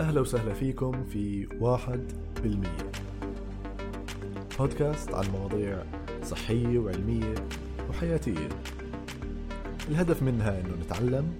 أهلا 0.00 0.20
وسهلا 0.20 0.54
فيكم 0.54 1.04
في 1.04 1.48
واحد 1.60 2.00
بالمية. 2.42 2.90
بودكاست 4.58 5.14
عن 5.14 5.24
مواضيع 5.32 5.82
صحية 6.24 6.78
وعلمية 6.78 7.34
وحياتية. 7.90 8.48
الهدف 9.88 10.22
منها 10.22 10.60
أنه 10.60 10.74
نتعلم 10.84 11.32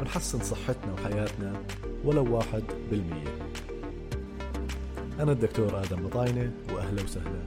ونحسن 0.00 0.38
صحتنا 0.38 0.92
وحياتنا 0.92 1.62
ولو 2.04 2.36
واحد 2.36 2.62
بالمية. 2.90 3.38
أنا 5.20 5.32
الدكتور 5.32 5.82
آدم 5.82 6.04
مطاينة 6.04 6.52
وأهلا 6.74 7.02
وسهلا. 7.02 7.42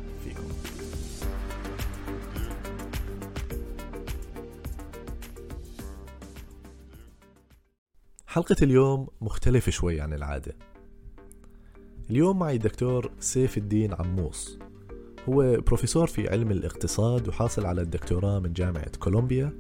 حلقة 8.38 8.55
اليوم 8.62 9.08
مختلفة 9.22 9.72
شوي 9.72 10.02
عن 10.02 10.14
العادة. 10.14 10.55
اليوم 12.09 12.40
معي 12.40 12.58
دكتور 12.58 13.12
سيف 13.20 13.58
الدين 13.58 13.94
عموس. 13.94 14.59
هو 15.30 15.58
بروفيسور 15.58 16.08
في 16.08 16.30
علم 16.30 16.52
الاقتصاد 16.52 17.28
وحاصل 17.28 17.66
على 17.66 17.81
الدكتوراه 17.81 18.40
من 18.40 18.54
جامعة 18.54 18.98
كولومبيا 19.00 19.54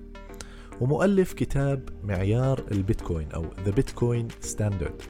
ومؤلف 0.81 1.33
كتاب 1.33 1.89
معيار 2.03 2.63
البيتكوين 2.71 3.31
أو 3.31 3.45
The 3.65 3.71
Bitcoin 3.71 4.47
Standard 4.47 5.03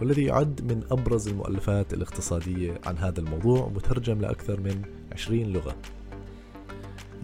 والذي 0.00 0.24
يعد 0.24 0.72
من 0.72 0.84
أبرز 0.90 1.28
المؤلفات 1.28 1.94
الاقتصادية 1.94 2.80
عن 2.86 2.98
هذا 2.98 3.20
الموضوع 3.20 3.64
ومترجم 3.64 4.20
لأكثر 4.20 4.60
من 4.60 4.82
20 5.12 5.52
لغة. 5.52 5.76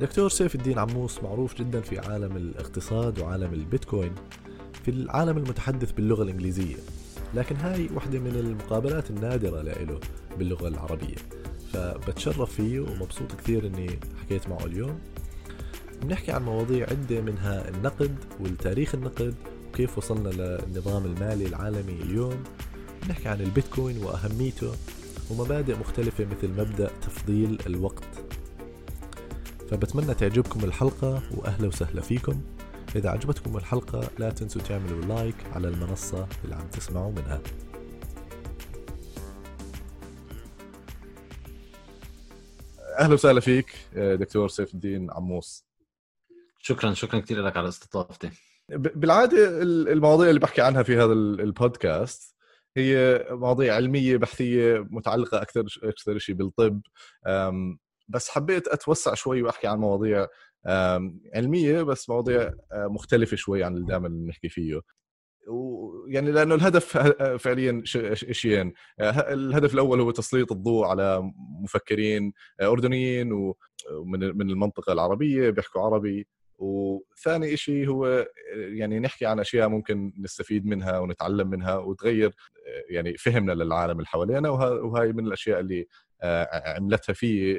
دكتور 0.01 0.29
سيف 0.29 0.55
الدين 0.55 0.79
عموس 0.79 1.23
معروف 1.23 1.55
جدا 1.55 1.81
في 1.81 1.99
عالم 1.99 2.37
الاقتصاد 2.37 3.19
وعالم 3.19 3.53
البيتكوين. 3.53 4.15
في 4.85 4.91
العالم 4.91 5.37
المتحدث 5.37 5.93
باللغة 5.93 6.23
الإنجليزية 6.23 6.77
لكن 7.35 7.57
هاي 7.57 7.89
واحدة 7.95 8.19
من 8.19 8.37
المقابلات 8.37 9.11
النادرة 9.11 9.63
له 9.63 10.01
باللغة 10.39 10.69
العربية. 10.69 11.17
فبتشرف 11.73 12.55
فيه 12.55 12.81
ومبسوط 12.81 13.33
كثير 13.39 13.67
إني 13.67 13.99
حكيت 14.23 14.49
معه 14.49 14.65
اليوم. 14.65 14.99
بنحكي 16.03 16.33
عن 16.33 16.43
مواضيع 16.43 16.87
عدة 16.91 17.21
منها 17.21 17.69
النقد 17.69 18.17
والتاريخ 18.41 18.95
النقد 18.95 19.35
وكيف 19.69 19.99
وصلنا 19.99 20.29
للنظام 20.29 21.05
المالي 21.05 21.47
العالمي 21.47 21.93
اليوم. 22.03 22.43
بنحكي 23.03 23.29
عن 23.29 23.41
البيتكوين 23.41 24.05
وأهميته 24.05 24.73
ومبادئ 25.31 25.77
مختلفة 25.79 26.25
مثل 26.25 26.49
مبدأ 26.49 26.91
تفضيل 27.03 27.59
الوقت. 27.67 28.05
فبتمنى 29.71 30.15
تعجبكم 30.15 30.65
الحلقة 30.65 31.23
وأهلا 31.37 31.69
وسهلا 31.69 32.01
فيكم. 32.01 32.41
إذا 32.97 33.11
عجبتكم 33.11 33.57
الحلقة 33.57 34.11
لا 34.19 34.31
تنسوا 34.31 34.63
تعملوا 34.63 35.03
لايك 35.03 35.35
على 35.53 35.69
المنصة 35.69 36.29
اللي 36.45 36.55
عم 36.55 36.69
تسمعوا 36.69 37.13
منها. 37.13 37.41
أهلا 42.99 43.15
وسهلا 43.15 43.41
فيك 43.41 43.77
دكتور 43.95 44.49
سيف 44.49 44.75
الدين 44.75 45.11
عموس. 45.11 45.67
شكرا 46.59 46.95
شكرا 46.95 47.21
كثير 47.21 47.43
لك 47.43 47.57
على 47.57 47.69
استضافتي. 47.69 48.31
بالعادة 48.69 49.63
المواضيع 49.63 50.29
اللي 50.29 50.41
بحكي 50.41 50.63
عنها 50.63 50.83
في 50.83 50.97
هذا 50.97 51.13
البودكاست 51.13 52.35
هي 52.77 53.27
مواضيع 53.31 53.75
علمية 53.75 54.17
بحثية 54.17 54.87
متعلقة 54.91 55.43
أكثر 55.43 55.65
أكثر 55.83 56.19
شيء 56.19 56.35
بالطب. 56.35 56.81
بس 58.09 58.29
حبيت 58.29 58.69
أتوسع 58.69 59.15
شوي 59.15 59.43
وأحكي 59.43 59.67
عن 59.67 59.79
مواضيع 59.79 60.27
علمية 61.35 61.83
بس 61.83 62.11
مواضيع 62.11 62.53
مختلفة 62.73 63.37
شوي 63.37 63.65
عن 63.65 63.75
اللي 63.75 63.87
دائما 63.87 64.09
بنحكي 64.09 64.49
فيه. 64.49 64.81
ويعني 65.49 66.31
لأنه 66.31 66.55
الهدف 66.55 66.99
فعليا 67.43 67.83
شيئين 68.15 68.73
الهدف 69.01 69.75
الأول 69.75 70.01
هو 70.01 70.11
تسليط 70.11 70.53
الضوء 70.53 70.87
على 70.87 71.33
مفكرين 71.63 72.33
أردنيين 72.63 73.33
ومن 73.33 74.37
من 74.39 74.51
المنطقة 74.51 74.93
العربية 74.93 75.51
بيحكوا 75.51 75.83
عربي. 75.83 76.27
وثاني 76.59 77.57
شيء 77.57 77.89
هو 77.89 78.27
يعني 78.55 78.99
نحكي 78.99 79.27
عن 79.27 79.41
أشياء 79.41 79.69
ممكن 79.69 80.13
نستفيد 80.19 80.67
منها 80.67 80.99
ونتعلم 80.99 81.51
منها 81.51 81.77
وتغير 81.77 82.35
يعني 82.91 83.17
فهمنا 83.17 83.53
للعالم 83.53 83.93
اللي 83.93 84.07
حوالينا 84.07 84.49
وهاي 84.51 85.13
من 85.13 85.27
الأشياء 85.27 85.61
اللي 85.61 85.87
عملتها 86.53 87.13
في 87.13 87.55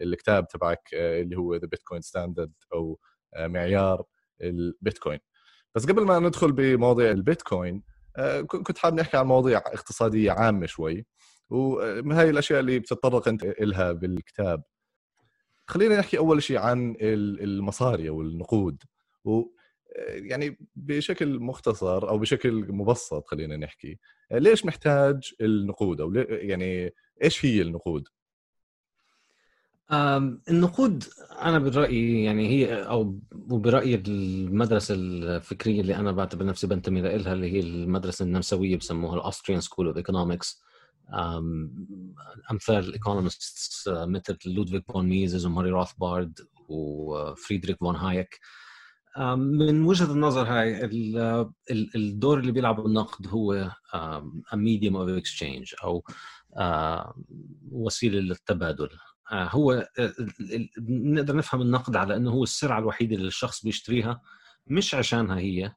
الكتاب 0.00 0.48
تبعك 0.48 0.88
آه، 0.94 1.22
اللي 1.22 1.36
هو 1.36 1.54
The 1.54 1.66
Bitcoin 1.66 2.00
Standard 2.00 2.52
أو 2.74 2.98
آه، 3.34 3.46
معيار 3.46 4.04
البيتكوين. 4.42 5.18
بس 5.74 5.86
قبل 5.86 6.02
ما 6.04 6.18
ندخل 6.18 6.52
بمواضيع 6.52 7.10
البيتكوين 7.10 7.82
آه، 8.16 8.40
كنت 8.40 8.78
حابب 8.78 8.96
نحكي 9.00 9.16
عن 9.16 9.26
مواضيع 9.26 9.58
اقتصادية 9.58 10.32
عامة 10.32 10.66
شوي. 10.66 11.06
وهي 11.50 12.30
الأشياء 12.30 12.60
اللي 12.60 12.78
بتتطرق 12.78 13.28
أنت 13.28 13.44
إلها 13.44 13.92
بالكتاب. 13.92 14.62
خلينا 15.66 15.98
نحكي 15.98 16.18
أول 16.18 16.42
شيء 16.42 16.58
عن 16.58 16.96
المصاري 17.00 18.08
أو 18.08 18.22
النقود. 18.22 18.82
يعني 20.08 20.58
بشكل 20.76 21.38
مختصر 21.38 22.08
أو 22.08 22.18
بشكل 22.18 22.72
مبسط 22.72 23.26
خلينا 23.26 23.56
نحكي 23.56 23.98
ليش 24.32 24.64
محتاج 24.66 25.32
النقود 25.40 26.00
أو 26.00 26.14
يعني 26.14 26.94
إيش 27.22 27.44
هي 27.44 27.62
النقود؟ 27.62 28.08
النقود 30.48 31.04
أنا 31.42 31.58
برأيي 31.58 32.24
يعني 32.24 32.48
هي 32.48 32.82
أو 32.82 33.20
وبرايي 33.50 33.94
المدرسة 34.08 34.94
الفكرية 34.94 35.80
اللي 35.80 35.96
أنا 35.96 36.12
بعتبر 36.12 36.44
نفسي 36.44 36.66
بنتمي 36.66 37.00
لها 37.00 37.32
اللي 37.32 37.52
هي 37.52 37.60
المدرسة 37.60 38.22
النمساوية 38.22 38.76
بسموها 38.76 39.16
ال 39.16 39.21
Austrian 39.21 39.60
School 39.60 39.86
of 39.86 39.96
Economics 39.96 40.62
أمثال 42.50 42.78
ال 42.78 42.88
economists 42.88 43.88
مثل 43.88 44.38
لودفيك 44.46 44.92
فون 44.92 45.08
ميزس 45.08 45.46
وموراي 45.46 45.70
روثبارد 45.70 46.38
وفريدريك 46.68 47.78
فون 47.78 47.96
هايك. 47.96 48.38
من 49.36 49.84
وجهة 49.84 50.12
النظر 50.12 50.42
هاي 50.42 50.84
الدور 51.94 52.38
اللي 52.38 52.52
بيلعبه 52.52 52.86
النقد 52.86 53.26
هو 53.26 53.70
medium 54.54 54.94
of 54.94 55.22
exchange 55.22 55.84
أو 55.84 56.04
وسيلة 57.70 58.20
للتبادل. 58.20 58.88
آه، 59.32 59.44
هو 59.44 59.72
آه، 59.72 60.12
نقدر 60.88 61.36
نفهم 61.36 61.62
النقد 61.62 61.96
على 61.96 62.16
إنه 62.16 62.30
هو 62.30 62.42
السلعه 62.42 62.78
الوحيدة 62.78 63.16
اللي 63.16 63.28
الشخص 63.28 63.64
بيشتريها 63.64 64.22
مش 64.66 64.94
عشانها 64.94 65.38
هي 65.38 65.74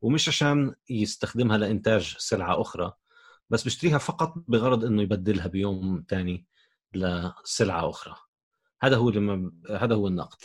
ومش 0.00 0.28
عشان 0.28 0.74
يستخدمها 0.90 1.58
لإنتاج 1.58 2.14
سلعة 2.18 2.60
أخرى 2.60 2.92
بس 3.50 3.64
بيشتريها 3.64 3.98
فقط 3.98 4.34
بغرض 4.48 4.84
إنه 4.84 5.02
يبدلها 5.02 5.46
بيوم 5.46 6.04
ثاني 6.08 6.46
لسلعة 6.94 7.90
أخرى. 7.90 8.14
هذا 8.82 8.96
هو 8.96 9.10
لما 9.10 9.52
هذا 9.70 9.94
هو 9.94 10.08
النقد. 10.08 10.38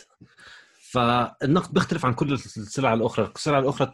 فالنقد 0.90 1.74
بيختلف 1.74 2.06
عن 2.06 2.14
كل 2.14 2.32
السلع 2.32 2.94
الأخرى، 2.94 3.32
السلع 3.36 3.58
الأخرى 3.58 3.92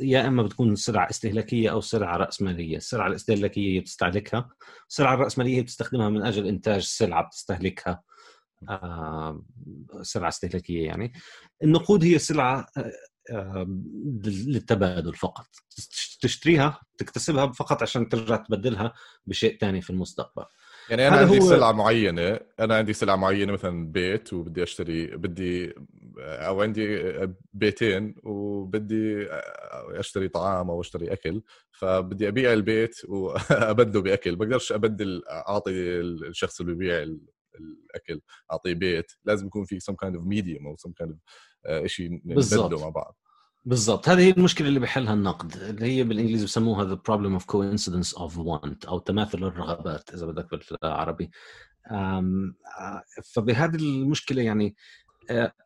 يا 0.00 0.26
إما 0.26 0.42
بتكون 0.42 0.76
سلع 0.76 1.10
استهلاكية 1.10 1.70
أو 1.70 1.80
سلع 1.80 2.16
راسماليه، 2.16 2.76
السلع 2.76 3.06
الاستهلاكية 3.06 3.76
هي 3.76 3.80
بتستهلكها، 3.80 4.48
السلع 4.88 5.14
الراسماليه 5.14 5.56
هي 5.56 5.62
بتستخدمها 5.62 6.08
من 6.08 6.22
أجل 6.22 6.46
إنتاج 6.46 6.82
سلعة 6.82 7.26
بتستهلكها. 7.26 8.02
آه 8.68 9.42
سلعة 10.02 10.28
استهلاكية 10.28 10.86
يعني. 10.86 11.12
النقود 11.62 12.04
هي 12.04 12.18
سلعة 12.18 12.66
آه 13.30 13.66
للتبادل 14.24 15.14
فقط. 15.14 15.46
تشتريها 16.20 16.80
تكتسبها 16.98 17.52
فقط 17.52 17.82
عشان 17.82 18.08
ترجع 18.08 18.36
تبدلها 18.36 18.92
بشيء 19.26 19.58
ثاني 19.60 19.80
في 19.80 19.90
المستقبل. 19.90 20.44
يعني 20.90 21.08
أنا 21.08 21.16
عندي 21.16 21.38
هو... 21.38 21.48
سلعة 21.48 21.72
معينة 21.72 22.40
أنا 22.60 22.76
عندي 22.76 22.92
سلعة 22.92 23.16
معينة 23.16 23.52
مثلا 23.52 23.92
بيت 23.92 24.32
وبدي 24.32 24.62
أشتري 24.62 25.06
بدي 25.06 25.74
أو 26.18 26.62
عندي 26.62 27.02
بيتين 27.52 28.14
وبدي 28.22 29.26
اشتري 29.90 30.28
طعام 30.28 30.70
أو 30.70 30.80
اشتري 30.80 31.12
اكل 31.12 31.42
فبدي 31.70 32.28
ابيع 32.28 32.52
البيت 32.52 32.96
وابدله 33.08 34.02
باكل. 34.02 34.36
بقدرش 34.36 34.72
ابدل 34.72 35.22
اعطي 35.28 35.70
الشخص 36.00 36.60
اللي 36.60 36.74
بيبيع 36.74 37.02
الاكل 37.02 38.20
اعطيه 38.52 38.74
بيت. 38.74 39.12
لازم 39.24 39.46
يكون 39.46 39.64
في 39.64 39.80
some 39.80 39.94
kind 40.04 40.14
of 40.14 40.20
medium 40.20 40.66
أو 40.66 40.76
some 40.76 40.92
kind 41.02 41.10
of 41.10 41.16
شيء 41.86 42.20
نبدله 42.24 42.80
مع 42.80 42.88
بعض. 42.88 43.18
بالضبط. 43.66 44.08
هذه 44.08 44.20
هي 44.20 44.30
المشكلة 44.30 44.68
اللي 44.68 44.80
بحلها 44.80 45.14
النقد 45.14 45.56
اللي 45.56 45.86
هي 45.86 46.04
بالإنجليزي 46.04 46.44
بسموها 46.44 46.94
the 46.94 46.98
problem 46.98 47.40
of 47.40 47.44
coincidence 47.44 48.18
of 48.18 48.32
want 48.32 48.88
أو 48.88 48.98
تماثل 48.98 49.38
الرغبات 49.38 50.14
إذا 50.14 50.26
بدك 50.26 50.48
بالعربي. 50.82 51.30
فبهذه 53.34 53.76
المشكلة 53.76 54.42
يعني 54.42 54.76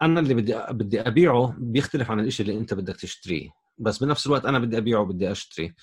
أنا 0.03 0.21
اللي 0.21 0.35
بدي 0.35 0.57
بدي 0.71 1.01
أبيعه 1.01 1.55
بيختلف 1.59 2.11
عن 2.11 2.21
الشيء 2.21 2.47
اللي 2.47 2.59
أنت 2.61 2.75
بدك 2.75 2.97
تشتريه. 2.97 3.51
بس 3.79 3.99
بنفس 4.05 4.27
الوقت 4.27 4.45
أنا 4.47 4.59
بدي 4.59 4.79
أبيعه 4.79 5.05
بدي 5.05 5.33
أشتري. 5.33 5.75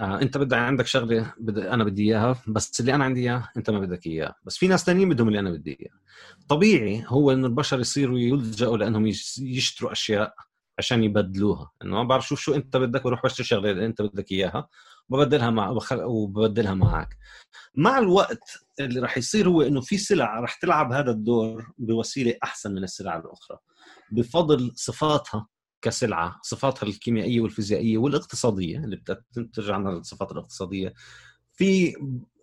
آه 0.00 0.22
أنت 0.22 0.38
بدك 0.38 0.56
عندك 0.56 0.86
شغلة 0.86 1.34
بدي 1.38 1.70
أنا 1.70 1.84
بدي 1.84 2.02
إياها 2.04 2.42
بس 2.48 2.80
اللي 2.80 2.94
أنا 2.94 3.04
عندي 3.04 3.20
اياه 3.20 3.48
أنت 3.56 3.70
ما 3.70 3.80
بدك 3.80 4.06
اياه 4.06 4.34
بس 4.44 4.56
في 4.58 4.68
ناس 4.68 4.84
ثانيين 4.84 5.08
بدهم 5.08 5.28
اللي 5.28 5.38
أنا 5.38 5.50
بدي 5.50 5.78
اياه 5.80 5.90
طبيعي 6.48 7.04
هو 7.08 7.32
إنه 7.32 7.46
البشر 7.46 7.80
يصيروا 7.80 8.18
يلجأوا 8.18 8.76
لأنهم 8.76 9.06
يشتروا 9.38 9.92
أشياء 9.92 10.34
عشان 10.78 11.04
يبدلوها. 11.04 11.70
إنه 11.84 11.96
ما 11.96 12.02
بعرف 12.04 12.28
شوف 12.28 12.40
شو 12.40 12.54
أنت 12.54 12.76
بدك 12.76 13.04
بروح 13.04 13.22
بشتري 13.24 13.46
شغلة 13.46 13.70
اللي 13.70 13.86
أنت 13.86 14.02
بدك 14.02 14.32
إياها. 14.32 14.68
وببدلها 15.08 15.50
مع 15.50 15.78
وببدلها 15.92 16.74
معك 16.74 17.16
مع 17.74 17.98
الوقت 17.98 18.64
اللي 18.80 19.00
راح 19.00 19.18
يصير 19.18 19.48
هو 19.48 19.62
إنه 19.62 19.80
في 19.80 19.98
سلع 19.98 20.40
راح 20.40 20.54
تلعب 20.54 20.92
هذا 20.92 21.10
الدور 21.10 21.72
بوسيلة 21.78 22.34
أحسن 22.44 22.74
من 22.74 22.84
السلع 22.84 23.16
الأخرى 23.16 23.58
بفضل 24.10 24.72
صفاتها 24.74 25.46
كسلعة 25.82 26.40
صفاتها 26.42 26.86
الكيميائية 26.86 27.40
والفيزيائية 27.40 27.98
والاقتصادية 27.98 28.78
اللي 28.78 28.96
بتنتج 28.96 29.70
عنها 29.70 29.92
الصفات 29.92 30.32
الاقتصادية. 30.32 30.94
في 31.52 31.94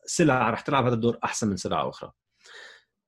سلع 0.05 0.49
رح 0.49 0.61
تلعب 0.61 0.85
هذا 0.85 0.93
الدور 0.93 1.17
أحسن 1.23 1.47
من 1.47 1.57
سلع 1.57 1.89
أخرى. 1.89 2.11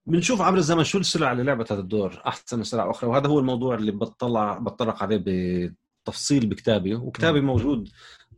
بنشوف 0.05 0.41
عبر 0.41 0.57
الزمن 0.57 0.83
شو 0.83 0.97
السلع 0.97 1.31
اللي 1.31 1.43
لعبت 1.43 1.71
هذا 1.71 1.81
الدور 1.81 2.21
أحسن 2.27 2.57
من 2.57 2.63
سلع 2.63 2.91
أخرى 2.91 3.09
وهذا 3.09 3.27
هو 3.27 3.39
الموضوع 3.39 3.75
اللي 3.75 3.91
بطلع 3.91 4.57
بتطرق 4.57 5.03
عليه 5.03 5.23
بتفصيل 6.05 6.45
بكتابي 6.45 6.95
وكتابي 6.95 7.41
موجود 7.41 7.89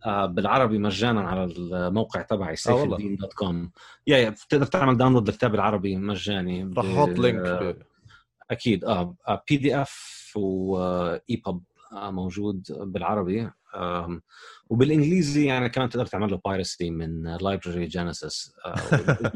بالعربي 0.07 0.77
مجانا 0.77 1.21
على 1.21 1.43
الموقع 1.43 2.21
تبعي 2.21 2.55
سيف 2.55 2.83
الدين 2.83 3.15
dot 3.15 3.33
com. 3.33 3.71
يا 4.07 4.17
يا 4.17 4.29
بتقدر 4.29 4.65
تعمل 4.65 4.97
download 4.97 5.29
للكتاب 5.29 5.55
العربي 5.55 5.95
مجاني 5.95 6.73
رح 6.77 6.85
أحط 6.85 7.19
link 7.19 7.77
أكيد 8.51 8.85
آه 8.85 9.15
PDF 9.49 10.31
و 10.35 11.41
EPUB 11.45 11.63
موجود 11.93 12.65
بالعربي. 12.69 13.51
وبالإنجليزي 14.69 15.45
يعني 15.45 15.69
كمان 15.69 15.89
تقدر 15.89 16.05
تعمل 16.05 16.31
له 16.31 16.39
piracy 16.45 16.89
من 16.89 17.37
Library 17.37 17.85
Genesis 17.85 18.55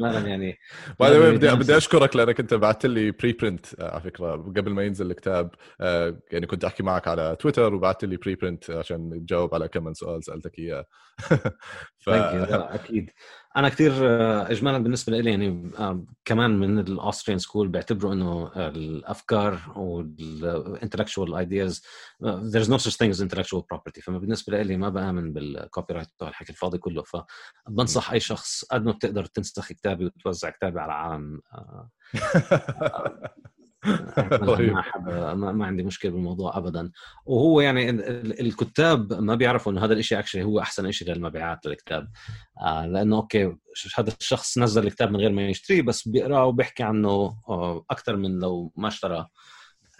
يعني 0.00 0.58
باي 1.00 1.36
بدي 1.36 1.54
بدي 1.54 1.76
أشكرك 1.76 2.16
لأنك 2.16 2.40
أنت 2.40 2.54
بعثت 2.54 2.86
لي 2.86 3.10
preprint 3.10 3.66
على 3.80 4.00
فكرة 4.00 4.32
قبل 4.32 4.70
ما 4.70 4.82
ينزل 4.82 5.10
الكتاب. 5.10 5.50
آه، 5.80 6.20
يعني 6.32 6.46
كنت 6.46 6.64
أحكي 6.64 6.82
معك 6.82 7.08
على 7.08 7.36
تويتر 7.40 7.74
وبعثت 7.74 8.04
لي 8.04 8.16
preprint 8.16 8.70
عشان 8.70 9.26
تجاوب 9.26 9.54
على 9.54 9.68
كم 9.68 9.84
من 9.84 9.94
سؤال 9.94 10.24
سألتك 10.24 10.58
إياه. 10.58 10.86
ف... 12.04 12.08
أكيد. 12.08 13.10
أنا 13.56 13.68
كثير 13.68 13.92
آه، 14.02 14.50
اجمالا 14.50 14.78
بالنسبة 14.78 15.18
لي 15.18 15.30
يعني 15.30 15.70
آه، 15.78 16.04
كمان 16.24 16.58
من 16.58 16.78
ال 16.78 16.85
Austrian 16.85 17.38
School 17.38 17.68
بيعتبروا 17.68 18.12
إنه 18.12 18.50
الأفكار 18.56 19.60
وال 19.76 19.99
intellectual 19.99 21.34
ideas 21.34 21.82
there's 22.22 22.68
no 22.68 22.78
such 22.78 22.96
thing 22.96 23.10
as 23.10 23.20
intellectual 23.20 23.62
property. 23.62 24.00
فما 24.02 24.18
بالنسبة 24.30 24.62
لي 24.62 24.76
ما 24.76 24.88
بآمن 24.88 25.32
بال 25.32 25.94
copyright 25.94 26.08
الحكي 26.22 26.50
الفاضي 26.50 26.78
كله 26.78 27.02
فبنصح 27.02 28.12
أي 28.12 28.20
شخص 28.20 28.64
قد 28.64 28.84
ما 28.84 28.92
بتقدر 28.92 29.24
تنسخ 29.24 29.68
كتابي 29.68 30.04
وتوزع 30.04 30.50
كتابي 30.50 30.80
على 30.80 30.92
العالم 30.92 31.40
آه، 33.84 34.36
طيب. 34.36 34.72
ما, 34.72 35.34
ما, 35.34 35.52
ما 35.52 35.66
عندي 35.66 35.82
مشكلة 35.82 36.10
بالموضوع 36.10 36.56
ابدا. 36.56 36.90
وهو 37.26 37.60
يعني 37.60 37.90
الكتاب 38.40 39.12
ما 39.12 39.34
بيعرفوا 39.34 39.72
إنه 39.72 39.84
هذا 39.84 39.92
الشيء 39.92 40.18
actually 40.18 40.42
هو 40.42 40.60
أحسن 40.60 40.90
شيء 40.92 41.08
للمبيعات 41.08 41.66
للكتاب. 41.66 42.08
آه 42.60 42.86
لأنه 42.86 43.16
okay 43.16 43.56
هذا 43.98 44.12
الشخص 44.20 44.58
نزل 44.58 44.86
الكتاب 44.86 45.10
من 45.10 45.20
غير 45.20 45.32
ما 45.32 45.48
يشتريه 45.48 45.82
بس 45.82 46.08
بيقراه 46.08 46.46
وبيحكي 46.46 46.82
عنه 46.82 47.36
آه، 47.48 47.84
أكثر 47.90 48.16
من 48.16 48.38
لو 48.38 48.72
ما 48.76 48.88
اشتراه. 48.88 49.28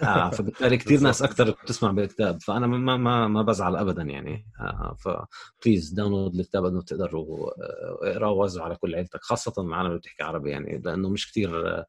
آه 0.03 0.31
فبالتالي 0.31 0.77
كثير 0.77 1.01
ناس 1.01 1.23
أكثر 1.23 1.51
بتسمع 1.51 1.91
بالكتاب 1.91 2.43
فأنا 2.43 2.67
ما 2.67 2.97
ما 2.97 3.29
ما 3.29 3.43
بزعل 3.43 3.77
ابدا 3.77 4.03
يعني. 4.03 4.47
آه 4.61 4.97
ف 5.01 5.14
please 5.14 5.91
download 5.91 6.35
الكتاب 6.35 6.65
إنه 6.65 6.83
تقدروا 6.83 7.49
آه، 7.49 7.99
اقرأه 8.03 8.31
ووزعه 8.31 8.65
على 8.65 8.77
كل 8.77 8.95
عيلتك 8.95 9.23
خاصة 9.23 9.63
معنا 9.63 9.89
اللي 9.89 9.99
بتحكي 9.99 10.23
عربي 10.23 10.51
يعني 10.51 10.83
لأنه 10.85 11.09
مش 11.09 11.31
كثير 11.31 11.69
آه 11.79 11.87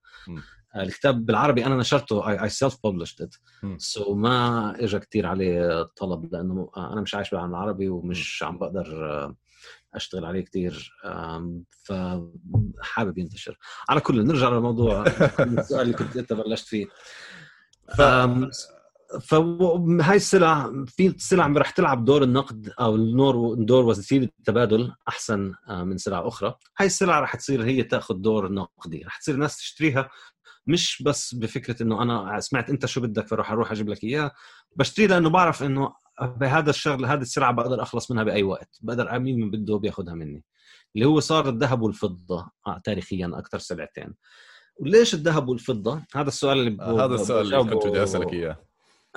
الكتاب 0.76 1.26
بالعربي 1.26 1.66
أنا 1.66 1.76
نشرته 1.76 2.44
self-published 2.44 3.40
سو 3.78 4.16
ما 4.16 4.76
اجى 4.84 5.00
كثير 5.00 5.28
عليه 5.28 5.84
طلب 5.84 6.34
لأنه 6.34 6.72
أنا 6.78 7.02
مش 7.02 7.16
عايش 7.16 7.30
بالعالم 7.30 7.52
العربي 7.52 7.90
ومش 7.90 8.44
عم 8.44 8.58
بقدر 8.58 9.12
آه، 9.12 9.36
أشتغل 9.96 10.26
عليه 10.26 10.42
كثير 10.42 10.94
فحابب 11.72 13.18
ينتشر. 13.18 13.58
على 13.90 14.02
كل 14.02 14.28
نرجع 14.28 14.50
للموضوع 14.50 15.06
السؤال 15.40 15.82
اللي 15.82 15.94
كنت 15.94 16.18
أنت 16.18 16.34
بلشت 16.34 16.68
فيه. 16.68 16.86
ف... 17.98 18.02
فهاي 19.22 20.16
السلع 20.16 20.72
في 20.88 21.16
سلع 21.18 21.48
رح 21.48 21.70
تلعب 21.70 22.06
دور 22.06 22.24
النقد 22.24 22.74
أو 22.80 22.96
النور 22.96 23.56
دور 23.56 23.86
وسيله 23.86 24.30
التبادل 24.40 24.94
أحسن 25.08 25.54
آه، 25.70 25.84
من 25.84 25.98
سلع 25.98 26.28
أخرى. 26.28 26.56
هاي 26.80 26.88
السلع 26.88 27.20
رح 27.20 27.36
تصير 27.36 27.64
هي 27.64 27.84
تأخذ 27.84 28.16
دور 28.16 28.52
نقدي. 28.52 29.04
رح 29.06 29.18
تصير 29.20 29.36
الناس 29.36 29.58
تشتريها 29.58 30.10
مش 30.68 31.04
بس 31.06 31.36
بفكرة 31.36 31.84
إنه 31.84 32.02
أنا 32.02 32.40
سمعت 32.40 32.70
أنت 32.70 32.86
شو 32.86 33.02
بدك 33.02 33.28
فروح 33.28 33.52
أروح 33.52 33.72
أجيب 33.72 33.90
لك 33.90 34.04
اياه 34.04 34.32
بشتري 34.76 35.08
لأنه 35.08 35.30
بعرف 35.30 35.64
إنه 35.64 35.94
بهذا 36.22 36.70
الشغل 36.70 37.06
هذه 37.06 37.22
السلعة 37.22 37.52
بقدر 37.52 37.82
أخلص 37.82 38.12
منها 38.12 38.24
بأي 38.24 38.44
وقت. 38.44 38.78
بقدر 38.82 39.20
مين 39.20 39.40
من 39.40 39.52
بده 39.52 39.78
بياخذها 39.78 40.14
مني. 40.14 40.44
اللي 40.96 41.06
هو 41.06 41.20
صار 41.20 41.50
الذهب 41.50 41.82
والفضة 41.82 42.52
آه، 42.68 42.82
تاريخيا 42.84 43.32
أكثر 43.34 43.60
سلعتين. 43.60 44.14
وليش 44.82 45.14
الذهب 45.14 45.50
والفضة؟ 45.50 46.02
هذا 46.16 46.28
السؤال 46.28 46.60
اللي 46.60 46.84
آه 46.84 47.06
هذا 47.06 47.16
السؤال 47.16 47.54
اللي 47.54 47.74
كنت 47.74 47.88
بدي 47.88 48.04
أسألك 48.04 48.34
إياه. 48.34 48.66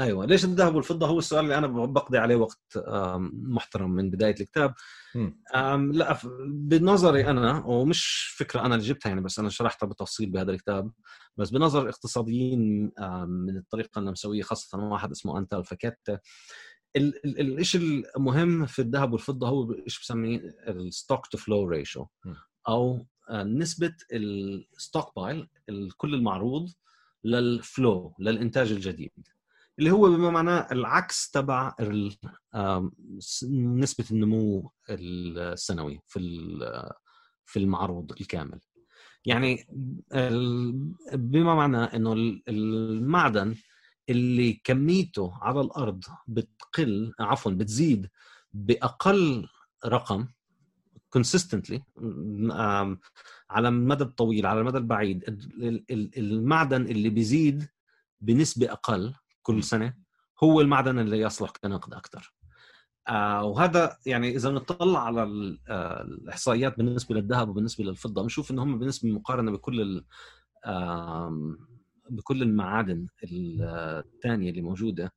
أيوه 0.00 0.26
ليش 0.26 0.44
الذهب 0.44 0.74
والفضة؟ 0.74 1.06
هو 1.06 1.18
السؤال 1.18 1.44
اللي 1.44 1.58
أنا 1.58 1.66
بقضي 1.66 2.18
عليه 2.18 2.36
وقت 2.36 2.78
محترم 3.32 3.90
من 3.90 4.10
بداية 4.10 4.34
الكتاب. 4.40 4.74
لا 5.92 6.18
بنظري 6.46 7.26
أنا 7.26 7.64
ومش 7.66 8.34
فكرة 8.38 8.60
أنا 8.60 8.74
اللي 8.74 8.86
جبتها 8.86 9.08
يعني 9.08 9.20
بس 9.20 9.38
أنا 9.38 9.48
شرحتها 9.48 9.86
بالتفصيل 9.86 10.30
بهذا 10.30 10.50
الكتاب 10.50 10.92
بس 11.36 11.50
بنظر 11.50 11.88
اقتصاديين 11.88 12.92
من 13.26 13.56
الطريقة 13.56 13.98
النمساويه 13.98 14.42
خاصة 14.42 14.78
واحد 14.78 15.10
اسمه 15.10 15.38
أنتال 15.38 15.64
فيكيتي. 15.64 16.18
الشيء 16.96 18.02
المهم 18.16 18.66
في 18.66 18.82
الذهب 18.82 19.12
والفضة؟ 19.12 19.48
هو 19.48 19.72
إيش 19.72 20.00
بسميه؟ 20.00 20.56
ال 20.68 20.78
stock 20.78 21.26
to 21.26 21.38
flow 21.38 21.64
ratio 21.64 22.08
أو 22.68 23.06
نسبة 23.32 23.94
ال 24.12 25.16
stockpile 25.16 25.48
كل 25.96 26.14
المعروض 26.14 26.70
لل 27.24 27.54
flow 27.54 28.14
للإنتاج 28.18 28.72
الجديد 28.72 29.10
اللي 29.78 29.90
هو 29.90 30.10
بما 30.10 30.30
معناه 30.30 30.68
العكس 30.72 31.30
تبع 31.30 31.74
نسبة 33.52 34.04
النمو 34.10 34.72
السنوي 34.90 36.00
في 36.06 36.20
في 37.46 37.58
المعروض 37.58 38.12
الكامل. 38.12 38.60
يعني 39.26 39.66
بما 41.14 41.54
معناه 41.54 41.84
إنه 41.84 42.12
المعدن 42.48 43.54
اللي 44.08 44.60
كميته 44.64 45.38
على 45.42 45.60
الأرض 45.60 46.04
بتقل 46.26 47.12
عفوا 47.20 47.52
بتزيد 47.52 48.10
بأقل 48.52 49.48
رقم 49.86 50.28
consistently 51.18 51.80
على 53.50 53.68
المدى 53.68 54.04
الطويل 54.04 54.46
على 54.46 54.60
المدى 54.60 54.78
البعيد 54.78 55.24
المعدن 56.16 56.82
اللي 56.82 57.08
بيزيد 57.08 57.68
بنسبة 58.20 58.72
أقل 58.72 59.14
كل 59.42 59.62
سنة 59.62 59.94
هو 60.42 60.60
المعدن 60.60 60.98
اللي 60.98 61.20
يصلح 61.20 61.50
كنقد 61.50 61.94
أكثر 61.94 62.34
آه 63.08 63.44
وهذا 63.44 63.96
يعني 64.06 64.36
إذا 64.36 64.50
نطلع 64.50 65.06
على 65.06 65.22
آه، 65.68 66.02
الإحصائيات 66.02 66.76
بالنسبة 66.78 67.14
للذهب 67.14 67.48
وبالنسبة 67.48 67.84
للفضة 67.84 68.22
بنشوف 68.22 68.50
ان 68.50 68.58
هم 68.58 68.78
بالنسبة 68.78 69.10
مقارنة 69.10 69.52
بكل 69.52 70.04
بكل 72.10 72.42
المعادن 72.42 73.06
الثانية 73.24 74.50
اللي 74.50 74.62
موجودة. 74.62 75.12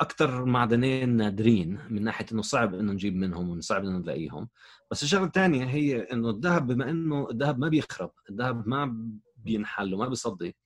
أكثر 0.00 0.44
معدنين 0.44 1.16
نادرين 1.16 1.78
من 1.90 2.02
ناحية 2.02 2.26
إنه 2.32 2.42
صعب 2.42 2.74
إنه 2.74 2.92
نجيب 2.92 3.16
منهم 3.16 3.48
وصعب 3.48 3.84
إنه 3.84 3.98
نلاقيهم. 3.98 4.48
بس 4.90 5.02
الشغلة 5.02 5.24
الثانية 5.24 5.64
هي 5.64 6.02
إنه 6.02 6.30
الذهب 6.30 6.66
بما 6.66 6.90
إنه 6.90 7.28
الذهب 7.30 7.58
ما 7.58 7.68
بيخرب 7.68 8.10
الذهب 8.30 8.68
ما 8.68 9.10
بينحل 9.36 9.94
وما 9.94 10.08
بيصدي 10.08 10.56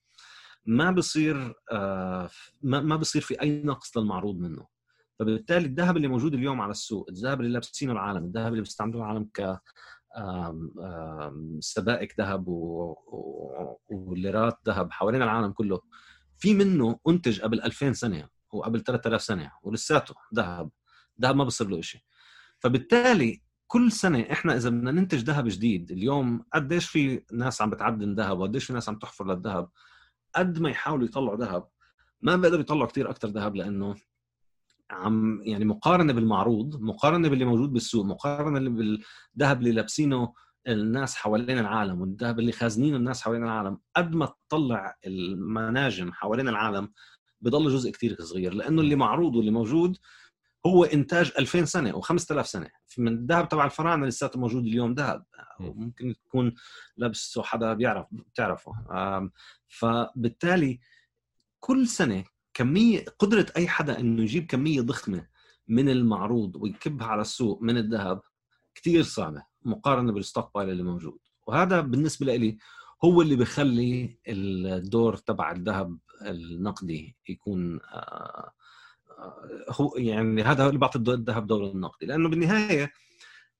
ما 0.65 0.91
بصير 0.91 1.53
آه 1.71 2.29
ما, 2.61 2.95
بصير 2.95 3.21
في 3.21 3.41
أي 3.41 3.61
نقص 3.63 3.97
للمعروض 3.97 4.39
منه. 4.39 4.67
فبالتالي 5.19 5.65
الذهب 5.65 5.97
اللي 5.97 6.07
موجود 6.07 6.33
اليوم 6.33 6.61
على 6.61 6.71
السوق 6.71 7.09
الذهب 7.09 7.41
اللي 7.41 7.51
لابسينه 7.51 7.91
العالم 7.91 8.25
الذهب 8.25 8.47
اللي 8.47 8.61
بيستعملوه 8.61 9.01
العالم 9.03 9.29
ك 9.33 9.59
سبائك 11.59 12.19
ذهب 12.19 12.43
وليرات 13.89 14.57
ذهب 14.67 14.91
حوالين 14.91 15.21
العالم 15.21 15.51
كله 15.51 15.81
في 16.37 16.53
منه 16.53 16.99
أنتج 17.07 17.41
قبل 17.41 17.61
2000 17.61 17.93
سنة. 17.93 18.38
وقبل 18.53 18.83
3000 18.83 19.21
سنة 19.21 19.51
ولساته 19.63 20.15
ذهب 20.35 20.69
ذهب 21.21 21.35
ما 21.35 21.43
بصير 21.43 21.67
له 21.67 21.81
شيء 21.81 22.01
فبالتالي 22.59 23.41
كل 23.67 23.91
سنة 23.91 24.27
إحنا 24.31 24.55
إذا 24.55 24.69
بدنا 24.69 24.91
ننتج 24.91 25.23
ذهب 25.23 25.47
جديد 25.47 25.91
اليوم 25.91 26.45
قديش 26.53 26.89
في 26.89 27.23
ناس 27.31 27.61
عم 27.61 27.69
بتعدن 27.69 28.15
ذهب 28.15 28.39
وقديش 28.39 28.65
في 28.65 28.73
ناس 28.73 28.89
عم 28.89 28.95
تحفر 28.99 29.33
للذهب 29.33 29.69
قد 30.35 30.59
ما 30.59 30.69
يحاولوا 30.69 31.05
يطلعوا 31.05 31.37
ذهب 31.37 31.67
ما 32.21 32.35
بيقدروا 32.35 32.61
يطلعوا 32.61 32.87
كثير 32.87 33.09
أكثر 33.09 33.27
ذهب 33.27 33.55
لأنه 33.55 33.95
عم 34.91 35.41
يعني 35.43 35.65
مقارنة 35.65 36.13
بالمعروض 36.13 36.81
مقارنة 36.81 37.29
باللي 37.29 37.45
موجود 37.45 37.73
بالسوق 37.73 38.05
مقارنة 38.05 38.69
بالذهب 38.69 39.59
اللي 39.59 39.71
لابسينه 39.71 40.33
الناس 40.67 41.15
حوالين 41.15 41.59
العالم 41.59 42.01
والذهب 42.01 42.39
اللي 42.39 42.51
خازنينه 42.51 42.97
الناس 42.97 43.21
حوالين 43.21 43.43
العالم. 43.43 43.79
قد 43.95 44.15
ما 44.15 44.33
تطلع 44.49 44.97
المناجم 45.05 46.11
حوالين 46.13 46.47
العالم 46.47 46.91
بضل 47.41 47.69
جزء 47.69 47.91
كثير 47.91 48.21
صغير 48.21 48.53
لأنه 48.53 48.81
اللي 48.81 48.95
معروض 48.95 49.35
واللي 49.35 49.51
موجود 49.51 49.97
هو 50.65 50.83
إنتاج 50.83 51.31
2000 51.39 51.65
سنة 51.65 51.91
أو 51.91 52.01
5000 52.01 52.47
سنة. 52.47 52.69
من 52.97 53.07
الذهب 53.07 53.49
تبع 53.49 53.65
الفراعنة 53.65 54.05
لساته 54.05 54.39
موجود 54.39 54.65
اليوم 54.65 54.93
ذهب. 54.93 55.25
ممكن 55.59 56.15
تكون 56.25 56.55
لابسه 56.97 57.43
حدا 57.43 57.73
بيعرف 57.73 58.07
بتعرفه. 58.11 58.71
فبالتالي 59.67 60.79
كل 61.59 61.87
سنة 61.87 62.23
كميه 62.53 63.05
قدرة 63.19 63.45
أي 63.57 63.67
حدا 63.67 63.99
إنه 63.99 64.21
يجيب 64.21 64.45
كمية 64.45 64.81
ضخمة 64.81 65.27
من 65.67 65.89
المعروض 65.89 66.55
ويكبها 66.55 67.07
على 67.07 67.21
السوق 67.21 67.61
من 67.61 67.77
الذهب 67.77 68.21
كثير 68.75 69.03
صعبة 69.03 69.43
مقارنة 69.65 70.11
بالستوك 70.11 70.51
بايل 70.55 70.69
اللي 70.69 70.83
موجود. 70.83 71.19
وهذا 71.47 71.81
بالنسبة 71.81 72.35
لي 72.35 72.57
هو 73.03 73.21
اللي 73.21 73.35
بخلي 73.35 74.19
الدور 74.27 75.15
تبع 75.15 75.51
الذهب 75.51 75.97
النقدي 76.21 77.15
يكون 77.29 77.79
آه، 77.81 78.51
آه، 79.19 79.65
هو 79.69 79.93
يعني 79.97 80.43
هذا 80.43 80.67
اللي 80.67 80.79
بيعطي 80.79 80.99
الذهب 80.99 81.47
دور 81.47 81.71
النقدي. 81.71 82.05
لأنه 82.05 82.29
بالنهاية 82.29 82.93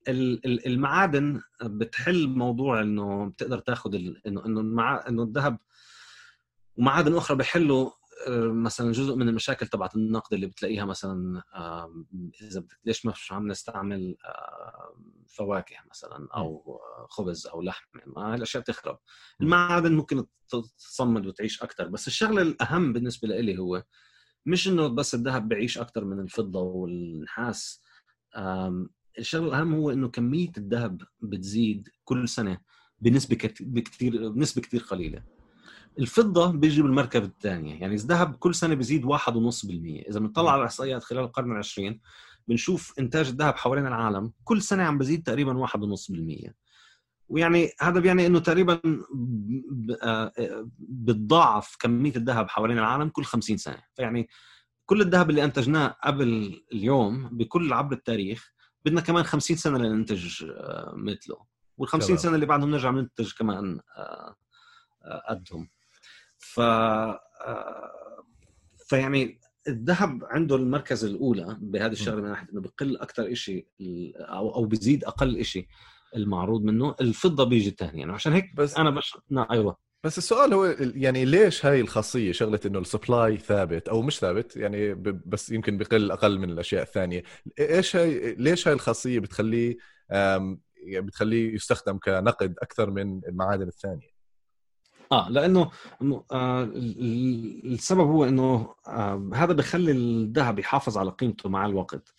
المعادن 0.08 1.42
بتحل 1.64 2.28
موضوع 2.28 2.82
إنه 2.82 3.26
بتقدر 3.26 3.60
تاخذ 3.60 3.96
إنه 3.96 4.46
إنه 4.46 5.00
إنه 5.10 5.24
الذهب 5.24 5.60
ومعادن 6.78 7.16
أخرى 7.16 7.38
بحلوا 7.38 7.92
مثلا 8.28 8.92
جزء 8.92 9.16
من 9.16 9.30
المشاكل 9.30 9.68
تبعت 9.68 9.96
النقد 9.96 10.34
اللي 10.34 10.48
بتلاقيها 10.48 10.86
مثلا 10.86 11.44
إذا 12.42 12.60
بدك 12.60 12.80
ليش 12.86 13.06
مش 13.06 13.32
عم 13.32 13.48
نستعمل 13.48 14.18
فواكه 15.28 15.76
مثلا 15.90 16.28
أو 16.36 16.80
خبز 17.10 17.48
أو 17.48 17.62
لحم 17.62 18.00
ما 18.08 18.34
هالاشياء 18.34 18.64
بتخرب. 18.64 19.00
المعادن 19.42 19.94
ممكن 19.96 20.26
تصمد 20.78 21.26
وتعيش 21.28 21.64
أكثر 21.64 21.88
بس 21.88 22.08
الشغلة 22.08 22.42
الأهم 22.42 22.94
بالنسبة 22.94 23.28
لي 23.28 23.58
هو 23.58 23.84
مش 24.46 24.68
إنه 24.68 24.88
بس 24.88 25.16
الذهب 25.16 25.50
بعيش 25.50 25.78
أكثر 25.78 26.06
من 26.06 26.20
الفضة 26.20 26.62
والنحاس. 26.62 27.84
الشغلة 29.18 29.48
الأهم 29.48 29.74
هو 29.74 29.92
إنه 29.92 30.10
كمية 30.10 30.52
الذهب 30.58 31.02
بتزيد 31.20 31.90
كل 32.04 32.30
سنة 32.30 32.62
بنسبة 33.00 33.36
كثير 33.36 34.30
بنسبة 34.30 34.62
كثير 34.62 34.82
قليلة. 34.82 35.39
الفضة 36.00 36.52
بيجي 36.52 36.82
بالمركبة 36.82 37.26
الثانية 37.26 37.82
يعني 37.82 37.96
الذهب 37.96 38.36
كل 38.36 38.56
سنة 38.56 38.74
بيزيد 38.74 39.06
1.5% 39.06 39.30
إذا 40.10 40.20
بنطلع 40.20 40.52
على 40.52 40.60
الاحصائيات 40.60 41.04
خلال 41.04 41.24
القرن 41.24 41.52
العشرين 41.52 42.00
بنشوف 42.48 42.94
إنتاج 43.00 43.28
الذهب 43.30 43.56
حوالين 43.56 43.88
العالم 43.88 44.34
كل 44.44 44.62
سنة 44.62 44.84
عم 44.84 44.98
بزيد 44.98 45.24
تقريبا 45.24 45.68
1.5% 45.68 46.52
ويعني 47.30 47.72
هذا 47.82 48.00
بيعني 48.00 48.28
إنه 48.28 48.40
تقريبا 48.40 48.82
آه، 50.04 50.32
بتضاعف 50.80 51.76
كمية 51.80 52.16
الذهب 52.16 52.50
حوالين 52.50 52.78
العالم 52.78 53.10
كل 53.10 53.24
50 53.24 53.58
سنة. 53.58 53.84
فيعني 53.96 54.30
كل 54.86 55.02
الذهب 55.02 55.30
اللي 55.30 55.44
أنتجناه 55.44 55.98
قبل 56.04 56.62
اليوم 56.74 57.30
بكل 57.38 57.74
عبر 57.74 57.94
التاريخ 57.94 58.54
بدنا 58.86 59.02
كمان 59.02 59.24
50 59.24 59.58
سنة 59.58 59.78
لننتج 59.78 60.46
آه، 60.46 60.94
مثله. 60.96 61.38
وال 61.78 61.90
50 61.90 62.18
سنة 62.18 62.36
اللي 62.36 62.46
بعدهم 62.46 62.72
نرجع 62.72 62.90
ننتج 62.92 63.34
كمان 63.34 63.80
آه، 63.98 64.36
قدهم. 65.30 65.70
ف 66.40 66.62
فيعني 68.90 69.40
الذهب 69.68 70.24
عنده 70.24 70.56
المركز 70.56 71.06
الأولى 71.06 71.58
بهذه 71.62 71.92
الشغلة 71.92 72.22
من 72.22 72.30
ناحية 72.30 72.48
إنه 72.54 72.62
بقل 72.62 72.98
أكثر 72.98 73.34
شيء 73.34 73.68
أو 74.16 74.56
أو 74.56 74.66
بيزيد 74.66 75.04
أقل 75.04 75.46
شيء 75.46 75.68
المعروض 76.16 76.64
منه. 76.64 76.96
الفضة 77.02 77.44
بيجي 77.44 77.70
ثانيا 77.70 77.96
يعني 77.96 78.12
عشان 78.12 78.34
هيك 78.34 78.56
بس 78.56 78.78
أنا 78.78 78.90
بش 78.90 79.18
أيوه. 79.52 79.78
بس 80.04 80.18
السؤال 80.18 80.54
هو 80.54 80.76
يعني 80.80 81.26
ليش 81.26 81.66
هاي 81.66 81.82
الخاصية 81.82 82.32
شغلة 82.32 82.60
إنه 82.66 82.80
السبلاي 82.80 83.38
ثابت 83.38 83.90
أو 83.90 84.02
مش 84.02 84.20
ثابت؟ 84.20 84.56
يعني 84.56 84.94
بس 85.26 85.52
يمكن 85.52 85.78
بقل 85.78 86.12
أقل 86.12 86.40
من 86.40 86.50
الأشياء 86.50 86.84
الثانية. 86.84 87.24
إيش 87.60 87.96
هاي 87.96 88.36
ليش 88.36 88.68
هاي 88.68 88.74
الخاصية 88.74 89.20
بتخليه 89.20 89.78
يعني 90.10 91.02
بتخليه 91.02 91.54
يستخدم 91.54 91.98
كنقد 91.98 92.56
أكثر 92.62 92.92
من 92.92 93.22
المعادن 93.28 93.68
الثانية؟ 93.68 94.09
آه 95.12 95.30
لأنه 95.30 95.72
آه 96.32 96.64
السبب 97.66 98.00
هو 98.08 98.26
إنه 98.26 98.76
آه 98.88 99.30
هذا 99.34 99.54
بخلي 99.54 99.92
الذهب 99.92 100.60
يحافظ 100.60 100.98
على 100.98 101.12
قيمته 101.12 101.50
مع 101.50 101.66
الوقت. 101.66 102.14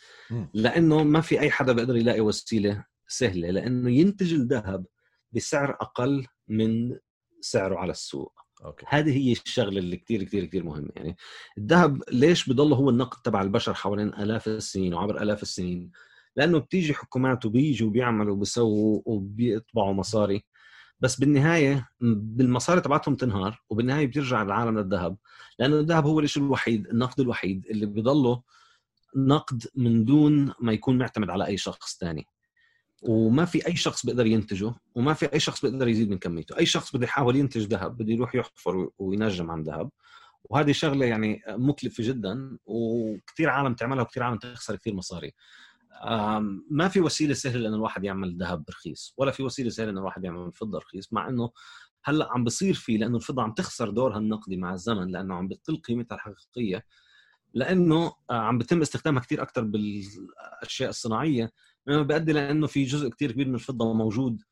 لأنه 0.54 1.04
ما 1.04 1.20
في 1.20 1.40
أي 1.40 1.50
حدا 1.50 1.72
بيقدر 1.72 1.96
يلاقي 1.96 2.20
وسيلة 2.20 2.84
سهلة 3.08 3.50
لأنه 3.50 3.90
ينتج 3.90 4.34
الذهب 4.34 4.86
بسعر 5.32 5.70
أقل 5.70 6.26
من 6.48 6.96
سعره 7.40 7.76
على 7.78 7.90
السوق. 7.90 8.40
أوكي. 8.64 8.86
هذه 8.88 9.16
هي 9.18 9.32
الشغلة 9.32 9.78
اللي 9.78 9.96
كثير 9.96 10.22
كثير 10.22 10.44
كثير 10.44 10.64
مهمة. 10.64 10.90
يعني 10.96 11.16
الذهب 11.58 12.02
ليش 12.12 12.48
بضل 12.50 12.72
هو 12.72 12.90
النقد 12.90 13.22
تبع 13.22 13.42
البشر 13.42 13.74
حوالين 13.74 14.08
آلاف 14.08 14.48
السنين 14.48 14.94
وعبر 14.94 15.22
آلاف 15.22 15.42
السنين؟ 15.42 15.90
لأنه 16.36 16.58
بتيجي 16.58 16.94
حكومات 16.94 17.46
وبيجوا 17.46 17.88
وبيعملوا 17.88 18.34
وبيسووا 18.34 19.02
وبيطبعوا 19.06 19.92
مصاري. 19.92 20.44
بس 21.00 21.20
بالنهاية 21.20 21.88
بالمصاري 22.00 22.80
تبعتهم 22.80 23.14
تنهار 23.14 23.62
وبالنهاية 23.70 24.06
بيرجع 24.06 24.42
العالم 24.42 24.78
للذهب. 24.78 25.16
لأنه 25.58 25.76
الذهب 25.76 26.06
هو 26.06 26.20
الشيء 26.20 26.42
الوحيد 26.42 26.86
النقد 26.86 27.20
الوحيد 27.20 27.66
اللي 27.70 27.86
بضله 27.86 28.42
نقد 29.16 29.66
من 29.74 30.04
دون 30.04 30.52
ما 30.60 30.72
يكون 30.72 30.98
معتمد 30.98 31.30
على 31.30 31.46
أي 31.46 31.56
شخص 31.56 31.98
ثاني 31.98 32.26
وما 33.02 33.44
في 33.44 33.66
أي 33.66 33.76
شخص 33.76 34.06
بيقدر 34.06 34.26
ينتجه 34.26 34.74
وما 34.94 35.14
في 35.14 35.32
أي 35.32 35.40
شخص 35.40 35.66
بيقدر 35.66 35.88
يزيد 35.88 36.10
من 36.10 36.18
كميته. 36.18 36.58
أي 36.58 36.66
شخص 36.66 36.96
بده 36.96 37.04
يحاول 37.04 37.36
ينتج 37.36 37.60
ذهب 37.66 37.96
بده 37.96 38.12
يروح 38.12 38.34
يحفر 38.34 38.90
وينجم 38.98 39.50
عن 39.50 39.62
ذهب. 39.62 39.90
وهذه 40.44 40.72
شغلة 40.72 41.06
يعني 41.06 41.42
مكلفة 41.48 42.04
جدا 42.04 42.58
وكثير 42.66 43.48
عالم 43.48 43.74
تعملها 43.74 44.02
وكثير 44.02 44.22
عالم 44.22 44.38
تخسر 44.38 44.76
كثير 44.76 44.94
مصاري. 44.94 45.32
ما 46.70 46.88
في 46.88 47.00
وسيلة 47.00 47.34
سهلة 47.34 47.68
إن 47.68 47.74
الواحد 47.74 48.04
يعمل 48.04 48.38
ذهب 48.38 48.64
رخيص 48.70 49.14
ولا 49.16 49.30
في 49.30 49.42
وسيلة 49.42 49.70
سهلة 49.70 49.90
إن 49.90 49.98
الواحد 49.98 50.24
يعمل 50.24 50.52
فضة 50.52 50.78
رخيص 50.78 51.12
مع 51.12 51.28
إنه 51.28 51.50
هلأ 52.04 52.32
عم 52.32 52.44
بصير 52.44 52.74
في 52.74 52.96
لأنه 52.96 53.16
الفضة 53.16 53.42
عم 53.42 53.52
تخسر 53.52 53.90
دورها 53.90 54.18
النقدي 54.18 54.56
مع 54.56 54.74
الزمن 54.74 55.10
لأنه 55.10 55.34
عم 55.34 55.48
بتقل 55.48 55.76
قيمتها 55.76 56.14
الحقيقية 56.14 56.84
لأنه 57.54 58.12
عم 58.30 58.58
بتم 58.58 58.80
استخدامها 58.82 59.22
كثير 59.22 59.42
أكثر 59.42 59.64
بالأشياء 59.64 60.90
الصناعية 60.90 61.50
مما 61.86 62.02
بيؤدي 62.02 62.32
لأنه 62.32 62.66
في 62.66 62.84
جزء 62.84 63.08
كثير 63.08 63.32
كبير 63.32 63.48
من 63.48 63.54
الفضة 63.54 63.92
موجود 63.92 64.42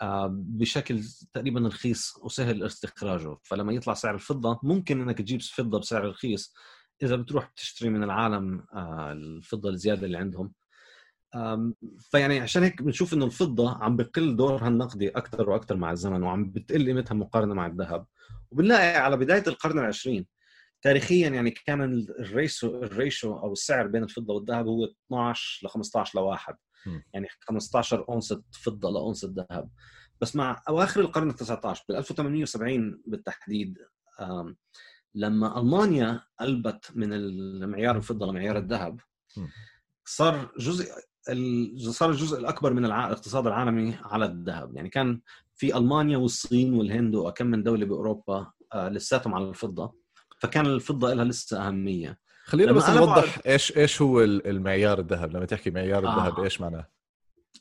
آه، 0.00 0.26
بشكل 0.32 1.02
تقريبا 1.32 1.60
رخيص 1.60 2.16
وسهل 2.22 2.62
استخراجه 2.62 3.36
فلما 3.42 3.72
يطلع 3.72 3.94
سعر 3.94 4.14
الفضة 4.14 4.60
ممكن 4.62 5.00
إنك 5.00 5.18
تجيب 5.18 5.42
فضة 5.42 5.78
بسعر 5.78 6.08
رخيص 6.08 6.54
إذا 7.02 7.16
بتروح 7.16 7.44
تشتري 7.56 7.90
من 7.90 8.02
العالم 8.02 8.64
آه، 8.74 9.12
الفضة 9.12 9.70
الزيادة 9.70 10.06
اللي 10.06 10.18
عندهم. 10.18 10.52
فيعني 12.10 12.40
عشان 12.40 12.62
هيك 12.62 12.82
بنشوف 12.82 13.14
إنه 13.14 13.24
الفضة 13.24 13.74
عم 13.82 13.96
بقل 13.96 14.36
دورها 14.36 14.68
النقدي 14.68 15.08
أكثر 15.08 15.50
وأكثر 15.50 15.76
مع 15.76 15.92
الزمن 15.92 16.22
وعم 16.22 16.50
بتقل 16.50 16.86
قيمتها 16.86 17.14
مقارنة 17.14 17.54
مع 17.54 17.66
الذهب. 17.66 18.06
وبنلاقي 18.50 18.96
على 18.96 19.16
بداية 19.16 19.44
القرن 19.46 19.78
العشرين 19.78 20.26
تاريخيا 20.82 21.28
يعني 21.28 21.50
كان 21.50 22.06
ال 22.20 22.30
ratio 22.30 22.82
ال 22.82 22.91
ratio 22.91 23.38
أو 23.38 23.52
السعر 23.52 23.86
بين 23.86 24.02
الفضة 24.02 24.34
والذهب 24.34 24.66
هو 24.66 24.84
12 25.06 25.66
ل 25.66 25.68
15 25.68 26.18
لواحد. 26.18 26.54
يعني 27.14 27.28
15 27.40 28.04
اونصه 28.08 28.42
فضة 28.50 28.90
لاونصه 28.90 29.34
ذهب 29.36 29.70
بس 30.20 30.36
مع 30.36 30.62
أواخر 30.68 31.00
القرن 31.00 31.30
ال 31.30 31.34
19 31.34 31.84
بال 31.88 31.96
1870 31.96 33.02
بالتحديد 33.06 33.78
لما 35.14 35.60
ألمانيا 35.60 36.22
قلبت 36.40 36.90
من 36.94 37.12
المعيار 37.12 37.96
الفضة 37.96 38.26
لمعيار 38.26 38.58
الذهب 38.58 39.00
صار 40.04 40.52
جزء 40.58 40.92
صار 41.90 42.10
الجزء 42.10 42.38
الأكبر 42.38 42.72
من 42.72 42.84
الاقتصاد 42.84 43.46
العالمي 43.46 43.96
على 44.04 44.24
الذهب. 44.24 44.76
يعني 44.76 44.88
كان 44.88 45.20
في 45.54 45.76
ألمانيا 45.76 46.16
والصين 46.16 46.74
والهند 46.74 47.14
وكم 47.14 47.46
من 47.46 47.62
دولة 47.62 47.86
بأوروبا 47.86 48.46
آه، 48.74 48.88
لساتهم 48.88 49.34
على 49.34 49.48
الفضة. 49.48 49.94
فكان 50.38 50.66
الفضة 50.66 51.14
لها 51.14 51.24
لسه 51.24 51.66
أهمية. 51.66 52.18
خلينا 52.44 52.72
بس 52.72 52.88
نوضح 52.88 53.38
إيش 53.46 53.76
إيش 53.76 54.02
هو 54.02 54.22
المعيار 54.22 54.98
الذهب. 54.98 55.36
لما 55.36 55.44
تحكي 55.44 55.70
معيار 55.70 55.98
الذهب 55.98 56.40
آه. 56.40 56.44
إيش 56.44 56.60
معناه؟ 56.60 56.86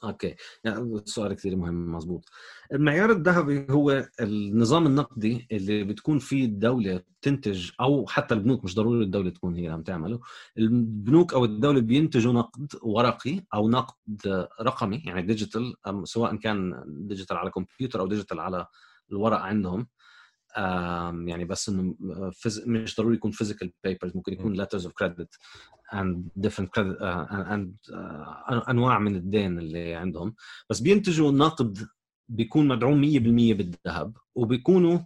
okay. 0.03 0.35
يعني 0.63 1.01
سؤال 1.05 1.33
كثير 1.33 1.55
مهم 1.55 1.95
مزبوط. 1.95 2.29
المعيار 2.73 3.11
الذهبي 3.11 3.67
هو 3.69 4.07
النظام 4.21 4.87
النقدي 4.87 5.47
اللي 5.51 5.83
بتكون 5.83 6.19
فيه 6.19 6.45
الدولة 6.45 7.03
تنتج 7.21 7.71
أو 7.81 8.07
حتى 8.07 8.33
البنوك 8.33 8.63
مش 8.63 8.75
ضروري 8.75 9.03
الدولة 9.03 9.29
تكون 9.29 9.55
هي 9.55 9.69
عم 9.69 9.83
تعمله. 9.83 10.19
البنوك 10.57 11.33
أو 11.33 11.45
الدولة 11.45 11.81
بينتجوا 11.81 12.33
نقد 12.33 12.73
ورقي 12.81 13.43
أو 13.53 13.69
نقد 13.69 14.47
رقمي 14.61 14.97
يعني 15.05 15.21
digital 15.21 15.73
سواء 16.03 16.35
كان 16.35 16.83
digital 16.87 17.37
على 17.37 17.51
كمبيوتر 17.51 17.99
أو 17.99 18.07
digital 18.07 18.39
على 18.39 18.65
الورق 19.11 19.39
عندهم. 19.39 19.87
يعني 21.27 21.45
بس 21.45 21.69
إنه 21.69 21.95
مش 22.67 22.95
ضروري 22.97 23.15
يكون 23.15 23.31
physical 23.31 23.71
papers 23.83 24.15
ممكن 24.15 24.33
يكون 24.33 24.65
letters 24.65 24.81
of 24.81 24.91
credit. 25.03 25.27
And 25.93 26.31
different 26.45 26.69
credit 26.71 26.97
uh, 27.01 27.53
and 27.53 27.69
uh, 27.93 28.69
انواع 28.69 28.99
من 28.99 29.15
الدين 29.15 29.59
اللي 29.59 29.95
عندهم. 29.95 30.35
بس 30.69 30.79
بينتجوا 30.79 31.31
نقد 31.31 31.87
بيكون 32.29 32.67
مدعوم 32.67 33.01
100% 33.01 33.53
بالذهب 33.53 34.17
وبيكونوا 34.35 34.99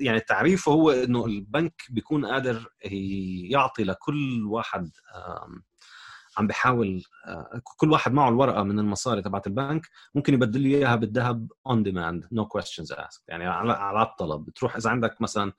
يعني 0.00 0.20
تعريفه 0.20 0.72
هو 0.72 0.90
إنه 0.90 1.26
البنك 1.26 1.82
بيكون 1.90 2.26
قادر 2.26 2.68
يعطي 3.50 3.84
لكل 3.84 4.46
واحد 4.46 4.90
عم 6.38 6.46
بيحاول 6.46 7.02
آه، 7.26 7.60
كل 7.76 7.92
واحد 7.92 8.12
معه 8.12 8.28
الورقة 8.28 8.62
من 8.62 8.78
المصاري 8.78 9.22
تبعت 9.22 9.46
البنك 9.46 9.86
ممكن 10.14 10.34
يبدل 10.34 10.60
لي 10.60 10.76
إياها 10.76 10.96
بالذهب 10.96 11.52
on 11.66 11.82
demand 11.82 12.28
no 12.32 12.46
questions 12.46 12.92
asked 12.92 13.22
يعني 13.28 13.46
على 13.46 14.02
الطلب. 14.02 14.44
بتروح 14.44 14.76
إذا 14.76 14.90
عندك 14.90 15.20
مثلا 15.20 15.52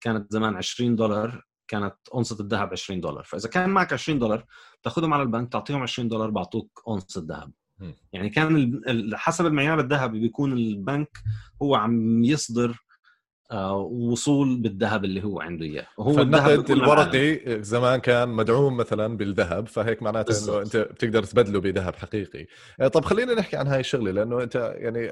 كانت 0.00 0.32
زمان 0.32 0.56
20 0.56 0.96
دولار 0.96 1.44
كانت 1.68 1.94
اونصه 2.14 2.36
الذهب 2.40 2.72
20 2.72 3.00
دولار. 3.00 3.24
فإذا 3.24 3.48
كان 3.48 3.70
معك 3.70 3.92
20 3.92 4.18
دولار 4.18 4.44
تأخذهم 4.82 5.14
على 5.14 5.22
البنك 5.22 5.52
تعطيهم 5.52 5.82
20 5.82 6.08
دولار 6.08 6.30
بعطوك 6.30 6.82
اونصه 6.86 7.20
الذهب 7.20 7.52
يعني 8.12 8.30
كان 8.30 8.80
حسب 9.14 9.46
المعيار 9.46 9.80
الذهبي 9.80 10.20
بيكون 10.20 10.52
البنك 10.52 11.18
هو 11.62 11.74
عم 11.74 12.24
يصدر 12.24 12.83
وصول 13.90 14.56
بالذهب 14.56 15.04
اللي 15.04 15.24
هو 15.24 15.40
عنده 15.40 15.64
إياه. 15.64 15.86
وهو 15.98 16.20
النقد 16.20 16.70
الورقي 16.70 17.62
زمان 17.62 18.00
كان 18.00 18.28
مدعوم 18.28 18.76
مثلا 18.76 19.16
بالذهب 19.16 19.68
فهيك 19.68 20.02
معناته 20.02 20.44
إنه 20.44 20.62
أنت 20.62 20.76
بتقدر 20.76 21.22
تبدله 21.22 21.60
بذهب 21.60 21.94
حقيقي. 21.94 22.46
آه، 22.80 22.88
طب 22.88 23.04
خلينا 23.04 23.34
نحكي 23.34 23.56
عن 23.56 23.66
هاي 23.66 23.80
الشغلة 23.80 24.10
لأنه 24.10 24.42
أنت 24.42 24.74
يعني 24.76 25.10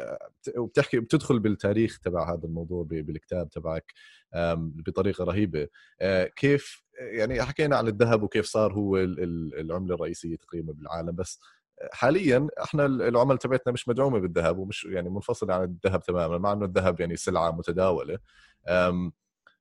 بتحكي 0.58 1.00
بتدخل 1.00 1.38
بالتاريخ 1.38 1.98
تبع 1.98 2.34
هذا 2.34 2.44
الموضوع 2.44 2.86
بالكتاب 2.90 3.48
تبعك 3.50 3.92
بطريقة 4.56 5.24
رهيبة. 5.24 5.68
آه، 6.00 6.24
كيف 6.36 6.82
يعني 7.00 7.42
حكينا 7.42 7.76
عن 7.76 7.88
الذهب 7.88 8.22
وكيف 8.22 8.46
صار 8.46 8.72
هو 8.72 8.96
العملة 8.96 9.94
الرئيسية 9.94 10.36
تقريبا 10.36 10.72
بالعالم 10.72 11.12
بس 11.12 11.40
حاليا 11.92 12.48
إحنا 12.62 12.86
العمل 12.86 13.38
تبعتنا 13.38 13.72
مش 13.72 13.88
مدعومة 13.88 14.18
بالذهب 14.18 14.58
ومش 14.58 14.84
يعني 14.84 15.10
منفصلة 15.10 15.54
عن 15.54 15.62
الذهب 15.64 16.02
تماما 16.02 16.38
مع 16.38 16.52
إنه 16.52 16.64
الذهب 16.64 17.00
يعني 17.00 17.16
سلعة 17.16 17.50
متداولة. 17.50 18.18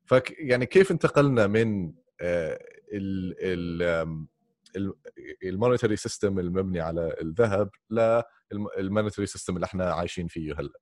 ف 0.05 0.13
يعني 0.39 0.65
كيف 0.65 0.91
انتقلنا 0.91 1.47
من 1.47 1.93
آه، 2.21 2.59
ال 2.93 4.27
ال 5.43 5.49
monetary 5.49 5.95
system 5.95 6.39
المبني 6.39 6.79
على 6.79 7.15
الذهب 7.21 7.69
لل 8.79 8.88
monetary 8.88 9.25
system 9.25 9.55
اللي 9.55 9.65
إحنا 9.65 9.93
عايشين 9.93 10.27
فيه 10.27 10.53
هلأ؟ 10.59 10.79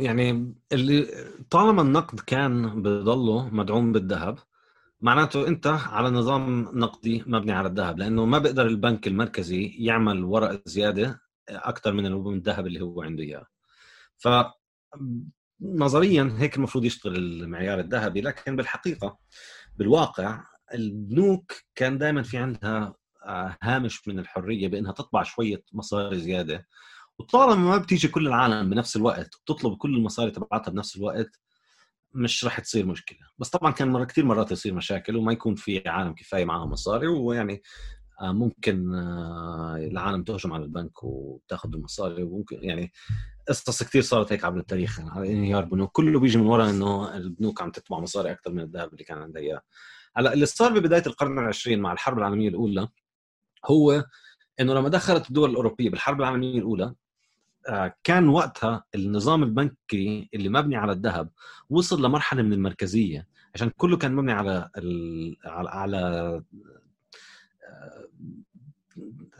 يعني 0.00 0.54
اللي 0.72 1.06
طالما 1.50 1.82
النقد 1.82 2.20
كان 2.20 2.82
بضله 2.82 3.48
مدعوم 3.48 3.92
بالذهب 3.92 4.38
معناته 5.04 5.48
انت 5.48 5.66
على 5.66 6.10
نظام 6.10 6.60
نقدي 6.72 7.24
مبني 7.26 7.52
على 7.52 7.68
الذهب 7.68 7.98
لأنه 7.98 8.24
ما 8.24 8.38
بيقدر 8.38 8.66
البنك 8.66 9.06
المركزي 9.06 9.66
يعمل 9.78 10.24
ورق 10.24 10.62
زيادة 10.68 11.20
أكثر 11.48 11.92
من 11.92 12.06
الذهب 12.06 12.66
اللي 12.66 12.80
هو 12.80 13.02
عنده 13.02 13.22
إياه. 13.22 13.46
ف 14.16 14.28
نظريا 15.60 16.36
هيك 16.38 16.56
المفروض 16.56 16.84
يشتغل 16.84 17.16
المعيار 17.16 17.80
الذهبي 17.80 18.20
لكن 18.20 18.56
بالحقيقة 18.56 19.18
بالواقع 19.76 20.44
البنوك 20.74 21.52
كان 21.74 21.98
دائما 21.98 22.22
في 22.22 22.36
عندها 22.38 22.94
آه، 23.26 23.56
هامش 23.62 24.08
من 24.08 24.18
الحرية 24.18 24.68
بأنها 24.68 24.92
تطبع 24.92 25.22
شوية 25.22 25.62
مصاري 25.72 26.18
زيادة. 26.20 26.66
وطالما 27.18 27.70
ما 27.70 27.78
بتيجي 27.78 28.08
كل 28.08 28.26
العالم 28.26 28.70
بنفس 28.70 28.96
الوقت 28.96 29.34
وتطلب 29.34 29.76
كل 29.76 29.94
المصاري 29.94 30.30
تبعتها 30.30 30.70
بنفس 30.70 30.96
الوقت 30.96 31.40
مش 32.14 32.44
راح 32.44 32.60
تصير 32.60 32.86
مشكلة. 32.86 33.18
بس 33.38 33.48
طبعا 33.48 33.72
كان 33.72 33.88
مرة 33.88 34.04
كثير 34.04 34.24
مرات 34.24 34.52
يصير 34.52 34.74
مشاكل 34.74 35.16
وما 35.16 35.32
يكون 35.32 35.54
في 35.54 35.88
عالم 35.88 36.14
كفاية 36.14 36.44
معهم 36.44 36.70
مصاري 36.70 37.06
ويعني 37.06 37.62
آه، 38.20 38.32
ممكن 38.32 38.94
آه، 38.94 39.76
العالم 39.76 40.24
تهجم 40.24 40.52
على 40.52 40.64
البنك 40.64 41.04
وتاخذ 41.04 41.74
المصاري 41.74 42.22
وممكن 42.22 42.58
يعني 42.62 42.92
قصص 43.48 43.82
كثير 43.82 44.02
صارت 44.02 44.32
هيك 44.32 44.44
عبر 44.44 44.58
التاريخ 44.58 44.98
يعني 44.98 45.32
انهيار 45.32 45.64
بنوك. 45.64 45.92
كله 45.92 46.20
بيجي 46.20 46.38
من 46.38 46.46
وراء 46.46 46.70
إنه 46.70 47.16
البنوك 47.16 47.62
عم 47.62 47.70
تطبع 47.70 47.98
مصاري 47.98 48.32
أكثر 48.32 48.52
من 48.52 48.60
الذهب 48.60 48.92
اللي 48.92 49.04
كان 49.04 49.18
عندها 49.18 49.42
إياه. 49.42 49.60
هلأ 50.16 50.32
اللي 50.32 50.46
صار 50.46 50.78
ببداية 50.78 51.02
القرن 51.06 51.38
العشرين 51.38 51.80
مع 51.80 51.92
الحرب 51.92 52.18
العالمية 52.18 52.48
الأولى 52.48 52.88
هو 53.70 54.04
إنه 54.60 54.74
لما 54.74 54.88
دخلت 54.88 55.28
الدول 55.28 55.50
الأوروبية 55.50 55.90
بالحرب 55.90 56.20
العالمية 56.20 56.58
الأولى 56.58 56.94
كان 58.04 58.28
وقتها 58.28 58.84
النظام 58.94 59.42
البنكي 59.42 60.28
اللي 60.34 60.48
مبني 60.48 60.76
على 60.76 60.92
الذهب 60.92 61.30
وصل 61.70 62.04
لمرحلة 62.04 62.42
من 62.42 62.52
المركزية 62.52 63.26
عشان 63.54 63.70
كله 63.76 63.96
كان 63.96 64.14
مبني 64.14 64.32
على 64.32 64.70
ال... 64.78 65.36
على, 65.44 65.70
على 65.70 66.42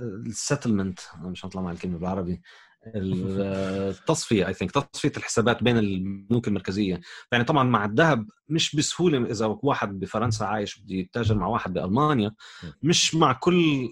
السيتلمنت 0.00 1.00
مش 1.22 1.46
هطلع 1.46 1.62
مع 1.62 1.70
الكلمة 1.70 1.98
بالعربي 1.98 2.42
التصفيه 2.87 4.46
اي 4.48 4.54
ثينك 4.54 4.70
تصفية 4.70 5.12
الحسابات 5.16 5.62
بين 5.62 5.78
البنوك 5.78 6.48
المركزية. 6.48 7.00
يعني 7.32 7.44
طبعا 7.44 7.64
مع 7.64 7.84
الذهب 7.84 8.26
مش 8.48 8.76
بسهولة 8.76 9.30
إذا 9.30 9.58
واحد 9.62 10.00
بفرنسا 10.00 10.44
عايش 10.44 10.78
بده 10.80 10.94
يتاجر 10.94 11.34
مع 11.34 11.46
واحد 11.46 11.72
بألمانيا 11.72 12.34
مش 12.82 13.14
مع 13.14 13.32
كل 13.32 13.88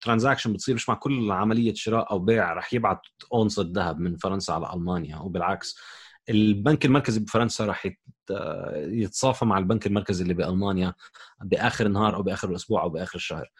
ترانزاكشن 0.00 0.52
بتصير 0.52 0.74
مش 0.74 0.88
مع 0.88 0.94
كل 0.94 1.32
عملية 1.32 1.74
شراء 1.74 2.10
أو 2.10 2.18
بيع 2.18 2.52
رح 2.52 2.74
يبعث 2.74 2.98
أونصة 3.32 3.70
ذهب 3.74 4.00
من 4.00 4.16
فرنسا 4.16 4.52
على 4.52 4.72
ألمانيا 4.74 5.16
وبالعكس 5.16 5.78
البنك 6.30 6.84
المركزي 6.84 7.20
بفرنسا 7.20 7.66
راح 7.66 7.88
يتصافى 8.74 9.44
مع 9.44 9.58
البنك 9.58 9.86
المركزي 9.86 10.22
اللي 10.22 10.34
بألمانيا 10.34 10.94
بآخر 11.40 11.86
النهار 11.86 12.14
أو 12.14 12.22
بآخر 12.22 12.50
الأسبوع 12.50 12.82
أو 12.82 12.88
بآخر 12.88 13.16
الشهر 13.16 13.50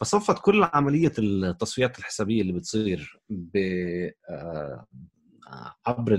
فصفت 0.00 0.38
كل 0.38 0.68
عملية 0.74 1.12
التصفيات 1.18 1.98
الحسابية 1.98 2.42
اللي 2.42 2.52
بتصير 2.52 3.20
ب 3.28 3.56
آه، 4.30 4.86
عبر 5.86 6.18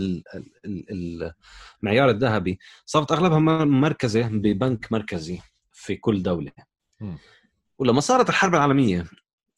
المعيار 0.65 2.09
الذهبي 2.09 2.59
صارت 2.85 3.11
أغلبها 3.11 3.39
مركزة 3.65 4.27
ببنك 4.27 4.91
مركزي 4.91 5.39
في 5.71 5.95
كل 5.95 6.23
دولة. 6.23 6.51
ولما 7.77 7.99
صارت 7.99 8.29
الحرب 8.29 8.55
العالمية 8.55 9.05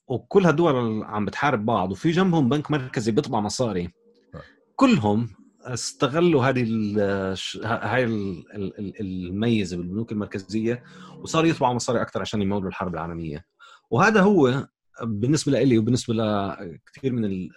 وكل 0.08 0.46
هالدول 0.46 1.04
عم 1.04 1.26
بتحارب 1.26 1.66
بعض 1.66 1.92
وفي 1.92 2.12
جنبهم 2.12 2.50
بنك 2.50 2.72
مركزي 2.72 3.12
بيطبع 3.12 3.40
مصاري. 3.40 3.90
كلهم 4.76 5.30
استغلوا 5.62 6.46
هذه 6.46 6.64
هاي 7.64 8.04
الميزة 9.00 9.78
بالبنوك 9.78 10.12
المركزية 10.12 10.84
وصاروا 11.20 11.50
يطبعوا 11.50 11.74
مصاري 11.74 12.02
أكثر 12.02 12.22
عشان 12.22 12.42
يمولوا 12.42 12.70
الحرب 12.70 12.94
العالمية. 12.94 13.46
وهذا 13.90 14.22
هو 14.22 14.68
بالنسبة 15.04 15.52
لي 15.52 15.78
وبالنسبة 15.78 16.14
لكثير 16.14 17.14
من 17.14 17.50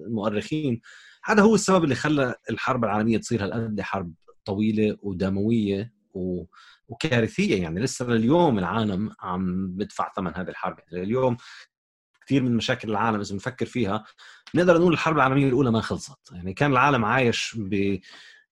المؤرخين 0.00 0.80
هذا 1.24 1.42
هو 1.42 1.54
السبب 1.54 1.84
اللي 1.84 1.94
خلى 1.94 2.34
الحرب 2.50 2.84
العالمية 2.84 3.18
تصير 3.18 3.44
هالقد 3.44 3.80
حرب 3.80 4.12
طويلة 4.44 4.96
ودموية 5.02 5.92
و... 6.14 6.44
وكارثية 6.88 7.62
يعني 7.62 7.80
لسه 7.80 8.06
لليوم 8.06 8.58
العالم 8.58 9.10
عم 9.20 9.68
بدفع 9.68 10.12
ثمن 10.16 10.32
هذه 10.36 10.48
الحرب. 10.48 10.76
يعني 10.92 11.04
اليوم 11.04 11.36
كثير 12.26 12.42
من 12.42 12.56
مشاكل 12.56 12.90
العالم 12.90 13.20
إذا 13.20 13.32
بنفكر 13.32 13.66
فيها 13.66 14.04
نقدر 14.54 14.78
نقول 14.78 14.92
الحرب 14.92 15.16
العالمية 15.16 15.46
الأولى 15.46 15.70
ما 15.70 15.80
خلصت. 15.80 16.32
يعني 16.32 16.52
كان 16.52 16.72
العالم 16.72 17.04
عايش 17.04 17.54
ب 17.58 17.98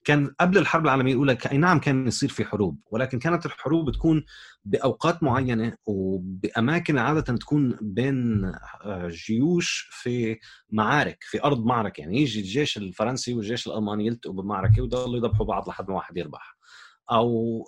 كان 0.04 0.34
قبل 0.40 0.58
الحرب 0.58 0.84
العالمية 0.84 1.12
الأولى 1.12 1.38
أي 1.52 1.58
نعم 1.58 1.80
كان 1.80 2.06
يصير 2.06 2.28
في 2.28 2.44
حروب 2.44 2.80
ولكن 2.90 3.18
كانت 3.18 3.46
الحروب 3.46 3.90
تكون 3.90 4.24
بأوقات 4.64 5.22
معينة 5.22 5.76
وبأماكن 5.86 6.98
عادة 6.98 7.36
تكون 7.36 7.78
بين 7.80 8.44
آه، 8.84 9.08
جيوش 9.08 9.88
في 9.92 10.38
معارك 10.70 11.18
في 11.20 11.44
أرض 11.44 11.64
معركة. 11.64 12.00
يعني 12.00 12.22
يجي 12.22 12.40
الجيش 12.40 12.76
الفرنسي 12.76 13.34
والجيش 13.34 13.66
الألماني 13.66 14.06
يلتقوا 14.06 14.34
بمعركة 14.34 14.82
ويضلوا 14.82 15.16
يذبحوا 15.16 15.46
بعض 15.46 15.68
لحد 15.68 15.88
ما 15.88 15.94
واحد 15.96 16.16
يربح. 16.16 16.56
أو 17.10 17.64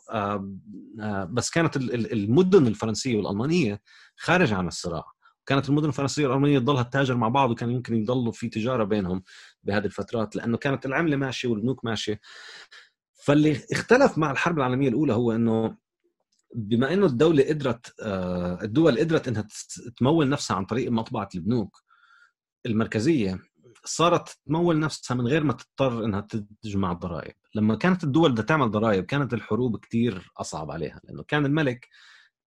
بس 1.30 1.50
كانت 1.50 1.76
المدن 1.76 2.66
الفرنسية 2.66 3.16
والألمانية 3.16 3.80
خارج 4.16 4.52
عن 4.52 4.66
الصراع. 4.68 5.04
كانت 5.46 5.68
المدن 5.68 5.88
الفرنسية 5.88 6.26
والألمانية 6.26 6.58
تضلها 6.58 6.82
تتاجر 6.82 7.14
مع 7.14 7.28
بعض 7.28 7.50
وكان 7.50 7.70
يمكن 7.70 7.96
يضلوا 7.96 8.32
في 8.32 8.48
تجارة 8.48 8.84
بينهم 8.84 9.22
بهذه 9.62 9.84
الفترات 9.84 10.36
لأنه 10.36 10.56
كانت 10.56 10.86
العملة 10.86 11.16
ماشية 11.16 11.48
والبنوك 11.48 11.84
ماشية. 11.84 12.20
فاللي 13.24 13.60
اختلف 13.72 14.18
مع 14.18 14.30
الحرب 14.30 14.58
العالمية 14.58 14.88
الأولى 14.88 15.12
هو 15.12 15.32
إنه 15.32 15.76
بما 16.54 16.92
إنه 16.92 17.06
الدولة 17.06 17.44
قدرت 17.48 17.94
الدول 18.62 18.98
قدرت 18.98 19.28
إنها 19.28 19.46
تمول 19.96 20.28
نفسها 20.28 20.56
عن 20.56 20.64
طريق 20.64 20.90
مطبعة 20.90 21.28
البنوك 21.34 21.82
المركزية 22.66 23.38
صارت 23.84 24.38
تمول 24.46 24.80
نفسها 24.80 25.14
من 25.14 25.26
غير 25.26 25.44
ما 25.44 25.52
تضطر 25.52 26.04
إنها 26.04 26.26
تجمع 26.62 26.92
الضرائب. 26.92 27.34
لما 27.56 27.74
كانت 27.74 28.04
الدول 28.04 28.32
بدها 28.32 28.44
تعمل 28.44 28.70
ضرائب 28.70 29.04
كانت 29.04 29.34
الحروب 29.34 29.76
كثير 29.76 30.32
أصعب 30.36 30.70
عليها 30.70 31.00
لأنه 31.04 31.22
كان 31.22 31.46
الملك 31.46 31.88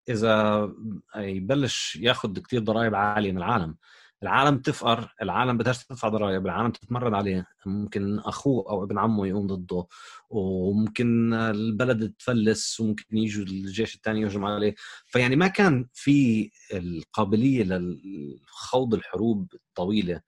إذا 0.08 0.68
يبلش 1.16 1.96
ياخذ 1.96 2.38
كثير 2.38 2.60
ضرائب 2.60 2.94
عالية 2.94 3.32
من 3.32 3.38
العالم 3.38 3.76
العالم 4.22 4.58
تفقر 4.58 5.14
العالم 5.22 5.58
بدهاش 5.58 5.84
تدفع 5.86 6.08
ضرائب 6.08 6.46
العالم 6.46 6.70
تتمرد 6.70 7.14
عليه 7.14 7.46
ممكن 7.66 8.18
أخوه 8.18 8.70
أو 8.70 8.84
ابن 8.84 8.98
عمه 8.98 9.26
يقوم 9.26 9.46
ضده 9.46 9.86
وممكن 10.30 11.34
البلد 11.34 12.12
تفلس 12.18 12.80
وممكن 12.80 13.16
يجوا 13.16 13.44
الجيش 13.44 13.94
الثاني 13.94 14.20
يهجم 14.20 14.44
عليه 14.44 14.74
فيعني 15.06 15.36
ما 15.36 15.46
كان 15.46 15.86
في 15.94 16.50
القابلية 16.74 17.64
لخوض 17.64 18.94
الحروب 18.94 19.54
الطويلة 19.54 20.20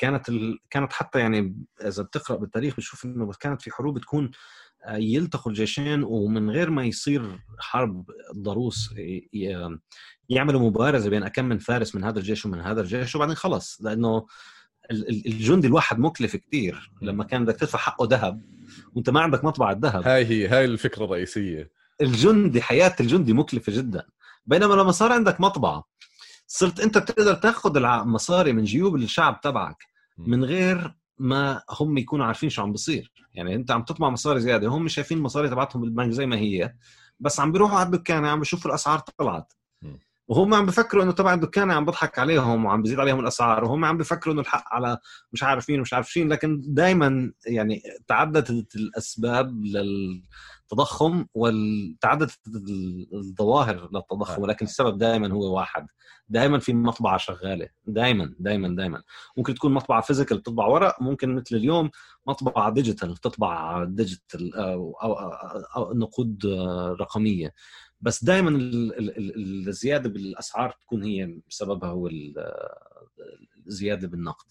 كانت 0.00 0.28
ال... 0.28 0.58
كانت 0.70 0.92
حتى 0.92 1.18
يعني 1.18 1.64
إذا 1.84 2.02
بتقرأ 2.02 2.36
بالتاريخ 2.36 2.76
بتشوف 2.76 3.04
إنه 3.04 3.30
كانت 3.40 3.62
في 3.62 3.70
حروب 3.70 3.98
تكون 3.98 4.30
آه، 4.84 4.96
يلتقوا 4.96 5.52
الجيشين 5.52 6.02
ومن 6.02 6.50
غير 6.50 6.70
ما 6.70 6.84
يصير 6.84 7.38
حرب 7.58 8.10
ضروس 8.36 8.94
يعملوا 10.28 10.60
مبارزه 10.60 11.10
بين 11.10 11.22
اكم 11.22 11.44
من 11.44 11.58
فارس 11.58 11.94
من 11.94 12.04
هذا 12.04 12.18
الجيش 12.18 12.46
ومن 12.46 12.60
هذا 12.60 12.80
الجيش 12.80 13.14
وبعدين 13.16 13.34
خلص 13.34 13.78
لأنه 13.82 14.26
الجندي 15.26 15.66
الواحد 15.66 15.98
مكلف 15.98 16.36
كثير 16.36 16.92
لما 17.02 17.24
كان 17.24 17.44
بدك 17.44 17.56
تدفع 17.56 17.78
حقه 17.78 18.08
ذهب 18.10 18.42
وأنت 18.94 19.10
ما 19.10 19.20
عندك 19.20 19.44
مطبعة 19.44 19.78
ذهب 19.82 20.08
هاي 20.08 20.24
هي 20.26 20.48
هاي 20.48 20.64
الفكرة 20.64 21.04
الرئيسية. 21.04 21.70
الجندي 22.00 22.62
حياة 22.62 22.96
الجندي 23.00 23.32
مكلفة 23.32 23.72
جدا. 23.72 24.06
بينما 24.46 24.74
لما 24.74 24.92
صار 24.92 25.12
عندك 25.12 25.40
مطبعة 25.40 25.84
صرت 26.46 26.80
أنت 26.80 26.98
بتقدر 26.98 27.34
تأخذ 27.34 27.76
المصاري 27.76 28.52
من 28.52 28.64
جيوب 28.64 28.96
الشعب 28.96 29.40
تبعك. 29.40 29.89
من 30.26 30.44
غير 30.44 30.94
ما 31.18 31.62
هم 31.70 31.98
يكونوا 31.98 32.26
عارفين 32.26 32.48
شو 32.50 32.62
عم 32.62 32.72
بيصير 32.72 33.12
يعني 33.34 33.54
انت 33.54 33.70
عم 33.70 33.82
تطبع 33.82 34.08
مصاري 34.10 34.40
زيادة 34.40 34.68
هم 34.68 34.88
شايفين 34.88 35.18
المصاري 35.18 35.48
تبعتهم 35.48 35.82
بالبنك 35.82 36.10
زي 36.10 36.26
ما 36.26 36.36
هي 36.36 36.74
بس 37.20 37.40
عم 37.40 37.52
بيروحوا 37.52 37.78
على 37.78 37.86
الدكان 37.86 38.24
عم 38.24 38.38
بيشوفوا 38.38 38.70
الأسعار 38.70 38.98
طلعت. 38.98 39.52
وهم 40.28 40.54
عم 40.54 40.66
بفكروا 40.66 41.02
إنه 41.02 41.12
تبع 41.12 41.34
الدكان 41.34 41.70
عم 41.70 41.84
بضحك 41.84 42.18
عليهم 42.18 42.64
وعم 42.64 42.82
بزيد 42.82 43.00
عليهم 43.00 43.20
الأسعار 43.20 43.64
وهم 43.64 43.84
عم 43.84 43.98
بفكروا 43.98 44.34
إنه 44.34 44.42
الحق 44.42 44.64
على 44.74 44.98
مش 45.32 45.42
عارفين 45.42 45.80
مش 45.80 45.94
عارفين 45.94 46.28
لكن 46.28 46.60
دائما 46.64 47.32
يعني 47.46 47.82
تعددت 48.08 48.76
الأسباب 48.76 49.62
للتضخم 50.70 51.26
وتعددت 51.34 52.38
الظواهر 53.14 53.90
للتضخم 53.92 54.42
ولكن 54.42 54.66
السبب 54.66 54.98
دائما 54.98 55.32
هو 55.32 55.56
واحد. 55.56 55.86
دائما 56.28 56.58
في 56.58 56.72
مطبعة 56.74 57.16
شغالة. 57.16 57.68
دائما 57.86 58.34
دائما 58.38 58.76
دائما 58.76 59.02
ممكن 59.36 59.54
تكون 59.54 59.72
مطبعة 59.72 60.00
physical 60.00 60.38
بتطبع 60.38 60.66
ورق 60.66 61.02
ممكن 61.02 61.34
مثل 61.34 61.56
اليوم 61.56 61.90
مطبعة 62.26 62.70
digital 62.70 63.14
بتطبع 63.14 63.84
digital 63.84 64.54
أو, 64.54 64.92
أو, 65.02 65.14
أو 65.76 65.94
نقود 65.94 66.46
رقمية. 67.00 67.52
بس 68.00 68.24
دائما 68.24 68.50
الزيادة 69.68 70.08
بالأسعار 70.08 70.70
تكون 70.80 71.02
هي 71.02 71.40
سببها 71.48 71.90
هو 71.90 72.08
الزيادة 73.66 74.08
بالنقد. 74.08 74.46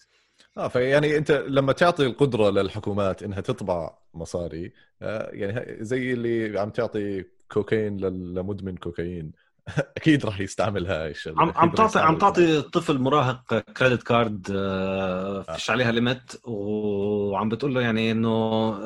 آه 0.56 0.68
فيعني 0.68 1.16
أنت 1.16 1.30
لما 1.30 1.72
تعطي 1.72 2.06
القدرة 2.06 2.50
للحكومات 2.50 3.22
إنها 3.22 3.40
تطبع 3.40 3.98
مصاري 4.14 4.72
آه 5.02 5.30
يعني 5.32 5.84
زي 5.84 6.12
اللي 6.12 6.60
عم 6.60 6.70
تعطي 6.70 7.24
كوكايين 7.52 7.96
لمدمن 8.00 8.76
كوكايين 8.76 9.32
أكيد 9.96 10.26
راح 10.26 10.40
يستعمل 10.40 10.86
هاي 10.86 11.10
الشغله 11.10 11.42
عم 11.42 11.52
عم 11.56 11.70
تعطي 11.70 11.98
عم 11.98 12.18
تعطي 12.18 12.62
طفل 12.62 12.98
مراهق 12.98 13.58
credit 13.58 14.02
card 14.02 14.46
آه، 14.50 15.44
آه. 15.48 15.52
فيش 15.52 15.70
عليها 15.70 15.92
limit 15.92 16.32
وعم 16.44 17.48
بتقول 17.48 17.74
له 17.74 17.80
يعني 17.80 18.10
إنه 18.10 18.28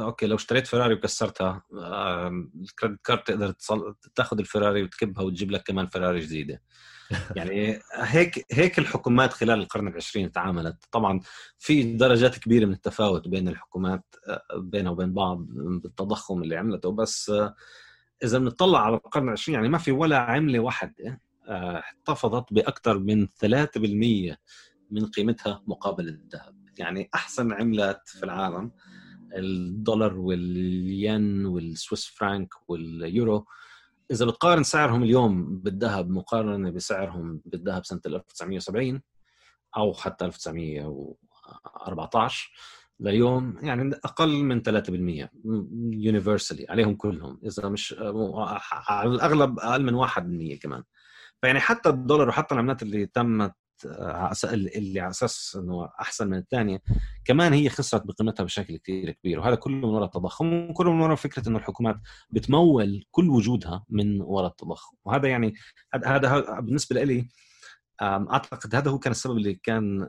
okay 0.04 0.26
لو 0.26 0.36
اشتريت 0.36 0.66
فيراري 0.66 0.94
وكسرتها 0.94 1.62
ال 1.72 1.91
credit 1.91 3.00
card 3.04 3.22
تقدر. 3.22 3.54
تاخذ 4.14 4.38
الفيراري 4.38 4.82
وتكبها 4.82 5.24
وتجيب 5.24 5.50
لك 5.50 5.62
كمان 5.62 5.86
فيراري 5.86 6.20
جديدة 6.20 6.62
يعني 7.36 7.80
هيك 7.94 8.46
هيك 8.52 8.78
الحكومات 8.78 9.32
خلال 9.32 9.60
القرن 9.60 9.88
العشرين 9.88 10.32
تعاملت. 10.32 10.84
طبعا 10.92 11.20
في 11.58 11.96
درجات 11.96 12.38
كبيرة 12.38 12.66
من 12.66 12.72
التفاوت 12.72 13.28
بين 13.28 13.48
الحكومات 13.48 14.04
آه، 14.28 14.42
بينها 14.56 14.92
وبين 14.92 15.12
بعض 15.12 15.38
بالتضخم 15.82 16.42
اللي 16.42 16.56
عملته. 16.56 16.92
بس 16.92 17.32
إذا 18.24 18.38
بنطلع 18.38 18.86
على 18.86 18.96
القرن 18.96 19.24
العشرين 19.24 19.54
يعني 19.54 19.68
ما 19.68 19.78
في 19.78 19.92
ولا 19.92 20.18
عملة 20.18 20.58
واحدة 20.58 21.20
آه، 21.48 21.78
احتفظت 21.78 22.52
بأكثر 22.52 22.98
من 22.98 23.26
3% 23.26 24.36
من 24.90 25.06
قيمتها 25.06 25.62
مقابل 25.66 26.08
الذهب. 26.08 26.64
يعني 26.78 27.10
أحسن 27.14 27.52
عملات 27.52 28.08
في 28.08 28.22
العالم 28.22 28.70
الدولار 29.36 30.18
والين 30.18 31.46
والسويس 31.46 32.06
فرانك 32.06 32.54
واليورو 32.68 33.46
إذا 34.10 34.26
بتقارن 34.26 34.62
سعرهم 34.62 35.02
اليوم 35.02 35.58
بالذهب 35.58 36.10
مقارنة 36.10 36.70
بسعرهم 36.70 37.40
بالذهب 37.44 37.84
سنة 37.84 38.00
1970 38.06 39.02
أو 39.76 39.94
حتى 39.94 40.24
1914 40.24 42.52
ليوم 43.00 43.58
يعني 43.62 43.96
أقل 44.04 44.44
من 44.44 44.62
3% 44.62 44.68
يونيفرسالي 45.92 46.66
عليهم 46.68 46.94
كلهم 46.94 47.40
إذا 47.44 47.68
مش 47.68 47.94
على 48.88 49.10
الأغلب 49.10 49.58
أقل 49.58 49.82
من 49.82 50.06
1% 50.06 50.10
كمان. 50.58 50.82
فيعني 51.40 51.60
حتى 51.60 51.88
الدولار 51.88 52.28
وحتى 52.28 52.54
العملات 52.54 52.82
اللي 52.82 53.06
تمت 53.06 53.54
اللي 54.44 55.00
على 55.00 55.10
أساس 55.10 55.58
إنه 55.60 55.88
أحسن 56.00 56.28
من 56.28 56.38
الثانية 56.38 56.82
كمان 57.24 57.52
هي 57.52 57.68
خسرت 57.68 58.06
بقيمتها 58.06 58.44
بشكل 58.44 58.76
كثير 58.76 59.10
كبير 59.10 59.40
وهذا 59.40 59.54
كله 59.54 59.76
من 59.76 59.84
وراء 59.84 60.04
التضخم 60.04 60.70
وكله 60.70 60.92
من 60.92 61.00
وراء 61.00 61.16
فكرة 61.16 61.48
إنه 61.48 61.58
الحكومات 61.58 61.96
بتمول 62.30 63.04
كل 63.10 63.30
وجودها 63.30 63.84
من 63.88 64.20
وراء 64.20 64.50
التضخم. 64.50 64.96
وهذا 65.04 65.28
يعني 65.28 65.54
هذا 66.04 66.60
بالنسبة 66.60 67.04
لي 67.04 67.28
أعتقد 68.02 68.74
هذا 68.74 68.90
هو 68.90 68.98
كان 68.98 69.10
السبب 69.10 69.36
اللي 69.36 69.54
كان 69.54 70.08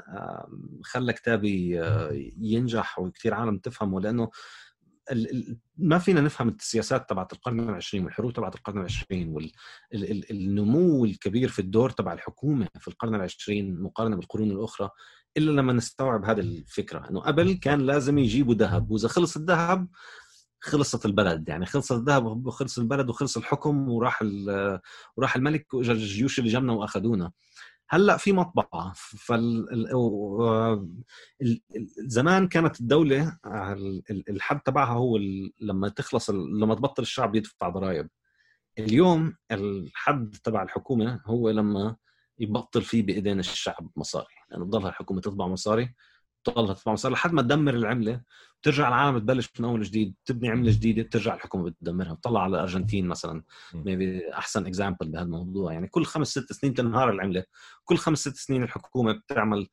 خلى 0.83 1.13
كتابي 1.13 1.81
آه، 1.81 2.09
ينجح 2.37 2.99
وكثير 2.99 3.33
عالم 3.33 3.57
تفهمه 3.57 4.01
لأنه 4.01 4.29
ما 5.77 5.97
فينا 5.97 6.21
نفهم 6.21 6.49
السياسات 6.49 7.09
تبعت 7.09 7.33
القرن 7.33 7.59
العشرين 7.59 8.03
والحروب 8.05 8.33
تبعت 8.33 8.55
القرن 8.55 8.77
العشرين 8.77 9.35
والنمو 9.91 11.05
الكبير 11.05 11.49
في 11.49 11.59
الدور 11.59 11.89
تبع 11.89 12.13
الحكومة 12.13 12.67
في 12.79 12.87
القرن 12.87 13.15
العشرين 13.15 13.81
مقارنة 13.81 14.15
بالقرون 14.15 14.51
الأخرى 14.51 14.89
إلا 15.37 15.51
لما 15.51 15.73
نستوعب 15.73 16.25
هذه 16.25 16.39
الفكرة 16.39 17.09
أنه 17.09 17.19
قبل 17.19 17.53
كان 17.53 17.81
لازم 17.81 18.17
يجيبوا 18.17 18.53
ذهب 18.53 18.91
وإذا 18.91 19.07
خلص 19.07 19.37
الذهب 19.37 19.87
خلصت 20.59 21.05
البلد 21.05 21.49
يعني 21.49 21.65
خلص 21.65 21.91
الذهب 21.91 22.47
وخلص 22.47 22.77
البلد 22.79 23.09
وخلص 23.09 23.37
الحكم 23.37 23.89
وراح 23.89 24.23
وراح 25.17 25.35
الملك 25.35 25.73
واجى 25.73 25.91
الجيوش 25.91 26.39
اللي 26.39 26.49
جمنا 26.49 26.73
وأخذونا. 26.73 27.31
هلأ 27.89 28.17
في 28.17 28.33
مطبعة. 28.33 28.93
فال 28.95 29.65
زمان 31.97 32.47
كانت 32.47 32.79
الدولة 32.79 33.37
الحد 34.09 34.59
تبعها 34.59 34.93
هو 34.93 35.17
لما 35.61 35.89
تخلص 35.89 36.29
لما 36.29 36.75
تبطل 36.75 37.03
الشعب 37.03 37.35
يدفع 37.35 37.69
ضرائب. 37.69 38.09
اليوم 38.79 39.35
الحد 39.51 40.35
تبع 40.43 40.63
الحكومة 40.63 41.21
هو 41.25 41.49
لما 41.49 41.95
يبطل 42.39 42.81
فيه 42.81 43.03
بإيدين 43.03 43.39
الشعب 43.39 43.89
مصاري. 43.95 44.35
يعني 44.51 44.65
تضلها 44.65 44.89
الحكومة 44.89 45.21
تطبع 45.21 45.47
مصاري 45.47 45.95
تضلها 46.43 46.73
تطبع 46.73 46.93
مصاري 46.93 47.13
لحد 47.13 47.31
ما 47.33 47.41
تدمر 47.41 47.73
العملة. 47.73 48.21
بترجع 48.65 48.87
العالم 48.87 49.17
تبلش 49.17 49.49
من 49.59 49.65
أول 49.65 49.83
جديد 49.83 50.15
تبني 50.25 50.49
عملة 50.49 50.71
جديدة 50.71 51.03
بترجع 51.03 51.35
الحكومة 51.35 51.63
بتدمرها 51.63 52.13
بتطلع 52.13 52.43
على 52.43 52.55
الارجنتين 52.55 53.07
مثلا. 53.07 53.43
maybe 53.73 54.33
أحسن 54.33 54.65
example 54.65 55.09
بهذا 55.09 55.23
الموضوع 55.25 55.73
يعني 55.73 55.87
كل 55.87 56.05
خمس 56.05 56.27
ست 56.27 56.53
سنين 56.53 56.73
بتنهار 56.73 57.09
العملة. 57.09 57.43
كل 57.83 57.97
خمس 57.97 58.19
ست 58.19 58.35
سنين 58.35 58.63
الحكومة 58.63 59.11
بتعمل 59.11 59.67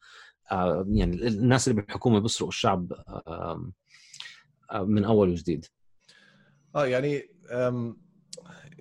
آه 0.50 0.86
يعني 0.88 1.28
الناس 1.28 1.68
اللي 1.68 1.82
بالحكومة 1.82 2.18
بيسرقوا 2.18 2.48
الشعب 2.48 2.92
آه 2.92 3.70
آه 4.70 4.82
من 4.84 5.04
أول 5.04 5.28
وجديد. 5.28 5.66
آه 6.76 6.86
يعني 6.86 7.22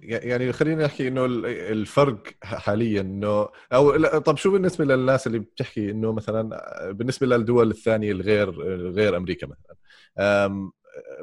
يعني 0.02 0.54
خلينا 0.54 0.86
نحكي 0.86 1.08
إنه 1.08 1.26
الفرق 1.26 2.24
حاليا 2.44 3.02
إنه 3.02 3.50
أو 3.74 4.08
طب 4.20 4.38
شو 4.38 4.52
بالنسبة 4.52 4.86
للناس 4.86 5.28
اللي 5.28 5.40
بتحكي 5.40 5.92
إنه 5.92 6.14
مثلا 6.14 6.60
بالنسبة 6.92 7.28
للدول 7.28 7.72
الثانية 7.72 8.12
الغير 8.12 8.52
غير 8.92 9.18
أمريكا 9.18 9.48
مثلا 9.48 9.76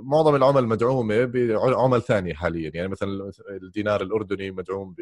معظم 0.01 0.35
العمل 0.35 0.67
مدعومة 0.67 1.25
بعمل 1.25 2.03
ثانية 2.03 2.35
حاليا 2.35 2.71
يعني 2.75 2.89
مثلا 2.89 3.33
الدينار 3.51 4.03
الأردني 4.03 4.51
مدعوم 4.51 4.95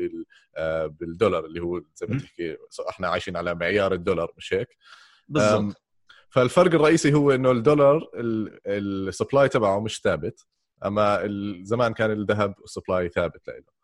آه، 0.56 0.86
بالدولار 0.86 1.44
اللي 1.44 1.60
هو 1.60 1.82
زي 1.94 2.06
ما 2.06 2.18
تحكي 2.18 2.56
إحنا 2.88 3.08
عايشين 3.08 3.36
على 3.36 3.54
معيار 3.54 3.92
الدولار 3.92 4.32
مش 4.36 4.54
هيك؟ 4.54 4.76
بالضبط. 5.28 5.82
فالفرق 6.30 6.74
الرئيسي 6.74 7.14
هو 7.14 7.30
إنه 7.30 7.50
الدولار 7.50 8.10
ال 8.66 8.78
supply 8.78 9.48
تبعه 9.48 9.80
مش 9.80 10.00
ثابت. 10.00 10.46
أما 10.84 11.20
زمان 11.62 11.92
كان 11.92 12.10
الذهب 12.10 12.54
ال 12.64 12.71
supply 12.71 13.08
ثابت 13.08 13.48
له 13.48 13.76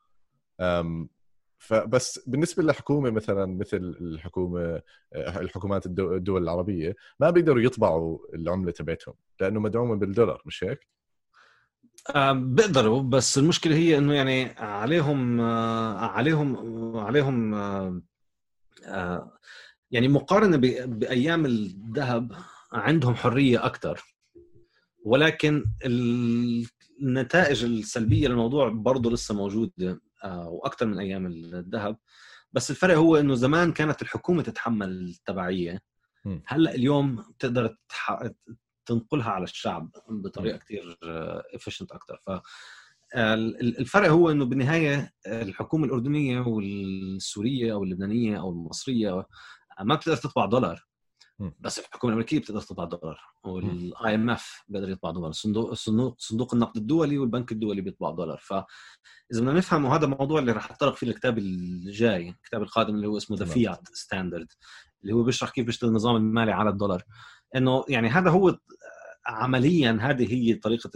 فبس 1.58 2.28
بالنسبة 2.28 2.62
للحكومة 2.62 3.10
مثلا 3.10 3.46
مثل 3.46 3.76
الحكومة 4.00 4.82
الحكومات 5.14 5.86
الدول 5.86 6.42
العربية 6.42 6.96
ما 7.20 7.30
بيقدروا 7.30 7.62
يطبعوا 7.62 8.18
العملة 8.34 8.70
تبعتهم 8.70 9.14
لأنه 9.40 9.60
مدعومة 9.60 9.94
بالدولار 9.94 10.42
مش 10.46 10.64
هيك؟ 10.64 10.88
بيقدروا 12.32 13.02
بس 13.02 13.38
المشكلة 13.38 13.76
هي 13.76 13.98
إنه 13.98 14.14
يعني 14.14 14.44
عليهم 14.58 15.40
عليهم 15.40 16.56
عليهم 16.96 17.54
يعني 19.90 20.08
مقارنة 20.08 20.56
بأيام 20.86 21.46
الذهب 21.46 22.32
عندهم 22.72 23.14
حرية 23.14 23.66
أكثر 23.66 24.02
ولكن 25.04 25.64
النتائج 27.02 27.64
السلبية 27.64 28.28
للموضوع 28.28 28.68
برضه 28.68 29.10
لسه 29.10 29.34
موجودة 29.34 30.00
آه، 30.24 30.48
وأكثر 30.48 30.86
من 30.86 30.98
أيام 30.98 31.26
الذهب. 31.26 31.96
بس 32.52 32.70
الفرق 32.70 32.96
هو 32.96 33.16
إنه 33.16 33.34
زمان 33.34 33.72
كانت 33.72 34.02
الحكومة 34.02 34.42
تتحمل 34.42 34.88
التبعية. 34.88 35.82
هلأ 36.46 36.74
اليوم 36.74 37.16
بتقدر 37.16 37.76
تنقلها 38.86 39.30
على 39.30 39.44
الشعب 39.44 39.90
بطريقة 40.08 40.58
كثير 40.58 40.98
افيشنت 41.54 41.92
أكثر 41.92 42.20
ف 42.26 42.30
الفرق 43.16 44.08
هو 44.08 44.30
إنه 44.30 44.44
بالنهاية 44.44 45.12
الحكومة 45.26 45.84
الأردنية 45.84 46.40
والسورية 46.40 47.72
أو 47.72 47.84
اللبنانية 47.84 48.40
أو 48.40 48.50
المصرية 48.50 49.26
ما 49.80 49.94
بتقدر 49.94 50.16
تطبع 50.16 50.46
دولار. 50.46 50.86
بس 51.60 51.78
الحكومة 51.78 52.12
الأمريكية 52.12 52.38
بتقدر 52.38 52.60
تطبع 52.60 52.84
دولار 52.84 53.20
وال 53.44 54.14
IMF 54.14 54.64
بيقدر 54.68 54.90
يطبع 54.90 55.10
دولار. 55.10 55.32
صندوق 55.32 55.72
صندوق 56.18 56.54
النقد 56.54 56.76
الدولي 56.76 57.18
والبنك 57.18 57.52
الدولي 57.52 57.80
بيطبع 57.80 58.10
دولار. 58.10 58.38
فاذا 58.38 58.64
بدنا 59.32 59.52
نفهم 59.52 59.84
وهذا 59.84 60.04
الموضوع 60.04 60.40
اللي 60.40 60.52
راح 60.52 60.70
اتطرق 60.70 60.96
فيه 60.96 61.06
الكتاب 61.06 61.38
الجاي 61.38 62.28
الكتاب 62.28 62.62
القادم 62.62 62.94
اللي 62.94 63.06
هو 63.06 63.16
اسمه 63.16 63.36
The 63.36 63.44
Fiat 63.44 63.88
Standard 63.92 64.48
اللي 65.02 65.12
هو 65.12 65.22
بيشرح 65.22 65.50
كيف 65.50 65.66
بيشتغل 65.66 65.90
النظام 65.90 66.16
المالي 66.16 66.52
على 66.52 66.70
الدولار. 66.70 67.02
إنه 67.56 67.84
يعني 67.88 68.08
هذا 68.08 68.30
هو 68.30 68.58
عمليا 69.26 69.98
هذه 70.00 70.34
هي 70.34 70.54
طريقة 70.54 70.90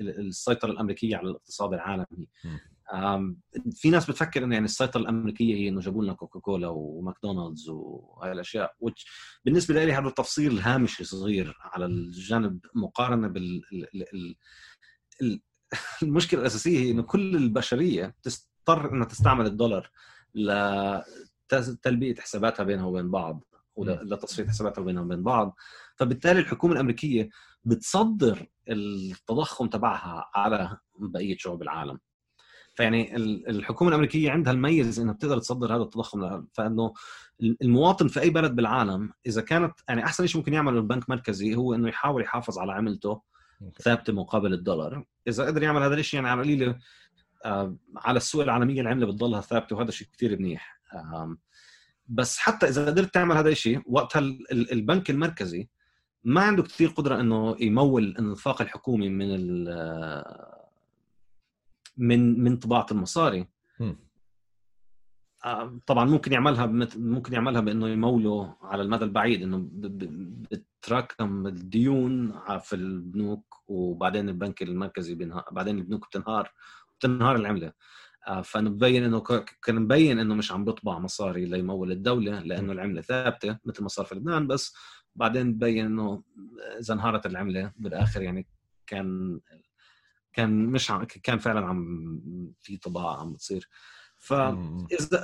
السيطرة 0.00 0.70
الأمريكية 0.70 1.16
على 1.16 1.30
الاقتصاد 1.30 1.72
العالمي. 1.72 2.28
في 3.72 3.90
ناس 3.90 4.10
بتفكر 4.10 4.44
إنه 4.44 4.54
يعني 4.54 4.64
السيطرة 4.64 5.00
الأمريكية 5.00 5.54
هي 5.54 5.68
إنه 5.68 5.80
جابوا 5.80 6.04
لنا 6.04 6.12
كوكاكولا 6.12 6.68
وماكدونالدز 6.68 7.68
وهي 7.68 8.32
الأشياء 8.32 8.74
بالنسبة 9.44 9.84
لي 9.84 9.92
هذا 9.92 10.08
التفصيل 10.08 10.58
هامشي 10.58 11.04
صغير 11.04 11.56
على 11.60 11.86
الجانب 11.86 12.60
مقارنة 12.74 13.28
بال 13.28 13.62
المشكلة 16.02 16.40
الأساسية 16.40 16.78
هي 16.78 16.90
إنه 16.90 17.02
كل 17.02 17.36
البشرية 17.36 18.14
تضطر 18.22 18.92
إنها 18.92 19.06
تستعمل 19.06 19.46
الدولار 19.46 19.90
لتلبيه 21.52 22.14
حساباتها 22.14 22.64
بينها 22.64 22.84
وبين 22.84 23.10
بعض 23.10 23.44
ولتصفيه 23.76 24.48
حساباتها 24.48 24.82
بينها 24.82 25.02
وبين 25.02 25.22
بعض. 25.22 25.56
فبالتالي 25.96 26.40
الحكومة 26.40 26.72
الأمريكية 26.72 27.28
بتصدر 27.64 28.46
التضخم 28.68 29.66
تبعها 29.66 30.30
على 30.34 30.78
بقية 30.98 31.36
شعوب 31.38 31.62
العالم. 31.62 31.98
فيعني 32.74 33.16
الحكومة 33.16 33.88
الأمريكية 33.88 34.30
عندها 34.30 34.52
الميز 34.52 35.00
إنها 35.00 35.14
بتقدر 35.14 35.38
تصدر 35.38 35.76
هذا 35.76 35.82
التضخم 35.82 36.46
فإنه 36.52 36.92
المواطن 37.42 38.08
في 38.08 38.20
أي 38.20 38.30
بلد 38.30 38.56
بالعالم 38.56 39.12
إذا 39.26 39.42
كانت 39.42 39.72
يعني 39.88 40.04
أحسن 40.04 40.26
شيء 40.26 40.38
ممكن 40.38 40.54
يعمله 40.54 40.78
البنك 40.78 41.04
المركزي 41.04 41.54
هو 41.54 41.74
إنه 41.74 41.88
يحاول 41.88 42.22
يحافظ 42.22 42.58
على 42.58 42.72
عملته 42.72 43.22
ثابتة 43.82 44.12
مقابل 44.12 44.52
الدولار. 44.52 45.04
إذا 45.28 45.46
قدر 45.46 45.62
يعمل 45.62 45.82
هذا 45.82 45.94
الشيء 45.94 46.20
يعني 46.20 46.28
على 46.30 46.42
قليلة 46.42 46.78
آه، 47.44 47.76
على 47.96 48.16
السوق 48.16 48.42
العالمية 48.42 48.80
العملة 48.80 49.06
بتضلها 49.06 49.40
ثابتة 49.40 49.76
وهذا 49.76 49.90
شيء 49.90 50.08
كثير 50.12 50.38
منيح. 50.38 50.80
بس 52.08 52.38
حتى 52.38 52.68
إذا 52.68 52.86
قدرت 52.86 53.14
تعمل 53.14 53.36
هذا 53.36 53.48
الشيء 53.48 53.82
وقتها 53.86 54.18
البنك 54.52 55.10
المركزي 55.10 55.68
ما 56.24 56.40
عنده 56.40 56.62
كثير 56.62 56.88
قدرة 56.88 57.20
إنه 57.20 57.56
يمول 57.60 58.04
الإنفاق 58.04 58.62
الحكومي 58.62 59.08
من 59.08 59.28
من 61.96 62.44
من 62.44 62.56
طباعة 62.56 62.86
المصاري. 62.90 63.48
آه، 65.44 65.80
طبعا 65.86 66.04
ممكن 66.04 66.32
يعملها 66.32 66.66
ممكن 66.96 67.32
يعملها 67.32 67.60
بإنه 67.60 67.88
يموله 67.88 68.56
على 68.62 68.82
المدى 68.82 69.04
البعيد 69.04 69.42
إنه 69.42 69.68
بتراكم 69.72 71.46
الديون 71.46 72.32
في 72.60 72.76
البنوك 72.76 73.62
وبعدين 73.68 74.28
البنك 74.28 74.62
المركزي 74.62 75.14
بينهار 75.14 75.44
بعدين 75.52 75.78
البنوك 75.78 76.06
بتنهار 76.08 76.52
بتنهار 76.98 77.36
العملة. 77.36 77.72
فنبين 78.44 79.04
إنه 79.04 79.20
كان 79.62 79.74
مبين 79.82 80.18
إنه 80.18 80.34
مش 80.34 80.52
عم 80.52 80.64
بيطبع 80.64 80.98
مصاري 80.98 81.44
ليمول 81.44 81.92
الدولة 81.92 82.40
لأنه 82.40 82.72
العملة 82.72 83.00
ثابتة 83.00 83.58
مثل 83.64 83.82
ما 83.82 83.88
صار 83.88 84.04
في 84.04 84.14
لبنان 84.14 84.46
بس 84.46 84.74
بعدين 85.16 85.54
تبين 85.54 85.84
إنه 85.86 86.22
إذا 86.80 86.94
انهارت 86.94 87.26
العملة 87.26 87.72
بالآخر 87.76 88.22
يعني 88.22 88.46
كان 88.86 89.40
كان 90.32 90.66
مش 90.66 90.90
عم 90.90 91.04
كان 91.04 91.38
فعلا 91.38 91.66
عم 91.66 92.20
في 92.60 92.76
طباعة 92.76 93.20
عم 93.20 93.32
بتصير. 93.32 93.68
ف 94.18 94.32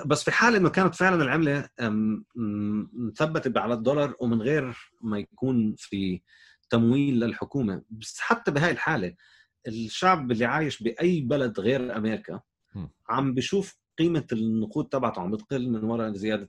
بس 0.06 0.24
في 0.24 0.30
حال 0.30 0.56
إنه 0.56 0.68
كانت 0.68 0.94
فعلا 0.94 1.22
العملة 1.22 1.68
مثبتة 2.92 3.60
على 3.60 3.74
الدولار 3.74 4.14
ومن 4.20 4.42
غير 4.42 4.76
ما 5.00 5.18
يكون 5.18 5.74
في 5.78 6.22
تمويل 6.70 7.20
للحكومة. 7.20 7.82
بس 7.90 8.18
حتى 8.20 8.50
بهاي 8.50 8.70
الحالة 8.70 9.14
الشعب 9.68 10.32
اللي 10.32 10.44
عايش 10.44 10.82
بأي 10.82 11.20
بلد 11.20 11.60
غير 11.60 11.96
أمريكا 11.96 12.40
عم 13.08 13.34
بشوف 13.34 13.78
قيمة 13.98 14.26
النقود 14.32 14.88
تبعته 14.88 15.22
عم 15.22 15.30
بتقل 15.30 15.70
من 15.70 15.84
وراء 15.84 16.12
زيادة 16.12 16.48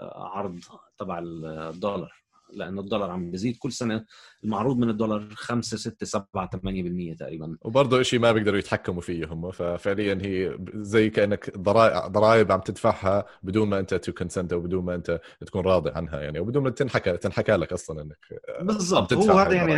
العرض 0.00 0.60
تبع 0.98 1.18
الدولار. 1.24 2.25
لأنه 2.52 2.80
الدولار 2.80 3.10
عم 3.10 3.30
بيزيد 3.30 3.56
كل 3.56 3.72
سنة 3.72 4.04
المعروض 4.44 4.78
من 4.78 4.90
الدولار 4.90 5.28
5 5.34 5.76
6 5.76 6.06
7 6.06 6.50
8% 6.50 7.16
تقريبا. 7.18 7.56
وبرضه 7.62 8.02
شيء 8.02 8.20
ما 8.20 8.32
بيقدروا 8.32 8.58
يتحكموا 8.58 9.00
فيه 9.00 9.26
هم. 9.26 9.50
ففعليا 9.50 10.18
هي 10.22 10.58
زي 10.74 11.10
كأنك 11.10 11.58
ضرائب 11.58 12.52
عم 12.52 12.60
تدفعها 12.60 13.24
بدون 13.42 13.68
ما 13.68 13.78
أنت 13.78 13.94
to 13.94 14.12
consent 14.12 14.52
أو 14.52 14.60
بدون 14.60 14.84
ما 14.84 14.94
أنت 14.94 15.20
تكون 15.46 15.64
راضي 15.64 15.90
عنها 15.90 16.20
يعني 16.20 16.40
وبدون 16.40 16.62
ما 16.62 16.70
تنحكى 16.70 17.16
تنحكى 17.16 17.52
لك 17.52 17.72
أصلا 17.72 18.02
إنك 18.02 18.18
بالضبط. 18.60 19.12
هو 19.12 19.38
هذا 19.38 19.54
يعني 19.54 19.74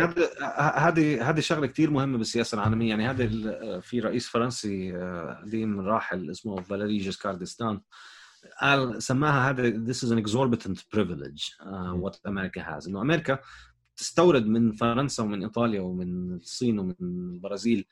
هذه 0.57 1.29
هذه 1.29 1.39
شغلة 1.39 1.67
كثير 1.67 1.91
مهمة 1.91 2.17
بالسياسة 2.17 2.55
العالمية. 2.55 2.89
يعني 2.89 3.09
هذا 3.09 3.79
في 3.79 3.99
رئيس 3.99 4.27
فرنسي 4.27 4.93
قديم 5.43 5.79
راحل 5.79 6.31
اسمه 6.31 6.61
فاليري 6.61 6.97
جيسكار 6.97 7.35
ديستان 7.35 7.81
قال 8.61 9.03
سماها 9.03 9.49
هذا 9.49 9.85
this 9.93 9.97
is 9.97 10.11
an 10.11 10.19
exorbitant 10.19 10.83
privilege 10.95 11.55
uh, 11.61 11.93
what 11.93 12.15
America 12.25 12.61
has. 12.61 12.87
إنه 12.87 13.01
أمريكا 13.01 13.39
تستورد 13.97 14.45
من 14.45 14.71
فرنسا 14.71 15.23
ومن 15.23 15.43
إيطاليا 15.43 15.81
ومن 15.81 16.35
الصين 16.35 16.79
ومن 16.79 16.95
البرازيل 17.01 17.85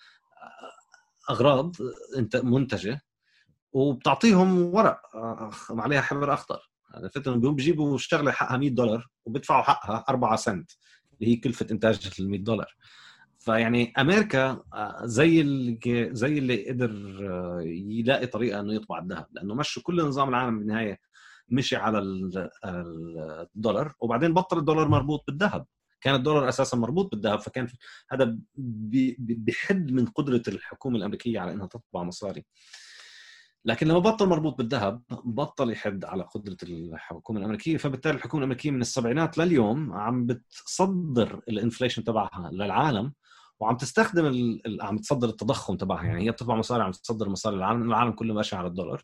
أغراض 1.30 1.76
انت 2.18 2.36
منتجة 2.36 3.02
وبتعطيهم 3.74 4.76
ورق 4.76 5.02
عليها 5.70 6.02
حبر 6.02 6.34
أخضر. 6.34 6.60
عرفت 6.94 7.28
إنه 7.28 7.52
بيجيبوا 7.52 7.96
الشغله 7.96 8.32
حقها 8.32 8.58
100 8.58 8.70
دولار 8.70 9.08
وبيدفعوا 9.26 9.64
حقها 9.64 10.06
4 10.10 10.36
سنت 10.36 10.72
اللي 11.14 11.32
هي 11.32 11.36
كلفة 11.36 11.68
انتاج 11.72 12.10
ال 12.20 12.30
100 12.30 12.40
دولار. 12.40 12.76
فيعني 13.48 13.94
أمريكا 13.98 14.64
آه، 14.74 15.02
زي 15.04 15.42
اللي 15.42 16.10
زي 16.12 16.38
اللي 16.38 16.70
قدر 16.70 16.92
آه، 17.32 17.62
يلاقي 17.66 18.28
طريقة 18.28 18.60
إنه 18.60 18.74
يطبع 18.74 19.00
الذهب 19.00 19.28
لأنه 19.32 19.56
مشوا 19.56 19.84
كل 19.84 20.02
نظام 20.02 20.30
العالم 20.30 20.60
بالنهايه 20.60 21.00
مشي 21.50 21.76
على 21.76 22.00
الدولار 23.56 23.94
وبعدين 24.00 24.34
بطل 24.34 24.58
الدولار 24.58 24.88
مربوط 24.88 25.24
بالذهب. 25.28 25.66
كان 26.02 26.16
الدولار 26.16 26.50
أساسا 26.50 26.78
مربوط 26.78 27.12
بالذهب 27.12 27.40
فكان 27.40 27.68
هذا 28.12 28.38
بحد 29.20 29.92
من 29.92 30.06
قدرة 30.06 30.44
الحكومة 30.48 30.98
الأمريكية 30.98 31.40
على 31.40 31.54
إنها 31.54 31.68
تطبع 31.68 32.04
مصاري. 32.04 32.46
لكن 33.66 33.88
لما 33.88 34.00
بطل 34.00 34.28
مربوط 34.28 34.58
بالذهب 34.58 35.02
بطل 35.26 35.72
يحد 35.72 36.06
على 36.06 36.24
قدرة 36.24 36.58
الحكومة 36.64 37.40
الأمريكية 37.40 37.78
فبالتالي 37.78 38.16
الحكومة 38.16 38.40
الأمريكية 38.44 38.72
من 38.72 38.82
السبعينات 38.82 39.38
لليوم 39.38 39.94
عم 39.94 40.26
بتصدر 40.26 41.42
الإنفليشن 41.50 42.04
تبعها 42.04 42.52
للعالم. 42.52 43.14
وعم 43.60 43.78
تستخدم 43.78 44.26
ال... 44.26 44.62
عم 44.82 44.98
تصدر 44.98 45.30
التضخم 45.30 45.78
تبعها. 45.78 46.06
يعني 46.06 46.26
هي 46.26 46.32
بتطبع 46.32 46.56
مصاري 46.56 46.84
عم 46.84 46.92
تصدر 46.92 47.30
مصاري. 47.30 47.56
للعالم 47.56 47.90
العالم 47.90 48.12
كله 48.12 48.34
ماشي 48.34 48.56
على 48.56 48.68
الدولار. 48.68 49.04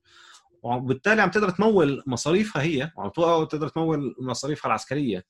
وبالتالي 0.64 1.22
عم 1.22 1.30
تقدر 1.30 1.50
تمول 1.50 2.04
مصاريفها 2.08 2.62
هي 2.62 2.92
وعم 2.98 3.10
تقدر 3.46 3.68
تمول 3.68 4.16
مصاريفها 4.20 4.70
العسكرية 4.70 5.26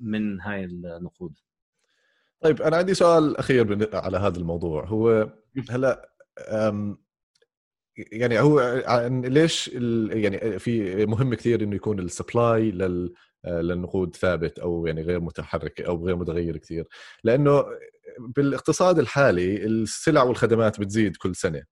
من 0.00 0.40
هاي 0.40 0.64
النقود. 0.64 1.38
طيب 2.40 2.62
أنا 2.62 2.76
عندي 2.76 2.94
سؤال 2.94 3.36
أخير 3.36 3.88
على 3.96 4.18
هذا 4.18 4.38
الموضوع. 4.38 4.86
هو 4.86 5.32
هلأ 5.70 6.10
يعني 7.96 8.40
هو 8.40 8.82
ليش 9.24 9.68
يعني 10.12 10.58
في 10.58 11.06
مهم 11.06 11.34
كثير 11.34 11.62
إنه 11.62 11.76
يكون 11.76 11.98
ال 12.00 12.10
supply 12.10 12.70
لل 12.70 13.14
للنقود 13.46 14.16
ثابت 14.16 14.58
أو 14.58 14.86
يعني 14.86 15.02
غير 15.02 15.20
متحرك 15.20 15.80
أو 15.80 16.06
غير 16.06 16.16
متغير 16.16 16.56
كثير. 16.56 16.84
لأنه 17.24 17.64
بالاقتصاد 18.18 18.98
الحالي 18.98 19.64
السلع 19.66 20.22
والخدمات 20.22 20.80
بتزيد 20.80 21.16
كل 21.16 21.36
سنة. 21.36 21.62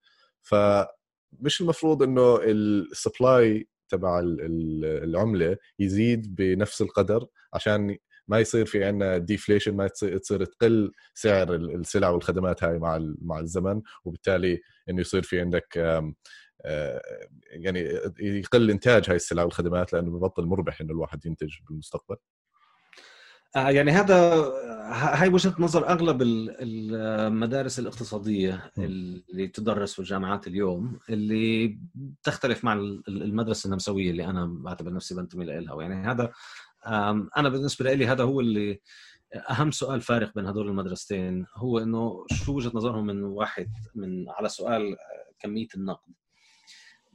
فمش 0.42 1.60
المفروض 1.60 2.02
إنه 2.02 2.38
ال 2.42 2.60
supply 2.60 3.68
تبع 3.88 4.20
العملة 4.24 5.56
يزيد 5.78 6.34
بنفس 6.34 6.82
القدر 6.82 7.26
عشان 7.54 7.96
ما 8.28 8.38
يصير 8.40 8.66
في 8.66 8.84
عندنا 8.84 9.18
deflation 9.18 9.76
ما 9.76 9.88
تصير 9.88 10.44
تقل 10.44 10.92
سعر 11.14 11.54
السلع 11.54 12.08
والخدمات 12.08 12.64
هاي 12.64 12.78
مع 12.78 13.14
مع 13.22 13.40
الزمن 13.40 13.82
وبالتالي 14.04 14.60
إنه 14.90 15.00
يصير 15.00 15.22
في 15.22 15.40
عندك 15.40 15.78
آه، 16.64 17.02
يعني 17.50 17.80
يقل 18.20 18.70
إنتاج 18.70 19.10
هاي 19.10 19.16
السلع 19.16 19.42
والخدمات 19.42 19.92
لأنه 19.92 20.10
ببطل 20.10 20.46
مربح 20.46 20.80
إنه 20.80 20.92
الواحد 20.92 21.26
ينتج 21.26 21.52
بالمستقبل؟ 21.68 22.16
آه، 23.56 23.70
يعني 23.70 23.90
هذا 23.90 24.16
هاي 24.92 25.28
وجهة 25.28 25.54
نظر 25.58 25.88
أغلب 25.88 26.22
المدارس 26.22 27.78
الاقتصادية 27.78 28.72
اللي 28.78 29.48
تدرس 29.48 29.92
في 29.92 29.98
الجامعات 29.98 30.46
اليوم 30.46 30.98
اللي 31.10 31.78
تختلف 32.22 32.64
مع 32.64 32.72
المدرسة 33.08 33.66
النمساوية 33.66 34.10
اللي 34.10 34.24
أنا 34.24 34.46
بعتبر 34.46 34.92
نفسي 34.92 35.14
بنتمي 35.14 35.44
لها 35.44 35.82
يعني 35.82 36.06
هذا 36.06 36.32
أنا 37.36 37.48
بالنسبة 37.48 37.92
لي 37.92 38.06
هذا 38.06 38.24
هو 38.24 38.40
اللي 38.40 38.80
أهم 39.34 39.70
سؤال 39.70 40.00
فارق 40.00 40.34
بين 40.34 40.46
هدول 40.46 40.68
المدرستين 40.68 41.46
هو 41.56 41.78
إنه 41.78 42.26
شو 42.32 42.56
وجهة 42.56 42.72
نظرهم 42.74 43.06
من 43.06 43.24
واحد 43.24 43.72
من 43.94 44.30
على 44.30 44.48
سؤال 44.48 44.96
كمية 45.38 45.68
النقد. 45.74 46.12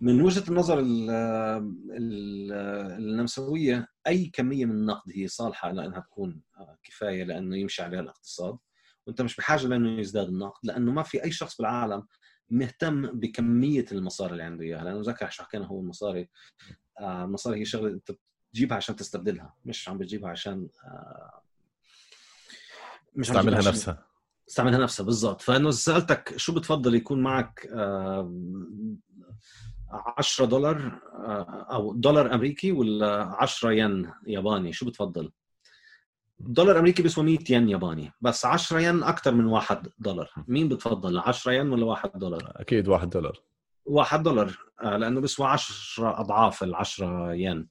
من 0.02 0.22
وجهة 0.22 0.50
النظر 0.50 0.80
النمساوية 3.00 3.88
أي 4.08 4.26
كمية 4.26 4.66
من 4.66 4.72
النقد 4.72 5.12
هي 5.16 5.28
صالحة 5.28 5.72
لأنها 5.72 6.00
تكون 6.00 6.42
كفاية 6.84 7.24
لأنه 7.24 7.58
يمشي 7.58 7.82
عليها 7.82 8.00
الاقتصاد. 8.00 8.58
وأنت 9.08 9.22
مش 9.22 9.36
بحاجة 9.36 9.68
لأنه 9.68 10.00
يزداد 10.00 10.28
النقد 10.28 10.60
لأنه 10.64 10.92
ما 10.92 11.04
في 11.04 11.24
أي 11.24 11.32
شخص 11.32 11.58
بالعالم 11.58 12.08
مهتم 12.50 13.20
بكمية 13.20 13.86
المصاري 13.92 14.32
اللي 14.32 14.44
عنده 14.44 14.64
إياها. 14.64 14.84
لأنه 14.84 15.02
ذكر 15.02 15.30
شو 15.30 15.44
حكينا 15.44 15.66
هو 15.66 15.80
المصاري 15.80 16.30
آه، 17.00 17.24
المصاري 17.24 17.60
هي 17.60 17.66
شغلة 17.66 17.90
أنت 17.90 18.12
بتجيبها 18.52 18.78
عشان 18.78 18.96
تستبدلها 18.96 19.56
مش 19.66 19.90
عم 19.90 19.98
بتجيبها 19.98 20.30
عشان 20.30 20.70
آه، 20.84 21.42
مش 23.18 23.28
تعملها 23.28 23.60
نفسها. 23.60 24.04
استعملها 24.50 24.80
نفسها 24.80 25.04
بالضبط. 25.04 25.42
فانه 25.42 25.72
سألتك 25.72 26.38
شو 26.38 26.54
بتفضل 26.54 26.96
يكون 26.96 27.22
معك 27.22 27.70
10 30.18 30.46
دولار 30.46 31.02
آه، 31.16 31.68
أو 31.72 31.94
دولار 31.94 32.34
أمريكي 32.34 32.72
ولا 32.72 33.36
10 33.40 33.72
ين 33.72 34.12
ياباني؟ 34.28 34.74
شو 34.74 34.86
بتفضل؟ 34.86 35.32
دولار 36.40 36.80
أمريكي 36.80 37.04
بيسوى 37.04 37.24
100 37.24 37.38
ين 37.50 37.70
ياباني 37.70 38.12
بس 38.22 38.46
10 38.46 38.80
ين 38.80 39.04
أكثر 39.04 39.34
من 39.34 39.46
1 39.46 39.88
دولار. 40.00 40.32
مين 40.48 40.70
بتفضل 40.70 41.18
10 41.20 41.52
ين 41.52 41.70
ولا 41.70 41.86
1 41.86 42.12
دولار؟ 42.16 42.52
أكيد 42.56 42.88
1 42.88 43.10
دولار. 43.10 43.40
1 43.86 44.24
دولار 44.24 44.58
آه، 44.84 44.98
لأنه 44.98 45.22
بيسوى 45.22 45.48
10 45.48 46.20
أضعاف 46.20 46.64
ال 46.64 46.76
10 46.76 47.34
ين. 47.34 47.68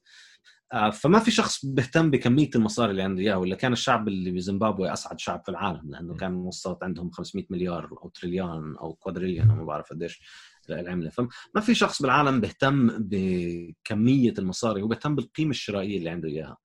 فما 0.93 1.19
في 1.19 1.31
شخص 1.31 1.65
بيهتم 1.65 2.11
بكمية 2.11 2.49
المصاري 2.55 2.91
اللي 2.91 3.01
عنده 3.03 3.21
إياها 3.21 3.35
ولا 3.35 3.55
كان 3.55 3.73
الشعب 3.73 4.07
اللي 4.07 4.31
بزيمبابوي 4.31 4.93
أسعد 4.93 5.19
شعب 5.19 5.41
في 5.43 5.49
العالم؟ 5.49 5.91
لأنه 5.91 6.15
كان 6.15 6.33
وصلت 6.33 6.83
عندهم 6.83 7.11
500 7.11 7.45
مليار 7.49 7.89
أو 8.03 8.09
تريليون 8.09 8.77
أو 8.77 8.93
كوادريليون 8.93 9.47
ما 9.47 9.63
بعرف 9.65 9.89
قديش 9.89 10.21
العملة. 10.69 11.09
فما 11.09 11.61
في 11.61 11.75
شخص 11.75 12.01
بالعالم 12.01 12.41
بيهتم 12.41 12.87
بكمية 12.99 14.33
المصاري 14.39 14.81
هو 14.81 14.87
بيهتم 14.87 15.15
بالقيمة 15.15 15.51
الشرائية 15.51 15.97
اللي 15.97 16.09
عنده 16.09 16.29
إياها. 16.29 16.57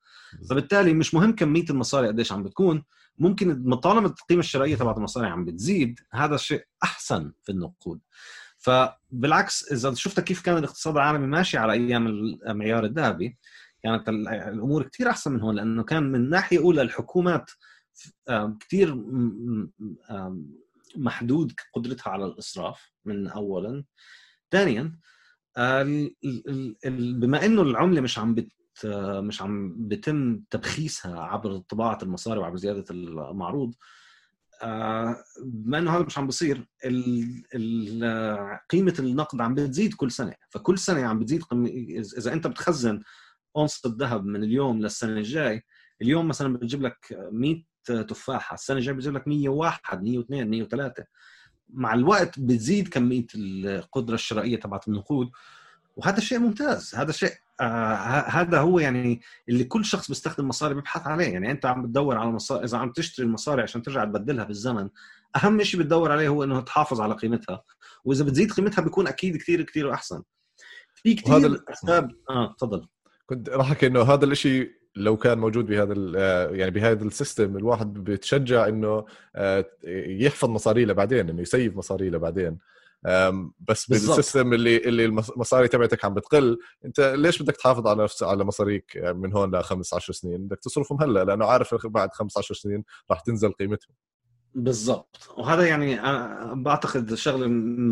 فبالتالي 0.50 0.94
مش 0.94 1.14
مهم 1.14 1.34
كمية 1.34 1.64
المصاري 1.70 2.08
قديش 2.08 2.32
عم 2.32 2.42
بتكون 2.42 2.84
ممكن 3.18 3.74
طالما 3.74 4.06
القيمة 4.06 4.40
الشرائية 4.40 4.76
تبعت 4.76 4.96
المصاري 4.96 5.26
عم 5.26 5.44
بتزيد 5.44 6.00
هذا 6.12 6.34
الشيء 6.34 6.64
أحسن 6.84 7.32
في 7.42 7.52
النقود. 7.52 8.00
فبالعكس 8.58 9.72
إذا 9.72 9.94
شفت 9.94 10.20
كيف 10.20 10.42
كان 10.42 10.58
الاقتصاد 10.58 10.94
العالمي 10.94 11.26
ماشي 11.26 11.58
على 11.58 11.72
أيام 11.72 12.06
المعيار 12.46 12.84
الذهبي 12.84 13.38
كانت 13.84 14.08
الأمور 14.08 14.82
كثير 14.82 15.10
أحسن 15.10 15.32
من 15.32 15.40
هون 15.40 15.54
لأنه 15.54 15.82
كان 15.82 16.12
من 16.12 16.30
ناحية 16.30 16.58
أولى 16.58 16.82
الحكومات 16.82 17.50
كثير 18.60 19.04
محدود 20.96 21.52
قدرتها 21.74 22.10
على 22.10 22.24
الإسراف 22.24 22.92
من 23.04 23.28
اولا. 23.28 23.84
ثانيا 24.50 24.98
بما 26.86 27.44
إنه 27.44 27.62
العملة 27.62 28.00
مش 28.00 28.18
عم 28.18 28.34
بت 28.34 28.48
مش 29.20 29.42
عم 29.42 29.74
بتم 29.88 30.40
تبخيسها 30.50 31.20
عبر 31.20 31.58
طباعة 31.58 31.98
المصاري 32.02 32.40
وعبر 32.40 32.56
زيادة 32.56 32.84
المعروض 32.90 33.74
بما 35.42 35.78
إنه 35.78 35.96
هذا 35.96 36.02
مش 36.04 36.18
عم 36.18 36.26
بصير 36.26 36.68
قيمة 38.70 38.94
النقد 38.98 39.40
عم 39.40 39.54
بتزيد 39.54 39.94
كل 39.94 40.10
سنة. 40.10 40.34
فكل 40.50 40.78
سنة 40.78 41.04
عم 41.06 41.18
بتزيد 41.18 41.42
إذا 42.18 42.32
أنت 42.32 42.46
بتخزن 42.46 43.00
أونصة 43.56 43.90
الذهب 43.90 44.24
من 44.24 44.44
اليوم 44.44 44.80
للسنة 44.80 45.12
الجاي. 45.12 45.64
اليوم 46.02 46.28
مثلا 46.28 46.52
بتجيب 46.56 46.82
لك 46.82 47.28
100 47.32 47.62
تفاحة 47.84 48.54
السنة 48.54 48.76
الجاية 48.76 48.94
بيجيب 48.94 49.14
لك 49.14 49.28
101 49.28 50.04
102 50.04 50.50
103 50.50 51.04
مع 51.68 51.94
الوقت 51.94 52.40
بتزيد 52.40 52.88
كمية 52.88 53.26
القدرة 53.34 54.14
الشرائية 54.14 54.60
تبعت 54.60 54.88
النقود. 54.88 55.30
وهذا 55.96 56.20
شيء 56.20 56.38
ممتاز. 56.38 56.94
هذا 56.94 57.12
شيء 57.12 57.32
آه 57.60 57.94
هذا 58.28 58.58
هو 58.60 58.78
يعني 58.78 59.20
اللي 59.48 59.64
كل 59.64 59.84
شخص 59.84 60.08
بيستخدم 60.08 60.48
مصاري 60.48 60.74
بيبحث 60.74 61.06
عليه. 61.06 61.32
يعني 61.32 61.50
أنت 61.50 61.66
عم 61.66 61.82
بتدور 61.82 62.18
على 62.18 62.30
مصاري 62.30 62.64
إذا 62.64 62.78
عم 62.78 62.92
تشتري 62.92 63.26
المصاري 63.26 63.62
عشان 63.62 63.82
ترجع 63.82 64.04
تبدلها 64.04 64.44
بالزمن 64.44 64.88
أهم 65.36 65.62
شيء 65.62 65.80
بتدور 65.80 66.12
عليه 66.12 66.28
هو 66.28 66.44
إنه 66.44 66.60
تحافظ 66.60 67.00
على 67.00 67.14
قيمتها. 67.14 67.62
وإذا 68.04 68.24
بتزيد 68.24 68.52
قيمتها 68.52 68.82
بيكون 68.82 69.06
أكيد 69.06 69.36
كثير 69.36 69.62
كثير 69.62 69.92
أحسن. 69.92 70.22
في 70.94 71.14
كثير 71.14 71.64
أسباب 71.68 72.10
آه 72.30 72.54
تفضل. 72.58 72.88
كنت 73.32 73.48
راح 73.48 73.70
احكي 73.70 73.86
إنه 73.86 74.02
هذا 74.02 74.24
الشيء 74.24 74.70
لو 74.96 75.16
كان 75.16 75.38
موجود 75.38 75.66
بهذا 75.66 75.94
آه، 76.16 76.50
يعني 76.50 76.70
بهذا 76.70 77.04
ال 77.04 77.12
system 77.12 77.56
الواحد 77.56 77.94
بيتشجع 77.94 78.68
إنه 78.68 79.04
آه، 79.36 79.64
يحفظ 80.08 80.48
مصاريه 80.48 80.84
لبعدين 80.84 81.30
إنه 81.30 81.42
ي 81.42 81.49
save 81.49 81.76
مصاريه 81.76 82.10
لبعدين 82.10 82.58
بس 83.60 83.90
بال 83.90 84.06
system 84.06 84.52
اللي 84.52 84.76
اللي 84.76 85.04
المصاري 85.04 85.68
تبعتك 85.68 86.04
عم 86.04 86.14
بتقل 86.14 86.58
أنت 86.84 87.00
ليش 87.00 87.42
بدك 87.42 87.56
تحافظ 87.56 87.86
على 87.86 88.02
نفس 88.02 88.22
على 88.22 88.44
مصاريك 88.44 88.96
من 88.96 89.32
هون 89.32 89.54
ل 89.56 89.64
15 89.64 90.12
سنين؟ 90.12 90.46
بدك 90.46 90.58
تصرفهم 90.58 91.02
هلأ 91.02 91.24
لأنه 91.24 91.44
عارف 91.44 91.86
بعد 91.86 92.12
15 92.12 92.54
سنين 92.54 92.84
راح 93.10 93.20
تنزل 93.20 93.52
قيمتهم. 93.52 93.94
بالضبط. 94.54 95.28
وهذا 95.36 95.66
يعني 95.66 96.00
أنا 96.00 96.54
بعتقد 96.54 97.14
شغلة 97.14 97.46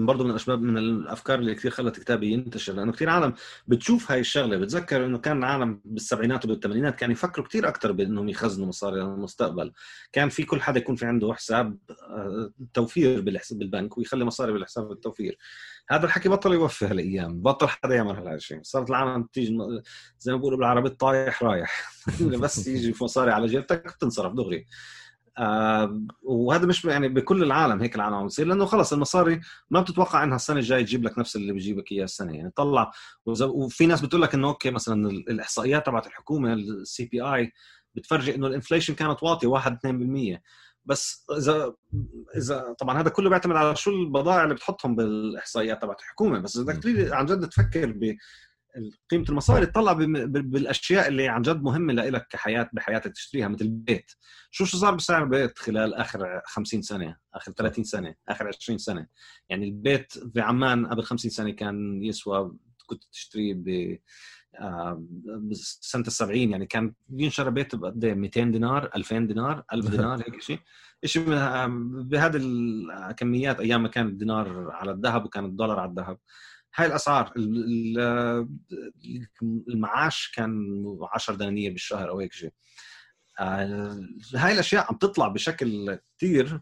برضه 0.07 0.25
من 0.25 0.31
الأسباب 0.31 0.63
من 0.63 0.79
الأفكار 0.79 1.39
اللي 1.39 1.55
كثير 1.55 1.71
خلت 1.71 2.01
كتابي 2.01 2.33
ينتشر 2.33 2.73
لأنه 2.73 2.93
كثير 2.93 3.09
عالم 3.11 3.35
بتشوف 3.67 4.13
هاي 4.13 4.21
الشغلة 4.21 4.57
بتذكر 4.57 5.07
إنه 5.07 5.19
كان 5.19 5.39
العالم 5.39 5.81
بالسبعينات 5.85 6.45
وبالثمانينات 6.45 6.95
كانوا 6.95 7.13
يفكروا 7.13 7.47
كثير 7.47 7.69
أكثر 7.69 7.93
بإنهم 7.93 8.29
يخزنوا 8.29 8.69
مصاري 8.69 9.01
للمستقبل 9.01 9.73
كان 10.13 10.29
في 10.29 10.43
كل 10.43 10.61
حدا 10.61 10.79
يكون 10.79 10.97
في 10.97 11.07
عنده 11.07 11.35
حساب 11.35 11.79
توفير 12.75 13.21
بالحساب 13.21 13.59
بالبنك 13.59 13.99
ويخلي 13.99 14.25
مصاري 14.25 14.53
بالحساب 14.53 14.93
التوفير. 14.93 15.39
هذا 15.91 16.07
الحكي 16.07 16.29
بطل 16.29 16.53
يوفي 16.53 16.87
هالأيام 16.87 17.43
بطل 17.43 17.69
حدا 17.69 17.95
يعمل 17.95 18.29
هالشيء 18.29 18.61
صارت 18.63 18.91
العالم 18.91 19.29
تيجي 19.33 19.59
زي 20.19 20.33
ما 20.33 20.39
بيقولوا 20.39 20.59
بالعربي 20.59 20.89
طايح 20.89 21.43
رايح. 21.43 21.93
بس 22.43 22.67
يجي 22.67 22.95
مصاري 23.01 23.33
على 23.33 23.47
جيبتك 23.47 23.95
بتنصرف 23.97 24.33
دغري. 24.33 24.67
آه 25.39 26.03
وهذا 26.23 26.67
مش 26.67 26.85
يعني 26.85 27.09
بكل 27.09 27.43
العالم 27.43 27.81
هيك 27.81 27.97
العالم 27.97 28.15
عم 28.15 28.27
بتصير 28.27 28.47
لأنه 28.47 28.65
خلص 28.65 28.93
المصاري 28.93 29.41
ما 29.71 29.81
بتتوقع 29.81 30.25
إنها 30.25 30.37
السنة 30.37 30.59
الجاية 30.59 30.83
تجيب 30.83 31.05
لك 31.05 31.19
نفس 31.19 31.37
اللي 31.37 31.53
بيجيبك 31.53 31.93
إياه 31.93 32.05
السنة 32.05 32.37
يعني 32.37 32.51
طلع 32.51 32.93
وفي 33.27 33.87
ناس 33.87 34.01
بتقول 34.01 34.23
لك 34.23 34.35
إنه 34.35 34.49
okay 34.49 34.71
مثلا 34.71 35.11
الإحصائيات 35.11 35.87
تبعت 35.87 36.07
الحكومة 36.07 36.53
ال 36.53 37.05
CPI 37.05 37.53
بتفرجي 37.95 38.35
إنه 38.35 38.47
ال 38.47 38.51
inflation 38.51 38.95
كانت 38.95 39.23
واطية 39.23 39.49
1 39.49 39.79
2% 40.37 40.39
بس 40.85 41.27
إذا 41.39 41.75
إذا 42.37 42.75
طبعا 42.79 43.01
هذا 43.01 43.11
كله 43.11 43.31
بيعتمد 43.31 43.57
على 43.57 43.77
شو 43.77 43.91
البضائع 43.91 44.45
اللي 44.45 44.55
بتحطهم 44.55 44.97
بالإحصائيات 44.97 45.83
تبعت 45.83 46.01
الحكومة 46.01 46.39
بس 46.39 46.57
إذا 46.57 46.65
بدك 46.65 47.13
عن 47.13 47.27
جد 47.27 47.49
تفكر 47.49 47.93
قيمة 49.11 49.25
المصاري 49.29 49.67
تطلع 49.67 49.93
بالأشياء 49.93 51.09
اللي 51.09 51.29
عن 51.29 51.43
جد 51.43 51.63
مهمة 51.63 51.93
لك 51.93 52.27
كحياة 52.31 52.71
بحياتك 52.73 53.13
تشتريها 53.13 53.49
مثل 53.49 53.65
البيت 53.65 54.11
شو 54.51 54.65
شو 54.65 54.77
صار 54.77 54.95
بسعر 54.95 55.23
البيت 55.23 55.59
خلال 55.59 55.95
آخر 55.95 56.41
50 56.47 56.83
سنة 56.83 57.17
آخر 57.35 57.53
30 57.53 57.85
سنة 57.85 58.15
آخر 58.29 58.47
20 58.47 58.79
سنة؟ 58.79 59.07
يعني 59.49 59.65
البيت 59.65 60.13
في 60.13 60.41
عمان 60.41 60.87
قبل 60.87 61.03
50 61.03 61.31
سنة 61.31 61.51
كان 61.51 62.03
يسوى 62.03 62.57
كنت 62.87 63.05
تشتريه 63.05 63.55
ب 63.55 63.99
سنه 65.81 66.05
ال 66.07 66.13
70 66.13 66.51
يعني 66.51 66.67
كان 66.67 66.95
ينشر 67.11 67.51
بيت 67.51 67.75
بقد 67.75 68.07
200 68.07 68.45
دينار 68.45 68.91
2000 68.97 69.19
دينار 69.19 69.65
1000 69.73 69.91
دينار 69.91 70.19
هيك 70.19 70.43
شيء 70.43 70.59
شيء 71.05 71.25
بهذه 72.03 72.37
الكميات 72.37 73.61
أيام 73.61 73.83
ما 73.83 73.89
كان 73.89 74.07
الدينار 74.07 74.71
على 74.71 74.91
الذهب 74.91 75.25
وكان 75.25 75.45
الدولار 75.45 75.81
على 75.81 75.91
الذهب. 75.91 76.19
هاي 76.75 76.87
الأسعار. 76.87 77.33
المعاش 79.69 80.33
كان 80.35 80.83
10 81.13 81.35
دنانير 81.35 81.73
بالشهر 81.73 82.09
أو 82.09 82.21
هيك 82.21 82.33
شيء. 82.33 82.53
آه، 83.41 84.01
هاي 84.35 84.53
الأشياء 84.53 84.87
عم 84.89 84.97
تطلع 84.97 85.29
بشكل 85.29 85.99
كثير 86.17 86.61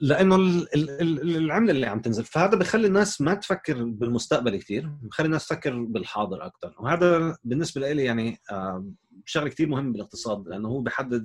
لأنه 0.00 0.36
العملة 0.74 1.70
اللي 1.70 1.86
عم 1.86 2.00
تنزل. 2.00 2.24
فهذا 2.24 2.56
بخلي 2.56 2.86
الناس 2.86 3.20
ما 3.20 3.34
تفكر 3.34 3.84
بالمستقبل 3.84 4.56
كثير 4.56 4.88
بخلي 5.02 5.26
الناس 5.26 5.46
تفكر 5.48 5.82
بالحاضر 5.82 6.46
أكثر 6.46 6.74
وهذا 6.78 7.36
بالنسبة 7.44 7.92
لي 7.92 8.04
يعني 8.04 8.38
آه، 8.50 8.92
شغلة 9.24 9.48
كثير 9.48 9.68
مهم 9.68 9.92
بالاقتصاد 9.92 10.48
لأنه 10.48 10.68
هو 10.68 10.80
بيحدد 10.80 11.24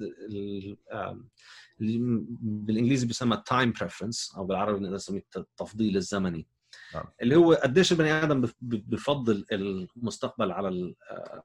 بالإنجليزي 1.80 3.07
بيسمى 3.07 3.43
time 3.45 3.71
preference 3.71 4.34
أو 4.38 4.45
بالعربي 4.45 4.80
بنقدر 4.80 4.95
نسميه 4.95 5.26
التفضيل 5.38 5.97
الزمني. 5.97 6.47
نعم. 6.95 7.05
اللي 7.21 7.35
هو 7.35 7.53
قديش 7.53 7.91
البني 7.91 8.11
آدم 8.11 8.49
بفضل 8.61 9.45
المستقبل 9.51 10.51
على 10.51 10.95
آه، 11.11 11.43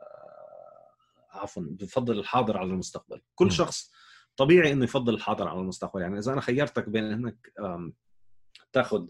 عفوا 1.31 1.63
بفضل 1.67 2.19
الحاضر 2.19 2.59
على 2.59 2.71
المستقبل 2.71 3.21
كل 3.35 3.47
م. 3.47 3.51
شخص 3.51 3.93
طبيعي 4.37 4.73
إنه 4.73 4.85
يفضل 4.85 5.15
الحاضر 5.15 5.49
على 5.49 5.61
المستقبل 5.61 6.03
يعني 6.03 6.19
إذا 6.19 6.33
أنا 6.33 6.41
خيرتك 6.41 6.89
بين 6.89 7.05
إنك 7.05 7.53
تاخذ 8.73 9.09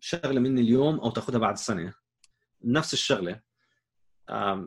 شغلة 0.00 0.40
مني 0.40 0.60
اليوم 0.60 1.00
أو 1.00 1.10
تاخذها 1.10 1.38
بعد 1.38 1.56
سنه 1.56 1.94
نفس 2.64 2.92
الشغلة 2.92 3.40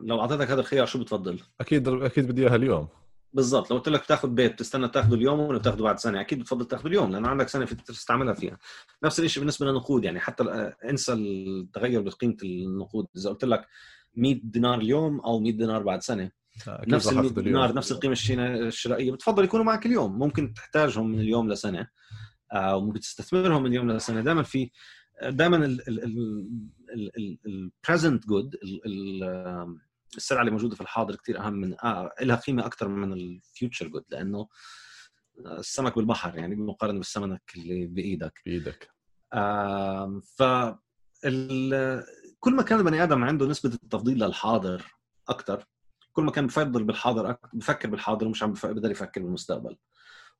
لو 0.02 0.20
أعطيتك 0.20 0.50
هذا 0.50 0.60
الخيار 0.60 0.86
شو 0.86 1.00
بتفضل؟ 1.00 1.40
أكيد 1.60 1.88
أكيد 1.88 2.28
بدي 2.28 2.42
إياها 2.42 2.56
اليوم 2.56 2.88
بالضبط. 3.34 3.70
لو 3.70 3.76
قلت 3.76 3.88
لك 3.88 4.06
تاخذ 4.06 4.28
بيت 4.28 4.58
تستنى 4.58 4.88
تاخذه 4.88 5.14
اليوم 5.14 5.40
ولا 5.40 5.58
تاخذه 5.58 5.82
بعد 5.82 5.98
سنه 5.98 6.20
أكيد 6.20 6.38
بتفضل 6.38 6.64
تاخذه 6.64 6.86
اليوم 6.86 7.12
لأنه 7.12 7.28
عندك 7.28 7.48
سنه 7.48 7.64
فيك 7.64 7.80
تستعملها 7.80 8.34
فيها. 8.34 8.58
نفس 9.04 9.20
الشيء 9.20 9.40
بالنسبة 9.40 9.66
للنقود 9.66 10.04
يعني 10.04 10.20
حتى 10.20 10.72
انسى 10.90 11.12
التغير 11.12 12.00
بقيمة 12.00 12.36
النقود. 12.42 13.06
إذا 13.16 13.30
قلت 13.30 13.44
لك 13.44 13.66
100 14.14 14.40
دينار 14.44 14.78
اليوم 14.80 15.20
أو 15.20 15.38
100 15.38 15.52
دينار 15.52 15.82
بعد 15.82 16.02
سنه 16.02 16.30
نفس 16.68 17.08
ال 17.08 17.14
100 17.14 17.30
دينار 17.30 17.74
نفس 17.74 17.92
القيمة 17.92 18.16
الشرائية. 18.38 19.12
بتفضل 19.12 19.44
يكونوا 19.44 19.64
معك 19.64 19.86
اليوم. 19.86 20.18
ممكن 20.18 20.54
تحتاجهم 20.54 21.10
من 21.10 21.20
اليوم 21.20 21.52
لسنه 21.52 21.88
أو 22.52 22.80
ممكن 22.80 23.00
تستثمرهم 23.00 23.62
من 23.62 23.70
اليوم 23.70 23.90
لسنه 23.90 24.20
دائما 24.20 24.42
في 24.42 24.70
دائما 25.22 25.76
ال 27.46 27.56
present 27.56 28.26
good 28.26 28.56
السلعة 30.16 30.40
اللي 30.40 30.50
موجودة 30.50 30.74
في 30.74 30.80
الحاضر 30.80 31.16
كثير 31.16 31.40
أهم 31.40 31.52
من 31.52 31.74
آه 31.84 32.14
لها 32.20 32.36
قيمة 32.36 32.66
أكثر 32.66 32.88
من 32.88 33.12
ال 33.12 33.23
future 33.23 33.88
good 33.88 34.04
لأنه 34.08 34.48
السمك 35.38 35.96
بالبحر 35.96 36.38
يعني 36.38 36.54
بمقارنه 36.54 36.98
بالسمك 36.98 37.42
اللي 37.56 37.86
بإيدك. 37.86 38.40
بإيدك. 38.46 38.90
آه 39.32 40.20
ف 40.36 40.42
كل 42.40 42.54
ما 42.54 42.62
كان 42.62 42.78
البني 42.78 43.02
آدم 43.02 43.24
عنده 43.24 43.46
نسبة 43.46 43.74
التفضيل 43.74 44.18
للحاضر 44.18 44.82
أكثر 45.28 45.64
كل 46.12 46.22
ما 46.22 46.30
كان 46.30 46.46
بفضل 46.46 46.84
بالحاضر 46.84 47.30
أكتر 47.30 47.48
بفكر 47.52 47.90
بالحاضر 47.90 48.26
ومش 48.26 48.42
عم 48.42 48.52
بقدر 48.52 48.90
يفكر 48.90 49.22
بالمستقبل. 49.22 49.76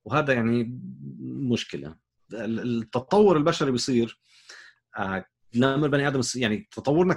وهذا 0.04 0.32
يعني 0.32 0.80
مشكلة. 1.20 1.96
التطور 2.32 3.36
البشري 3.36 3.70
بيصير 3.70 4.18
آه 4.98 5.24
لما 5.54 5.86
البني 5.86 6.08
آدم 6.08 6.20
يعني 6.36 6.68
تطورنا 6.70 7.14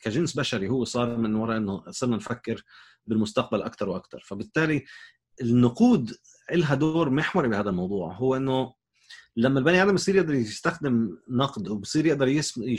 كجنس 0.00 0.36
بشري 0.36 0.68
هو 0.68 0.84
صار 0.84 1.16
من 1.16 1.34
وراء 1.34 1.56
إنه 1.56 1.84
صرنا 1.90 2.16
نفكر 2.16 2.62
بالمستقبل 3.06 3.62
أكثر 3.62 3.88
وأكثر 3.88 4.22
فبالتالي 4.26 4.84
النقود 5.40 6.12
لها 6.52 6.74
دور 6.74 7.10
محوري 7.10 7.48
بهذا 7.48 7.70
الموضوع. 7.70 8.12
هو 8.12 8.36
إنه 8.36 8.74
لما 9.36 9.58
البني 9.58 9.82
آدم 9.82 9.94
يصير 9.94 10.16
يقدر 10.16 10.34
يستخدم 10.34 11.18
نقد 11.28 11.68
وبصير 11.68 12.06
يقدر 12.06 12.28
يسم... 12.28 12.76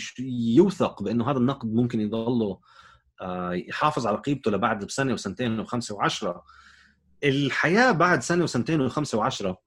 يوثق 0.56 1.04
بإنه 1.04 1.32
هذا 1.32 1.38
النقد 1.38 1.74
ممكن 1.74 2.02
يضله 2.02 2.60
آه، 3.22 3.54
يحافظ 3.54 4.08
على 4.08 4.18
قيمته 4.18 4.52
لبعد 4.52 4.86
بسنة 4.86 5.14
وسنتين 5.14 5.60
وخمسة 5.60 5.96
وعشرة 5.96 6.44
الحياة 7.24 7.92
بعد 7.92 8.22
سنة 8.22 8.44
وسنتين 8.44 8.82
وخمسة 8.82 9.18
وعشرة 9.18 9.58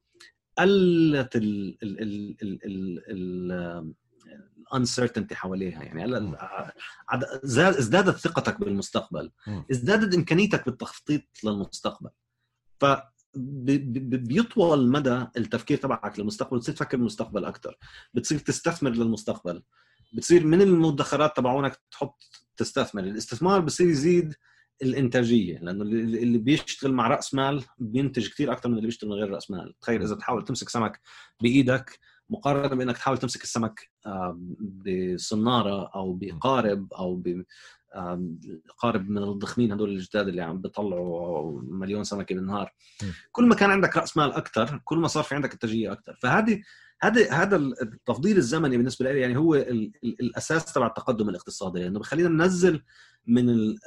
قلت 0.59 1.37
ال 1.37 1.79
ال 1.83 2.03
ال 2.03 2.37
ال 2.43 3.03
ال 3.11 3.95
الانسرتينتي 4.73 5.35
حواليها. 5.35 5.83
يعني 5.83 6.05
هلا 6.05 6.73
ازدادت 7.59 8.17
ثقتك 8.17 8.61
بالمستقبل. 8.61 9.31
ازدادت 9.71 10.15
إمكانيتك 10.15 10.67
بالتخطيط 10.67 11.23
للمستقبل. 11.45 12.11
ف 12.81 12.87
بيطول 13.35 14.89
مدى 14.89 15.27
التفكير 15.37 15.79
تبعك 15.79 16.19
للمستقبل 16.19 16.59
بتصير 16.59 16.75
تفكر 16.75 16.97
بالمستقبل 16.97 17.45
أكثر 17.45 17.79
بتصير 18.15 18.39
تستثمر 18.39 18.91
للمستقبل. 18.91 19.63
بتصير 20.13 20.47
من 20.47 20.63
المدخرات 20.63 21.37
تبعونك 21.37 21.81
تحط 21.91 22.23
تستثمر. 22.57 23.03
الاستثمار 23.03 23.61
بصير 23.61 23.89
يزيد 23.89 24.35
الإنتاجية 24.83 25.59
لأنه 25.59 25.83
اللي 25.85 26.39
بيشتغل 26.39 26.93
مع 26.93 27.09
رأس 27.09 27.35
مال 27.35 27.65
بينتج 27.79 28.29
كثير 28.29 28.53
أكثر 28.53 28.69
من 28.69 28.75
اللي 28.75 28.87
بيشتغل 28.87 29.11
من 29.11 29.17
غير 29.17 29.31
رأس 29.31 29.51
مال. 29.51 29.75
تخيل 29.81 30.03
إذا 30.03 30.15
تحاول 30.15 30.45
تمسك 30.45 30.69
سمك 30.69 31.01
بإيدك 31.43 31.99
مقارنه 32.31 32.77
بانك 32.77 32.97
تحاول 32.97 33.19
تمسك 33.19 33.43
السمك 33.43 33.91
بصناره 34.61 35.91
أو 35.95 36.13
بقارب 36.13 36.93
أو 36.93 37.23
قارب 38.79 39.11
من 39.11 39.23
الضخمين 39.23 39.73
هدول 39.73 39.91
الجداد 39.91 40.29
اللي 40.29 40.43
عم 40.43 40.61
بيطلعوا 40.61 41.63
مليون 41.63 42.05
سمكه 42.05 42.35
بالنهار 42.35 42.75
كل 43.33 43.47
ما 43.47 43.55
كان 43.55 43.71
عندك 43.71 43.97
راس 43.97 44.17
مال 44.17 44.33
أكثر 44.33 44.81
كل 44.85 44.99
ما 44.99 45.09
صار 45.09 45.25
في 45.25 45.35
عندك 45.35 45.53
انتاجيه 45.53 45.93
أكثر 45.93 46.19
فهذه 46.23 46.63
هذا 47.03 47.33
هذا 47.33 47.57
التفضيل 47.57 48.37
الزمني 48.37 48.77
بالنسبة 48.77 49.13
لي 49.13 49.21
يعني 49.21 49.37
هو 49.37 49.55
الاساس 50.05 50.73
تبع 50.73 50.87
التقدم 50.87 51.29
الاقتصادي 51.29 51.79
لأنه 51.79 51.99
بخلينا 51.99 52.29
ننزل 52.29 52.83
من 53.27 53.51
ال 53.51 53.79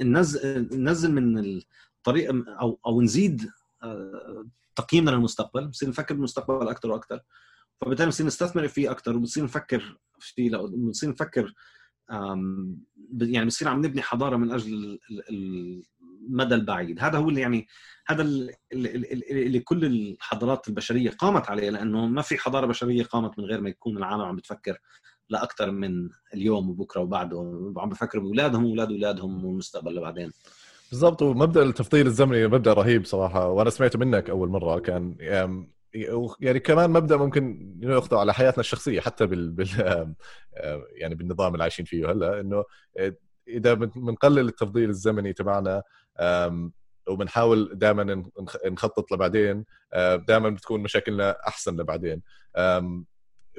ننزل 0.00 0.68
ننزل 0.72 1.12
من 1.12 1.38
الطريقة 1.98 2.44
أو 2.60 2.78
أو 2.86 3.02
نزيد 3.02 3.50
تقييمنا 4.78 5.10
للمستقبل 5.10 5.68
بصير 5.68 5.88
نفكر 5.88 6.14
بالمستقبل 6.14 6.68
أكثر 6.68 6.90
وأكثر 6.90 7.20
فبالتالي 7.80 8.08
بصير 8.08 8.26
نستثمر 8.26 8.68
فيه 8.68 8.90
أكثر 8.90 9.16
وبصير 9.16 9.44
نفكر 9.44 9.98
فيه 10.20 10.50
بصير 10.90 11.10
نفكر 11.10 11.54
يعني 13.20 13.46
بصير 13.46 13.68
عم 13.68 13.86
نبني 13.86 14.02
حضارة 14.02 14.36
من 14.36 14.50
أجل 14.50 14.98
المدى 15.30 16.54
البعيد. 16.54 17.00
هذا 17.00 17.18
هو 17.18 17.28
اللي 17.28 17.40
يعني 17.40 17.66
هذا 18.06 18.22
اللي, 18.22 18.54
اللي 19.30 19.60
كل 19.60 19.84
الحضارات 19.84 20.68
البشرية 20.68 21.10
قامت 21.10 21.50
عليه 21.50 21.70
لأنه 21.70 22.06
ما 22.06 22.22
في 22.22 22.38
حضارة 22.38 22.66
بشرية 22.66 23.04
قامت 23.04 23.38
من 23.38 23.44
غير 23.44 23.60
ما 23.60 23.68
يكون 23.68 23.96
العالم 23.96 24.22
عم 24.22 24.36
بتفكر 24.36 24.78
لاكثر 25.28 25.70
من 25.70 26.08
اليوم 26.34 26.70
وبكرة 26.70 27.00
وبعده. 27.00 27.36
وعم 27.76 27.88
بفكروا 27.88 28.22
بأولادهم 28.22 28.64
وأولاد 28.64 28.90
أولادهم 28.90 29.44
والمستقبل 29.44 29.94
لبعدين. 29.94 30.32
بالضبط 30.90 31.22
ومبدأ 31.22 31.62
التفضيل 31.62 32.06
الزمني 32.06 32.46
مبدأ 32.46 32.72
رهيب 32.72 33.04
صراحة 33.04 33.48
وأنا 33.48 33.70
سمعته 33.70 33.98
منك 33.98 34.30
أول 34.30 34.48
مرة 34.48 34.78
كان 34.78 35.16
يعني 36.40 36.60
كمان 36.60 36.90
مبدأ 36.90 37.16
ممكن 37.16 37.74
يأخذه 37.82 38.18
على 38.18 38.34
حياتنا 38.34 38.60
الشخصية 38.60 39.00
حتى 39.00 39.26
بال, 39.26 39.50
بال 39.50 39.68
يعني 40.92 41.14
بالنظام 41.14 41.52
اللي 41.52 41.62
عايشين 41.62 41.84
فيه. 41.84 42.10
هلأ 42.10 42.40
إنه 42.40 42.64
إذا 43.48 43.74
بنقلل 43.74 44.48
التفضيل 44.48 44.90
الزمني 44.90 45.32
تبعنا 45.32 45.82
وبنحاول 47.08 47.70
دائما 47.74 48.24
نخطط 48.66 49.12
لبعدين 49.12 49.64
دائما 50.28 50.50
بتكون 50.50 50.80
مشاكلنا 50.80 51.36
أحسن 51.48 51.80
لبعدين. 51.80 52.22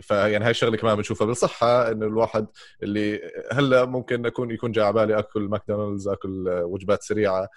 فيعني 0.01 0.45
هاي 0.45 0.51
الشغلة 0.51 0.77
كمان 0.77 0.95
بنشوفها 0.95 1.27
بالصحة 1.27 1.91
إنه 1.91 2.05
الواحد 2.05 2.47
اللي 2.83 3.21
هلأ 3.51 3.85
ممكن 3.85 4.25
اكون 4.25 4.51
يكون 4.51 4.71
جاي 4.71 4.85
على 4.85 4.93
بالي 4.93 5.19
أكل 5.19 5.41
ماكدونالدز 5.41 6.07
أكل 6.07 6.49
وجبات 6.49 7.03
سريعة 7.03 7.47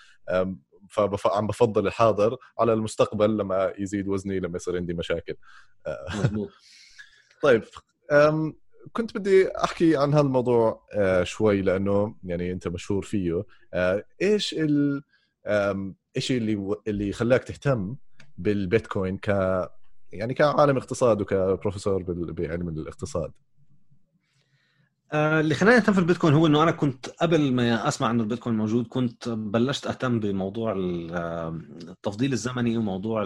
فعم 1.19 1.47
بفضل 1.47 1.87
الحاضر 1.87 2.37
على 2.59 2.73
المستقبل 2.73 3.37
لما 3.37 3.73
يزيد 3.79 4.09
وزني 4.09 4.41
لما 4.41 4.57
يصير 4.57 4.77
عندي 4.77 4.95
مشاكل. 4.95 5.35
مضبوط 6.15 6.51
طيب 7.43 7.63
كنت 8.93 9.19
بدي 9.19 9.49
أحكي 9.49 9.97
عن 9.97 10.13
هذا 10.13 10.23
الموضوع 10.23 10.87
آه، 10.95 11.23
شوي 11.23 11.63
لأنه 11.63 12.15
يعني 12.25 12.53
أنت 12.53 12.69
مشهور 12.69 13.03
فيه. 13.03 13.45
آه، 13.75 14.05
إيش 14.23 14.57
الشيء 16.17 16.39
اللي 16.39 16.77
اللي 16.89 17.13
خلاك 17.13 17.45
تهتم 17.45 17.97
بالبيتكوين 18.39 19.19
ك 19.19 19.31
يعني 20.13 20.35
كعالم 20.35 20.77
اقتصاد 20.77 21.21
وكبروفيسور 21.21 22.03
بعلم 22.09 22.69
الاقتصاد. 22.69 23.33
آه، 25.13 25.41
اللي 25.41 25.55
خلاني 25.55 25.77
أهتم 25.77 25.93
في 25.93 25.99
البيتكوين 25.99 26.35
هو 26.35 26.47
إنه 26.47 26.63
أنا 26.63 26.71
كنت 26.71 27.09
قبل 27.09 27.53
ما 27.53 27.89
أسمع 27.89 28.11
إنه 28.11 28.23
البيتكوين 28.23 28.57
موجود 28.57 28.87
كنت 28.87 29.29
بلشت 29.29 29.87
أهتم 29.87 30.21
بموضوع 30.21 30.75
التفضيل 30.77 32.33
الزمني 32.33 32.77
وموضوع 32.77 33.23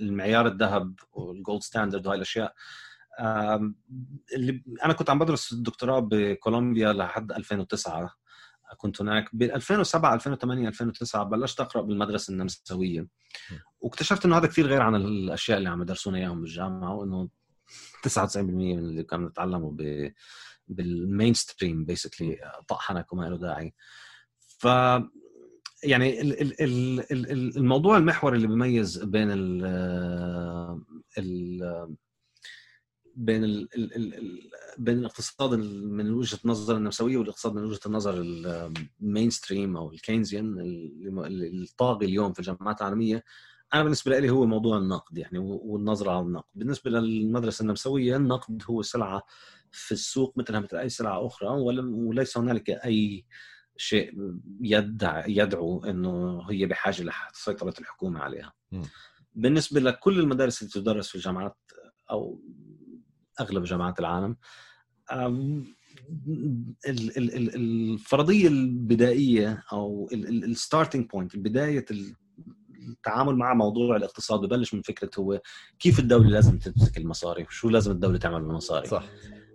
المعيار 0.00 0.46
الذهب 0.46 0.94
وال 1.12 1.29
gold 1.29 1.62
standard 1.62 2.06
وهي 2.06 2.16
الأشياء. 2.16 2.54
اللي 4.34 4.62
أنا 4.84 4.92
كنت 4.92 5.10
عم 5.10 5.18
بدرس 5.18 5.52
الدكتوراه 5.52 6.00
بكولومبيا 6.00 6.92
لحد 6.92 7.32
2009 7.32 8.14
كنت 8.76 9.00
هناك. 9.00 9.30
ب 9.32 9.42
2007 9.42 10.14
2008 10.14 10.68
2009 10.68 11.24
بلشت 11.24 11.60
أقرأ 11.60 11.82
بالمدرسة 11.82 12.30
النمساوية. 12.30 13.06
واكتشفت 13.80 14.24
إنه 14.24 14.36
هذا 14.36 14.46
كثير 14.46 14.66
غير 14.66 14.82
عن 14.82 14.94
الأشياء 14.94 15.58
اللي 15.58 15.68
عم 15.68 15.82
يدرسونا 15.82 16.18
إياهم 16.18 16.40
بالجامعة 16.40 16.94
وإنه 16.94 17.28
99% 18.02 18.36
من 18.36 18.78
اللي 18.78 19.02
كانوا 19.02 19.28
نتعلموا 19.28 19.72
ب 19.72 20.12
بال 20.68 21.34
mainstream 21.34 21.84
basically 21.84 22.38
طحنك 22.68 23.12
وما 23.12 23.24
له 23.24 23.36
داعي. 23.36 23.74
ف 24.58 24.66
يعني 25.84 26.20
الموضوع 27.56 27.96
المحوري 27.96 28.36
اللي 28.36 28.48
بيميز 28.48 29.04
بين 29.04 29.30
ال 29.30 29.64
ال 31.18 31.96
بين 33.16 33.44
ال 33.44 33.68
ال 33.74 34.14
ال 34.14 34.50
بين 34.78 34.98
الاقتصاد 34.98 35.54
من 35.58 36.10
وجهة 36.10 36.38
النظر 36.44 36.76
النمساويه 36.76 37.16
والاقتصاد 37.16 37.54
من 37.54 37.64
وجهة 37.64 37.80
النظر 37.86 38.14
ال 39.00 39.30
mainstream 39.30 39.76
أو 39.76 39.92
ال 39.92 39.98
Keynesian 39.98 40.56
الطاغي 41.62 42.06
اليوم 42.06 42.32
في 42.32 42.38
الجامعات 42.38 42.80
العالمية 42.80 43.24
أنا 43.74 43.82
بالنسبة 43.82 44.18
لي 44.18 44.30
هو 44.30 44.46
موضوع 44.46 44.78
النقد 44.78 45.18
يعني 45.18 45.38
والنظرة 45.38 46.10
على 46.10 46.20
النقد 46.20 46.44
بالنسبة 46.54 46.90
للمدرسة 46.90 47.62
النمساويه 47.62 48.16
النقد 48.16 48.62
هو 48.70 48.82
سلعة 48.82 49.22
في 49.70 49.92
السوق 49.92 50.38
مثلها 50.38 50.60
مثل 50.60 50.76
اي 50.76 50.88
سلعة 50.88 51.26
أخرى 51.26 51.48
وليس 51.48 52.38
هنالك 52.38 52.70
أي 52.70 53.24
شيء 53.76 54.12
يدعي 54.60 55.36
يدعو 55.36 55.84
إنه 55.84 56.42
هي 56.50 56.66
بحاجة 56.66 57.10
لسيطرة 57.32 57.74
الحكومة 57.80 58.20
عليها. 58.20 58.52
م. 58.72 58.82
بالنسبة 59.34 59.80
لكل 59.80 60.20
المدارس 60.20 60.62
اللي 60.62 60.72
تدرس 60.72 61.08
في 61.08 61.14
الجامعات 61.14 61.56
أو 62.10 62.40
أغلب 63.40 63.64
جامعات 63.64 63.98
العالم. 64.00 64.36
الفرضية 66.88 68.48
البدائية 68.48 69.62
أو 69.72 70.08
ال 70.12 70.22
starting 70.22 71.06
point 71.10 71.36
بداية 71.36 71.84
التعامل 72.88 73.36
مع 73.36 73.54
موضوع 73.54 73.96
الاقتصاد 73.96 74.40
ببلش 74.40 74.74
من 74.74 74.82
فكرة 74.82 75.10
هو 75.18 75.40
كيف 75.78 75.98
الدولة 75.98 76.28
لازم 76.28 76.58
تمسك 76.58 76.96
المصاري 76.98 77.42
وشو 77.42 77.68
لازم 77.68 77.90
الدولة 77.92 78.18
تعمل 78.18 78.40
بالمصاري. 78.42 78.86
صح. 78.88 79.12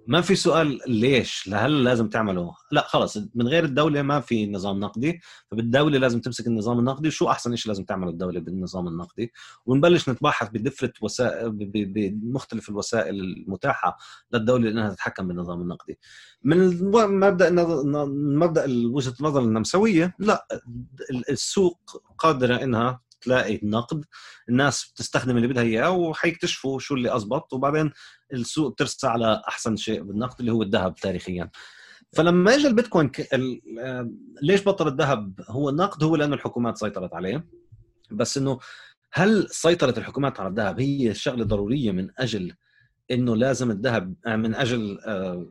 ما 0.10 0.22
في 0.22 0.36
سؤال 0.36 0.80
ليش؟ 0.88 1.48
لهل 1.48 1.84
لازم 1.84 2.10
تعمله 2.10 2.54
لا 2.72 2.88
خلص 2.88 3.18
من 3.36 3.48
غير 3.48 3.64
الدولة 3.64 4.02
ما 4.02 4.20
في 4.20 4.48
نظام 4.48 4.80
نقدي 4.80 5.22
فبالدولة 5.52 6.00
لازم 6.00 6.20
تمسك 6.22 6.48
النظام 6.48 6.80
النقدي. 6.80 7.08
وشو 7.08 7.30
أحسن 7.30 7.56
شيء 7.56 7.72
لازم 7.72 7.84
تعمله 7.84 8.10
الدولة 8.10 8.40
بالنظام 8.40 8.88
النقدي؟ 8.88 9.32
ونبلش 9.66 10.10
نتباحث 10.10 10.50
بدفرة 10.50 10.94
وسائل 11.02 11.52
بمختلف 11.74 12.70
الوسائل 12.70 13.16
المتاحة 13.20 13.98
للدولة 14.34 14.70
إنها 14.70 14.90
تتحكم 14.94 15.28
بالنظام 15.28 15.62
النقدي. 15.62 16.00
من 16.44 16.92
مبدأ 16.92 17.50
مبدأ 18.16 18.66
وجهة 18.68 19.14
النظر 19.20 19.42
النمساوية 19.42 20.16
لا 20.20 20.48
السوق 21.30 22.04
قادرة 22.18 22.56
إنها 22.56 23.02
تلاقي 23.22 23.60
نقد 23.64 24.06
الناس 24.50 24.92
بتستخدم 24.92 25.38
اللي 25.38 25.48
بدها 25.48 25.64
إياه 25.64 25.92
وحيكتشفوا 25.92 26.80
شو 26.80 26.96
اللي 26.96 27.12
اضبط 27.12 27.54
وبعدين 27.54 27.92
السوق 28.34 28.76
ترسى 28.76 29.08
على 29.08 29.42
أحسن 29.48 29.76
شيء 29.76 30.04
بالنقد 30.04 30.36
اللي 30.40 30.52
هو 30.52 30.64
الذهب 30.64 30.96
تاريخيا. 30.96 31.50
فلما 32.14 32.56
اجى 32.56 32.68
البيتكوين 32.68 33.10
ك... 33.10 33.34
ال... 33.34 33.62
ليش 34.42 34.68
بطل 34.68 34.88
الذهب؟ 34.88 35.42
هو 35.48 35.70
النقد 35.70 36.04
هو 36.04 36.16
لأنه 36.16 36.36
الحكومات 36.36 36.78
سيطرت 36.78 37.14
عليه. 37.14 37.48
بس 38.12 38.38
إنه 38.38 38.60
هل 39.14 39.48
سيطره 39.50 40.00
الحكومات 40.00 40.40
على 40.40 40.50
الذهب؟ 40.50 40.80
هي 40.80 41.14
شغلة 41.14 41.46
ضرورية 41.46 41.92
من 41.92 42.10
أجل 42.18 42.54
إنه 43.12 43.36
لازم 43.36 43.72
الذهب 43.72 44.16
من 44.28 44.56
أجل 44.56 45.00
آه، 45.06 45.48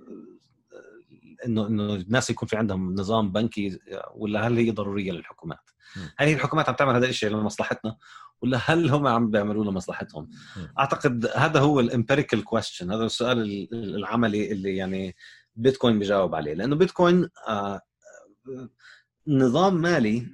إنه 1.47 1.67
إنه 1.67 1.95
الناس 1.95 2.31
يكون 2.31 2.49
في 2.49 2.57
عندهم 2.57 2.95
نظام 2.95 3.33
بنكي 3.33 3.79
ولا 4.15 4.47
هل 4.47 4.57
هي 4.57 4.71
ضرورية 4.71 5.13
للحكومات؟ 5.13 5.71
هل 6.17 6.29
هي 6.29 6.35
الحكومات 6.35 6.69
عم 6.69 6.75
تعمل 6.75 6.95
هذا 6.95 7.09
الشيء 7.09 7.31
لمصلحتنا 7.31 7.97
ولا 8.43 8.61
هل 8.65 8.91
هم 8.91 9.07
عم 9.07 9.31
بيعملوا 9.31 9.65
لمصلحتهم؟ 9.65 10.31
أعتقد 10.79 11.27
هذا 11.35 11.61
هو 11.61 11.81
ال 11.81 11.87
empirical 11.87 12.45
question 12.45 12.93
هذا 12.93 13.05
السؤال 13.05 13.69
العملي 13.73 14.53
اللي 14.53 14.77
يعني 14.77 15.17
بيتكوين 15.57 15.99
بيجاوب 15.99 16.35
عليه 16.35 16.55
لأنه 16.55 16.77
بيتكوين 16.77 17.29
آه 17.49 17.81
نظام 19.29 19.75
مالي 19.75 20.27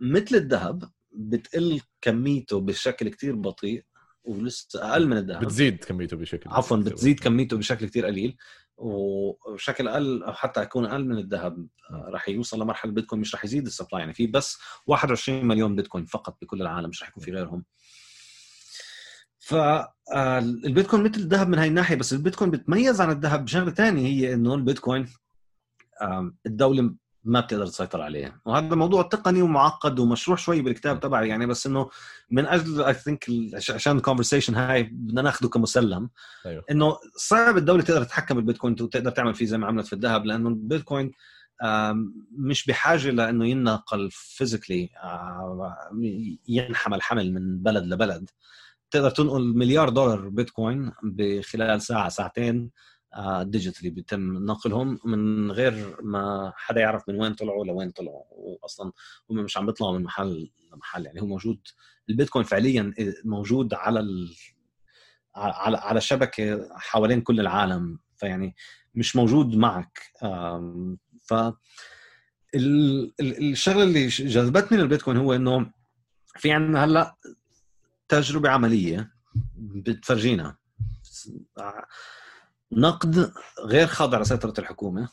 مثل 0.00 0.36
الذهب 0.36 0.90
بتقل 1.12 1.80
كميته 2.00 2.60
بشكل 2.60 3.08
كتير 3.08 3.34
بطيء 3.34 3.84
ولسه 4.28 4.90
أقل 4.90 5.06
من 5.06 5.16
الذهب. 5.16 5.44
بتزيد 5.44 5.84
كميته 5.84 6.16
بشكل 6.16 6.50
عفوا 6.50 6.76
بتزيد 6.76 7.20
كميته 7.20 7.56
بشكل 7.56 7.86
كتير 7.86 8.06
قليل 8.06 8.36
وبشكل 8.76 9.88
أقل 9.88 10.22
أو 10.22 10.32
حتى 10.32 10.62
يكون 10.62 10.86
أقل 10.86 11.04
من 11.04 11.18
الذهب. 11.18 11.66
راح 11.90 12.28
يوصل 12.28 12.62
لمرحلة 12.62 12.92
بيتكوين 12.92 13.20
مش 13.20 13.34
راح 13.34 13.44
يزيد 13.44 13.66
ال 13.66 13.71
supply 13.71 14.00
يعني 14.00 14.14
في 14.14 14.26
بس 14.26 14.58
21 14.86 15.44
مليون 15.44 15.76
بيتكوين 15.76 16.04
فقط 16.04 16.38
بكل 16.42 16.62
العالم 16.62 16.88
مش 16.88 17.02
راح 17.02 17.08
يكون 17.10 17.24
في 17.24 17.32
غيرهم. 17.32 17.64
فالبيتكوين 19.38 21.02
مثل 21.02 21.20
الذهب 21.20 21.48
من 21.48 21.58
هاي 21.58 21.68
الناحية 21.68 21.96
بس 21.96 22.12
البيتكوين 22.12 22.50
بتميز 22.50 23.00
عن 23.00 23.10
الذهب 23.10 23.44
بشغلة 23.44 23.70
ثانية 23.70 24.06
هي 24.06 24.34
إنه 24.34 24.54
البيتكوين 24.54 25.06
الدولة 26.46 26.94
ما 27.28 27.40
بتقدر 27.40 27.66
تسيطر 27.66 28.00
عليه 28.02 28.40
وهذا 28.44 28.74
موضوع 28.74 29.02
تقني 29.02 29.42
ومعقد 29.42 29.98
ومشروح 29.98 30.38
شوي 30.38 30.60
بالكتاب 30.60 31.00
تبعي. 31.00 31.28
يعني 31.28 31.46
بس 31.46 31.66
إنه 31.66 31.90
من 32.30 32.46
أجل 32.46 32.82
I 32.82 32.94
think 32.94 33.26
عشان 33.54 33.96
ال 33.96 34.01
conversation 34.01 34.54
هاي 34.54 34.82
بدنا 34.82 35.22
ناخذه 35.22 35.46
كمسلم 35.46 36.10
أيوه. 36.46 36.64
إنه 36.70 36.96
صعب 37.16 37.56
الدولة 37.56 37.82
تقدر 37.82 38.04
تتحكم 38.04 38.34
بالبيتكوين 38.34 38.76
وتقدر 38.80 39.10
تعمل 39.10 39.34
فيه 39.34 39.46
زي 39.46 39.58
ما 39.58 39.66
عملت 39.66 39.86
في 39.86 39.92
الذهب 39.92 40.26
لأنه 40.26 40.48
البيتكوين 40.48 41.12
مش 42.32 42.66
بحاجة 42.66 43.10
لإنه 43.10 43.46
ينقل 43.46 44.08
physically 44.10 44.90
ينحمل 46.48 47.02
حمل 47.02 47.32
من 47.32 47.62
بلد 47.62 47.84
لبلد. 47.84 48.30
تقدر 48.90 49.10
تنقل 49.10 49.42
مليار 49.42 49.88
دولار 49.88 50.28
بيتكوين 50.28 50.92
بخلال 51.02 51.82
ساعة 51.82 52.08
ساعتين. 52.08 52.70
digitally 53.42 53.90
بيتم 53.90 54.44
نقلهم 54.44 54.98
من 55.04 55.50
غير 55.50 55.96
ما 56.02 56.52
حدا 56.56 56.80
يعرف 56.80 57.08
من 57.08 57.20
وين 57.20 57.34
طلعوا 57.34 57.64
لوين 57.64 57.90
طلعوا. 57.90 58.22
واصلا 58.62 58.92
هم 59.30 59.36
مش 59.36 59.56
عم 59.56 59.66
بيطلعوا 59.66 59.98
من 59.98 60.04
محل 60.04 60.50
لمحل 60.72 61.06
يعني 61.06 61.20
هو 61.22 61.26
موجود 61.26 61.60
البيتكوين 62.10 62.44
فعليا 62.44 62.94
موجود 63.24 63.74
على 63.74 64.00
ال... 64.00 64.34
على 65.36 65.76
على 65.76 66.00
شبكة 66.00 66.68
حوالين 66.72 67.20
كل 67.20 67.40
العالم 67.40 67.98
فيعني 68.16 68.54
مش 68.94 69.16
موجود 69.16 69.56
معك. 69.56 70.02
ف 71.22 71.34
الشغلة 73.20 73.82
اللي 73.82 74.06
جذبتني 74.06 74.78
للبيتكوين 74.78 75.16
هو 75.16 75.32
إنه 75.34 75.72
في 76.36 76.52
عندنا 76.52 76.84
هلأ 76.84 77.16
تجربة 78.08 78.48
عملية 78.48 79.12
بتفرجينا. 79.56 80.56
نقد 82.72 83.32
غير 83.64 83.86
خاضع 83.86 84.20
لسيطرة 84.20 84.54
الحكومة. 84.58 85.08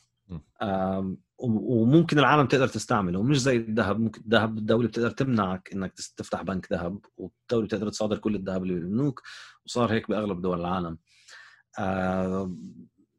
وممكن 1.37 2.19
العالم 2.19 2.47
تقدر 2.47 2.67
تستعمله. 2.67 3.23
مش 3.23 3.41
زي 3.41 3.55
الذهب. 3.55 3.99
ممكن 3.99 4.21
الذهب 4.21 4.57
الدولة 4.57 4.87
بتقدر 4.87 5.11
تمنعك 5.11 5.73
إنك 5.73 5.93
تفتح 6.17 6.41
بنك 6.41 6.71
ذهب 6.71 6.99
والدولة 7.17 7.65
بتقدر 7.65 7.89
تصادر 7.89 8.17
كل 8.17 8.35
الذهب 8.35 8.63
اللي 8.63 8.73
بالبنوك 8.73 9.21
وصار 9.65 9.91
هيك 9.91 10.09
بأغلب 10.09 10.41
دول 10.41 10.59
العالم. 10.59 10.97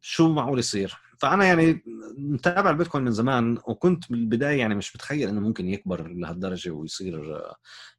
شو 0.00 0.32
معقول 0.32 0.58
يصير؟ 0.58 0.96
فأنا 1.18 1.44
يعني 1.44 1.84
متابع 2.18 2.70
البيتكوين 2.70 3.04
من 3.04 3.10
زمان 3.10 3.58
وكنت 3.66 4.10
بالبداية 4.10 4.58
يعني 4.58 4.74
مش 4.74 4.96
متخيل 4.96 5.28
إنه 5.28 5.40
ممكن 5.40 5.68
يكبر 5.68 6.08
لهالدرجة 6.08 6.70
ويصير 6.70 7.42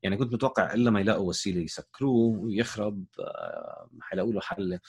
يعني 0.04 0.18
كنت 0.18 0.34
متوقع 0.34 0.74
إلا 0.74 0.92
ما 0.92 1.00
يلاقوا 1.00 1.30
وسيلة 1.30 1.62
يسكروه 1.62 2.40
ويخرب. 2.40 3.06
حيلاقوا 4.02 4.34
له 4.34 4.42
حل. 4.42 4.80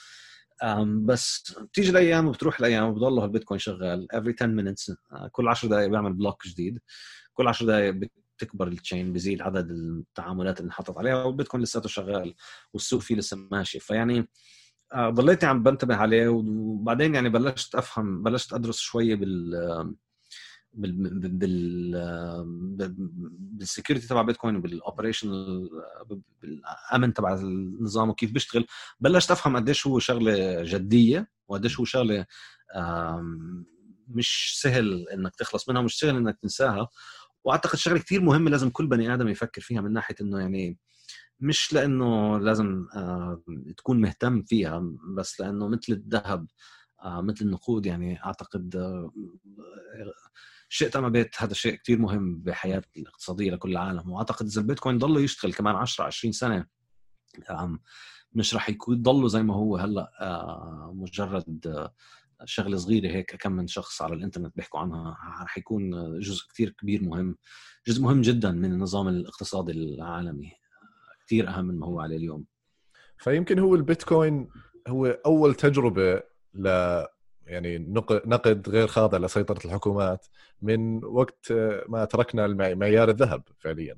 بس 0.86 1.54
بتيجي 1.60 1.90
الأيام 1.90 2.26
وبتروح 2.28 2.58
الأيام 2.60 2.84
وبضل 2.88 3.24
البيتكوين 3.24 3.58
شغال 3.58 4.08
every 4.14 4.34
10 4.42 4.46
minutes 4.46 4.96
آه، 5.12 5.28
كل 5.32 5.48
10 5.48 5.68
دقائق 5.68 5.88
بيعمل 5.88 6.12
بلوك 6.12 6.46
جديد. 6.46 6.78
كل 7.34 7.48
10 7.48 7.66
دقائق 7.66 7.94
بتكبر 8.36 8.68
التشين 8.68 9.12
بزيد 9.12 9.42
عدد 9.42 9.70
التعاملات 9.70 10.60
اللي 10.60 10.66
انحطت 10.66 10.98
عليها 10.98 11.24
والبيتكوين 11.24 11.62
لساته 11.62 11.88
شغال 11.88 12.34
والسوق 12.72 13.00
فيه 13.00 13.14
لسه 13.14 13.36
ماشي. 13.52 13.80
فيعني 13.80 14.28
آه، 14.94 15.10
ضليت 15.10 15.44
عم 15.44 15.62
بنتبه 15.62 15.96
عليه 15.96 16.28
وبعدين 16.28 17.14
يعني 17.14 17.28
بلشت 17.28 17.74
أفهم 17.74 18.22
بلشت 18.22 18.52
أدرس 18.52 18.78
شوية 18.78 19.14
بال 19.14 19.54
بال 20.72 21.28
بال 21.28 22.88
بال 23.38 23.52
security 23.52 24.06
تبع 24.06 24.22
بيتكوين 24.22 24.56
وبال 24.56 24.75
operation 24.75 25.30
بالأمن 26.42 27.14
تبع 27.14 27.34
النظام 27.34 28.10
وكيف 28.10 28.32
بيشتغل. 28.32 28.66
بلشت 29.00 29.30
أفهم 29.30 29.56
قديش 29.56 29.86
هو 29.86 29.98
شغلة 29.98 30.62
جدية 30.62 31.30
وقديش 31.48 31.78
هو 31.78 31.84
شغلة 31.84 32.26
مش 34.08 34.58
سهل 34.60 35.08
إنك 35.08 35.36
تخلص 35.36 35.68
منها 35.68 35.80
ومش 35.80 35.98
سهل 35.98 36.16
إنك 36.16 36.38
تنساها. 36.42 36.88
وأعتقد 37.44 37.78
شغلة 37.78 37.98
كثير 37.98 38.20
مهمة 38.20 38.50
لازم 38.50 38.70
كل 38.70 38.86
بني 38.86 39.14
آدم 39.14 39.28
يفكر 39.28 39.60
فيها 39.60 39.80
من 39.80 39.92
ناحية 39.92 40.14
إنه 40.20 40.40
يعني 40.40 40.78
مش 41.40 41.72
لأنه 41.72 42.38
لازم 42.38 42.86
تكون 43.76 44.00
مهتم 44.00 44.42
فيها 44.42 44.82
بس 45.16 45.40
لأنه 45.40 45.68
مثل 45.68 45.92
الذهب 45.92 46.46
آه، 47.04 47.20
مثل 47.20 47.44
النقود 47.44 47.86
يعني 47.86 48.24
أعتقد 48.24 48.76
شئت 50.68 50.96
ام 50.96 51.04
ابيت 51.04 51.34
هذا 51.38 51.54
شيء 51.54 51.74
كثير 51.74 51.98
مهم 51.98 52.38
بحياة 52.38 52.82
الاقتصادية 52.96 53.50
لكل 53.50 53.70
العالم. 53.70 54.10
وأعتقد 54.10 54.46
إذا 54.46 54.60
البيتكوين 54.60 54.98
ضل 54.98 55.24
يشتغل 55.24 55.52
كمان 55.52 55.76
10 55.76 56.04
20 56.04 56.32
سنة 56.32 56.66
مش 58.32 58.54
راح 58.54 58.70
يكون 58.70 59.28
زي 59.28 59.42
ما 59.42 59.54
هو 59.54 59.76
هلأ 59.76 60.10
مجرد 60.94 61.66
آه، 61.66 61.92
شغلة 62.44 62.76
صغيرة 62.76 63.08
هيك 63.08 63.36
كم 63.36 63.52
من 63.52 63.66
شخص 63.66 64.02
على 64.02 64.14
الإنترنت 64.14 64.56
بيحكوا 64.56 64.80
عنها 64.80 65.16
راح 65.40 65.58
يكون 65.58 65.90
جزء 66.20 66.46
كثير 66.50 66.70
كبير 66.70 67.02
مهم 67.02 67.36
جزء 67.86 68.02
مهم 68.02 68.20
جدا 68.20 68.50
من 68.50 68.72
النظام 68.72 69.08
الاقتصادي 69.08 69.72
العالمي. 69.72 70.52
كثير 71.26 71.48
أهم 71.48 71.64
من 71.64 71.78
ما 71.78 71.86
هو 71.86 72.00
عليه 72.00 72.16
اليوم. 72.16 72.44
فيمكن 73.18 73.58
هو 73.58 73.74
البيتكوين 73.74 74.48
هو 74.88 75.06
أول 75.06 75.54
تجربة 75.54 76.22
ل 76.54 76.68
يعني 77.48 77.78
نقد 78.26 78.68
غير 78.68 78.86
خاضع 78.86 79.18
لسيطرة 79.18 79.66
الحكومات 79.66 80.26
من 80.62 81.04
وقت 81.04 81.52
ما 81.88 82.04
تركنا 82.04 82.46
معيار 82.74 83.08
الذهب 83.08 83.42
فعليا. 83.58 83.96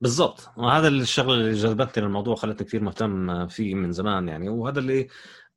بالضبط. 0.00 0.50
وهذا 0.56 0.88
الشغله 0.88 1.34
اللي 1.34 1.52
جذبتني 1.52 2.04
للموضوع 2.04 2.34
خلتني 2.34 2.66
كثير 2.66 2.82
مهتم 2.82 3.46
فيه 3.48 3.74
من 3.74 3.92
زمان 3.92 4.28
يعني. 4.28 4.48
وهذا 4.48 4.78
اللي 4.80 5.08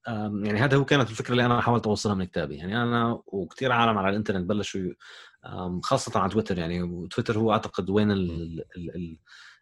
يعني 0.08 0.60
هذا 0.60 0.78
هو 0.78 0.86
كانت 0.86 1.10
الفكرة 1.10 1.32
اللي 1.32 1.46
أنا 1.46 1.62
حاولت 1.62 1.88
أوصلها 1.88 2.16
من 2.16 2.26
كتابي. 2.26 2.56
يعني 2.56 2.84
أنا 2.84 3.22
وكثير 3.26 3.72
عالم 3.72 3.98
على 3.98 4.10
الإنترنت 4.10 4.50
بلشوا 4.50 4.92
خاصة 5.84 6.20
على 6.20 6.32
تويتر 6.32 6.58
يعني. 6.58 7.08
تويتر 7.08 7.38
هو 7.38 7.52
أعتقد 7.52 7.90
وين 7.90 8.12
ال 8.12 8.32
ال 8.78 9.18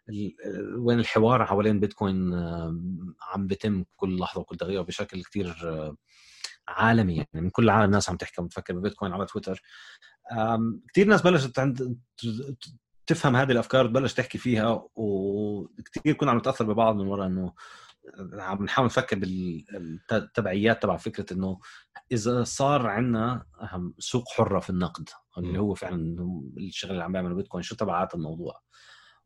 ال 0.09 0.35
وين 0.77 0.99
الحوار 0.99 1.45
حوالين 1.45 1.79
بيتكوين 1.79 2.33
عم 3.33 3.47
بيتم 3.47 3.83
كل 3.95 4.19
لحظة 4.19 4.41
وكل 4.41 4.57
دقيقة 4.57 4.83
بشكل 4.83 5.23
كثير 5.23 5.55
عالمي 6.67 7.15
يعني 7.15 7.29
من 7.33 7.49
كل 7.49 7.63
العالم 7.63 7.91
ناس 7.91 8.09
عم 8.09 8.17
تحكي 8.17 8.41
وتفكر 8.41 8.73
ببيتكوين 8.73 9.13
على 9.13 9.25
تويتر. 9.25 9.61
كثير 10.93 11.07
ناس 11.07 11.21
بلشت 11.21 11.59
عند 11.59 11.97
تفهم 13.07 13.35
هذه 13.35 13.51
الأفكار 13.51 13.87
تبلش 13.87 14.13
تحكي 14.13 14.37
فيها 14.37 14.83
وكثير 14.95 16.13
كنا 16.13 16.31
عم 16.31 16.37
نتأثر 16.37 16.65
ببعض 16.65 16.95
من 16.95 17.07
وراء 17.07 17.27
إنه 17.27 17.53
عم 18.33 18.63
نحاول 18.63 18.85
نفكر 18.85 19.19
بالتبعيات 19.19 20.83
تبع 20.83 20.97
فكرة 20.97 21.33
إنه 21.33 21.59
إذا 22.11 22.43
صار 22.43 22.87
عندنا 22.87 23.45
سوق 23.99 24.29
حرة 24.29 24.59
في 24.59 24.69
النقد 24.69 25.09
اللي 25.37 25.59
هو 25.59 25.73
فعلا 25.73 26.17
الشغل 26.57 26.91
اللي 26.91 27.03
عم 27.03 27.11
بيعمله 27.11 27.35
بيتكوين 27.35 27.63
شو 27.63 27.75
تبعات 27.75 28.15
الموضوع؟ 28.15 28.61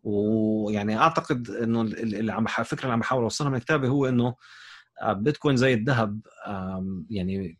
ويعني 0.03 0.97
أعتقد 0.97 1.49
إنه 1.49 1.81
اللي 1.81 2.33
عم 2.33 2.45
الفكرة 2.59 2.83
اللي 2.83 2.93
عم 2.93 2.99
بحاول 2.99 3.23
أوصلها 3.23 3.49
من 3.49 3.57
كتابي 3.57 3.88
هو 3.88 4.05
إنه 4.05 4.36
بيتكوين 5.03 5.57
زي 5.57 5.73
الذهب. 5.73 6.19
يعني 7.09 7.59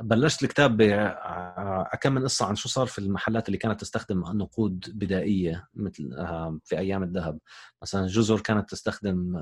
بلشت 0.00 0.42
الكتاب 0.42 0.76
بكم 0.76 2.12
من 2.12 2.22
قصة 2.24 2.46
عن 2.46 2.56
شو 2.56 2.68
صار 2.68 2.86
في 2.86 2.98
المحلات 2.98 3.48
اللي 3.48 3.58
كانت 3.58 3.80
تستخدم 3.80 4.20
نقود 4.20 4.84
بدائية 4.98 5.68
مثل 5.74 6.10
في 6.64 6.78
أيام 6.78 7.02
الذهب. 7.02 7.38
مثلا 7.82 8.06
جزر 8.06 8.40
كانت 8.40 8.70
تستخدم 8.70 9.36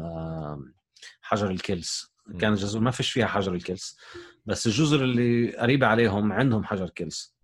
حجر 1.22 1.51
الكلس. 1.51 2.12
كان 2.39 2.55
جزر 2.55 2.81
ما 2.81 2.91
فيش 2.91 3.11
فيها 3.11 3.26
حجر 3.26 3.55
الكلس. 3.55 3.99
بس 4.47 4.66
الجزر 4.66 5.05
اللي 5.05 5.57
قريبة 5.57 5.87
عليهم 5.87 6.33
عندهم 6.33 6.64
حجر 6.64 6.91
كلس. 6.91 7.37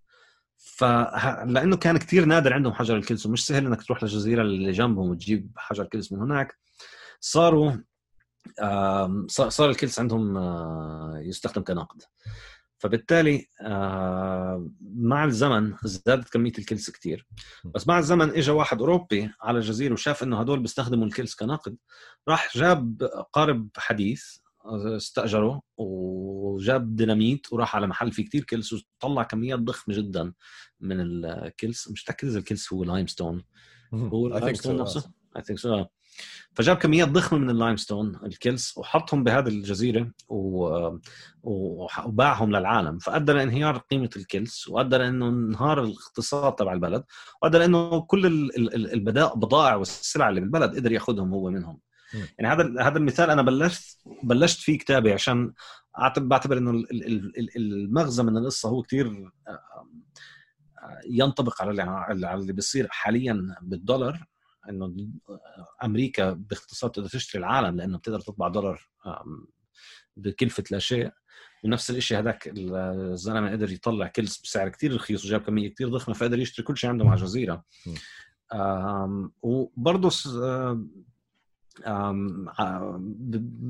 فلانه 0.57 1.77
كان 1.77 1.97
كثير 1.99 2.25
نادر 2.25 2.53
عندهم 2.53 2.73
حجر 2.73 2.97
الكلس 2.97 3.27
ومش 3.27 3.47
سهل 3.47 3.67
إنك 3.67 3.83
تروح 3.83 4.03
للجزيرة 4.03 4.43
اللي 4.43 4.73
جنبهم 4.73 5.11
وتجيب 5.11 5.53
حجر 5.57 5.85
كلس 5.85 6.13
من 6.13 6.21
هناك. 6.21 6.59
صاروا 7.21 7.73
صار 9.29 9.71
الكلس 9.71 9.99
عندهم 9.99 10.39
يستخدم 11.17 11.63
كنقد 11.63 12.03
فبالتالي 12.79 13.47
مع 14.81 15.25
الزمن 15.25 15.75
زادت 15.85 16.29
كمية 16.29 16.53
الكلس 16.59 16.91
كثير 16.91 17.27
بس 17.65 17.89
مع 17.89 17.99
الزمن 17.99 18.31
اجى 18.31 18.51
واحد 18.51 18.79
أوروبي 18.79 19.31
على 19.41 19.59
الجزيرة 19.59 19.93
وشاف 19.93 20.23
إنه 20.23 20.41
هدول 20.41 20.61
بيستخدموا 20.61 21.07
الكلس 21.07 21.35
كنقد 21.35 21.77
راح 22.29 22.57
جاب 22.57 23.03
قارب 23.33 23.69
حديث 23.77 24.37
استأجره 24.97 25.63
وجاب 25.77 26.97
ديناميت 26.97 27.53
وراح 27.53 27.77
على 27.77 27.87
محل 27.87 28.13
فيه 28.13 28.25
كثير 28.25 28.45
كلس 28.45 28.73
وطلع 28.73 29.23
كميات 29.23 29.59
ضخمة 29.59 29.95
جدا 29.95 30.33
من 30.81 31.01
الكلس. 31.01 31.91
مش 31.91 32.03
متأكد 32.03 32.29
إذا 32.29 32.39
الكلس 32.39 32.73
هو 32.73 32.85
limestone 32.85 33.45
هو 33.95 34.29
limestone 34.29 34.77
نفسه؟ 34.77 35.13
I 35.37 35.43
think 35.43 35.59
so 35.59 35.85
فجاب 36.55 36.77
كميات 36.77 37.09
ضخمة 37.09 37.39
من 37.39 37.51
ال 37.51 37.77
limestone 37.77 38.21
الكلس 38.27 38.79
وحطهم 38.79 39.25
بهذه 39.25 39.49
الجزيرة 39.49 40.11
و... 40.29 40.69
وباعهم 41.43 42.57
للعالم. 42.57 42.99
فأدى 42.99 43.33
لانهيار 43.33 43.79
قيمة 43.79 44.11
الكلس 44.17 44.69
وأدى 44.69 44.97
لأنه 44.97 45.29
انهار 45.29 45.85
الاقتصاد 45.85 46.55
تبع 46.55 46.73
البلد 46.73 47.05
وأدى 47.43 47.59
لأنه 47.59 48.01
كل 48.01 48.51
البضائع 48.95 49.75
والسلع 49.75 50.29
اللي 50.29 50.41
بالبلد 50.41 50.77
قدر 50.77 50.93
ياخذهم 50.93 51.33
هو 51.33 51.51
منهم. 51.51 51.81
يعني 52.39 52.55
هذا 52.55 52.83
هذا 52.89 52.99
المثال 52.99 53.31
أنا 53.31 53.43
بلشت 53.43 53.99
بلشت 54.23 54.61
فيه 54.61 54.79
كتابي 54.79 55.13
عشان 55.13 55.53
بعتبر 56.17 56.59
إنه 56.59 56.85
المغزى 57.57 58.23
من 58.23 58.37
القصة 58.37 58.69
هو 58.69 58.83
كثير 58.83 59.31
ينطبق 61.11 61.63
على 61.63 61.71
اللي, 62.11 62.35
اللي 62.35 62.53
بيصير 62.53 62.89
حاليا 62.91 63.57
بالدولار. 63.63 64.27
إنه 64.71 65.09
أمريكا 65.85 66.31
باختصار 66.33 66.91
تقدر 66.91 67.09
تشتري 67.09 67.41
العالم 67.41 67.77
لأنه 67.77 67.99
بتقدر 67.99 68.21
تطبع 68.21 68.49
دولار 68.49 68.89
بكلفة 70.17 70.65
لا 70.71 70.79
شيء. 70.79 71.11
ونفس 71.65 71.91
الشيء 71.91 72.19
هذاك 72.19 72.53
الزلمة 72.57 73.51
قدر 73.51 73.73
يطلع 73.73 74.07
كلس 74.07 74.41
بسعر 74.41 74.69
كثير 74.69 74.95
رخيص 74.95 75.25
وجاب 75.25 75.41
كمية 75.41 75.75
كثير 75.75 75.89
ضخمة 75.89 76.15
فقدر 76.15 76.39
يشتري 76.39 76.65
كل 76.67 76.77
شيء 76.77 76.91
عنده 76.91 77.05
مع 77.05 77.15
الجزيرة. 77.15 77.65
وبرضه 79.43 80.11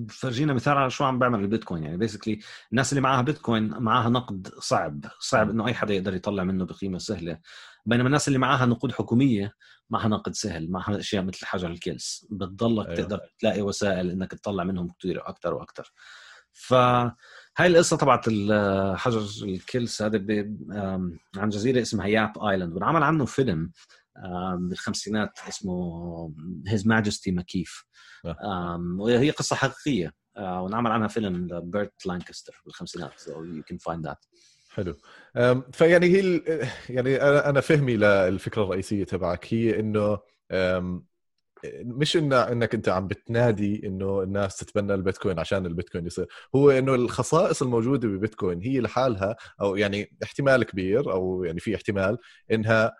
فرجينا 0.08 0.52
مثال 0.52 0.76
على 0.76 0.90
شو 0.90 1.04
عم 1.04 1.18
بيعمل 1.18 1.40
البيتكوين. 1.40 1.84
يعني 1.84 1.96
بيسكلي 1.96 2.38
الناس 2.72 2.92
اللي 2.92 3.00
معاها 3.00 3.22
بيتكوين 3.22 3.68
معاها 3.68 4.08
نقد 4.08 4.48
صعب 4.58 5.04
صعب 5.20 5.50
إنه 5.50 5.66
أي 5.66 5.74
حدا 5.74 5.94
يقدر 5.94 6.14
يطلع 6.14 6.44
منه 6.44 6.64
بقيمة 6.64 6.98
سهلة. 6.98 7.38
بينما 7.86 8.06
الناس 8.06 8.28
اللي 8.28 8.38
معاها 8.38 8.66
نقود 8.66 8.92
حكومية 8.92 9.54
معها 9.90 10.08
نقد 10.08 10.34
سهل 10.34 10.70
معها 10.70 10.98
أشياء 10.98 11.24
مثل 11.24 11.46
حجر 11.46 11.70
الكلس. 11.70 12.26
بتضلك 12.30 12.86
أيوة. 12.86 12.96
تقدر 12.96 13.20
تلاقي 13.38 13.62
وسائل 13.62 14.10
إنك 14.10 14.30
تطلع 14.30 14.64
منهم 14.64 14.92
كثير 14.98 15.28
أكثر 15.28 15.54
وأكثر 15.54 15.92
فهاي 16.52 17.66
القصة 17.66 17.96
تبعت 17.96 18.24
حجر 18.98 19.26
الكلس. 19.42 20.02
هذا 20.02 20.18
عن 21.36 21.48
جزيرة 21.48 21.82
اسمها 21.82 22.06
ياب 22.06 22.44
island 22.44 22.74
وانعمل 22.74 23.02
عنه 23.02 23.24
فيلم 23.24 23.70
بالخمسينات 24.56 25.38
اسمه 25.48 26.34
His 26.68 26.86
Majesty 26.86 27.32
O'Keefe. 27.32 27.84
وهي 28.98 29.30
قصة 29.30 29.56
حقيقية. 29.56 30.12
آه، 30.36 30.62
وانعمل 30.62 30.90
عنها 30.90 31.08
فيلم 31.08 31.60
بيرت 31.70 32.06
لانكستر 32.06 32.62
بالخمسينات 32.64 33.20
so 33.20 33.28
you 33.28 33.62
can 33.72 33.76
find 33.76 34.10
that. 34.10 34.16
حلو. 34.70 34.96
فيعني 35.72 36.06
هي 36.06 36.40
يعني 36.88 37.16
أنا 37.22 37.60
فهمي 37.60 37.96
للفكرة 37.96 38.62
الرئيسية 38.62 39.04
تبعك. 39.04 39.54
هي 39.54 39.80
إنه 39.80 40.18
مش 41.74 42.16
إن 42.16 42.32
إنك 42.32 42.74
أنت 42.74 42.88
عم 42.88 43.06
بتنادي 43.06 43.86
إنه 43.86 44.22
الناس 44.22 44.56
تتبنى 44.56 44.94
البيتكوين 44.94 45.38
عشان 45.38 45.66
البيتكوين 45.66 46.06
يصير. 46.06 46.26
هو 46.54 46.70
إنه 46.70 46.94
الخصائص 46.94 47.62
الموجودة 47.62 48.08
ببيتكوين 48.08 48.62
هي 48.62 48.80
لحالها 48.80 49.36
أو 49.60 49.76
يعني 49.76 50.16
احتمال 50.22 50.64
كبير 50.64 51.12
أو 51.12 51.44
يعني 51.44 51.60
في 51.60 51.74
احتمال 51.74 52.18
إنها 52.52 52.92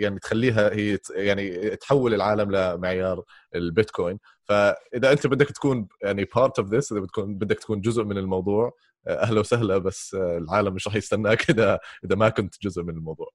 يعني 0.00 0.18
تخليها 0.18 0.74
هي 0.74 0.98
يعني 1.14 1.76
تحول 1.76 2.14
العالم 2.14 2.50
لمعيار 2.50 3.22
البيتكوين. 3.54 4.18
فإذا 4.44 5.12
أنت 5.12 5.26
بدك 5.26 5.48
تكون 5.48 5.88
يعني 6.02 6.24
part 6.36 6.58
of 6.58 6.68
this 6.68 6.92
إذا 6.92 7.00
بتكون 7.00 7.34
بدك 7.34 7.58
تكون 7.58 7.80
جزء 7.80 8.04
من 8.04 8.18
الموضوع 8.18 8.72
أهلا 9.08 9.40
وسهلا 9.40 9.78
بس 9.78 10.14
العالم 10.14 10.74
مش 10.74 10.88
رح 10.88 10.94
يستناك 10.94 11.50
إذا 11.50 11.78
إذا 12.04 12.16
ما 12.16 12.28
كنت 12.28 12.54
جزء 12.62 12.82
من 12.82 12.96
الموضوع. 12.96 13.28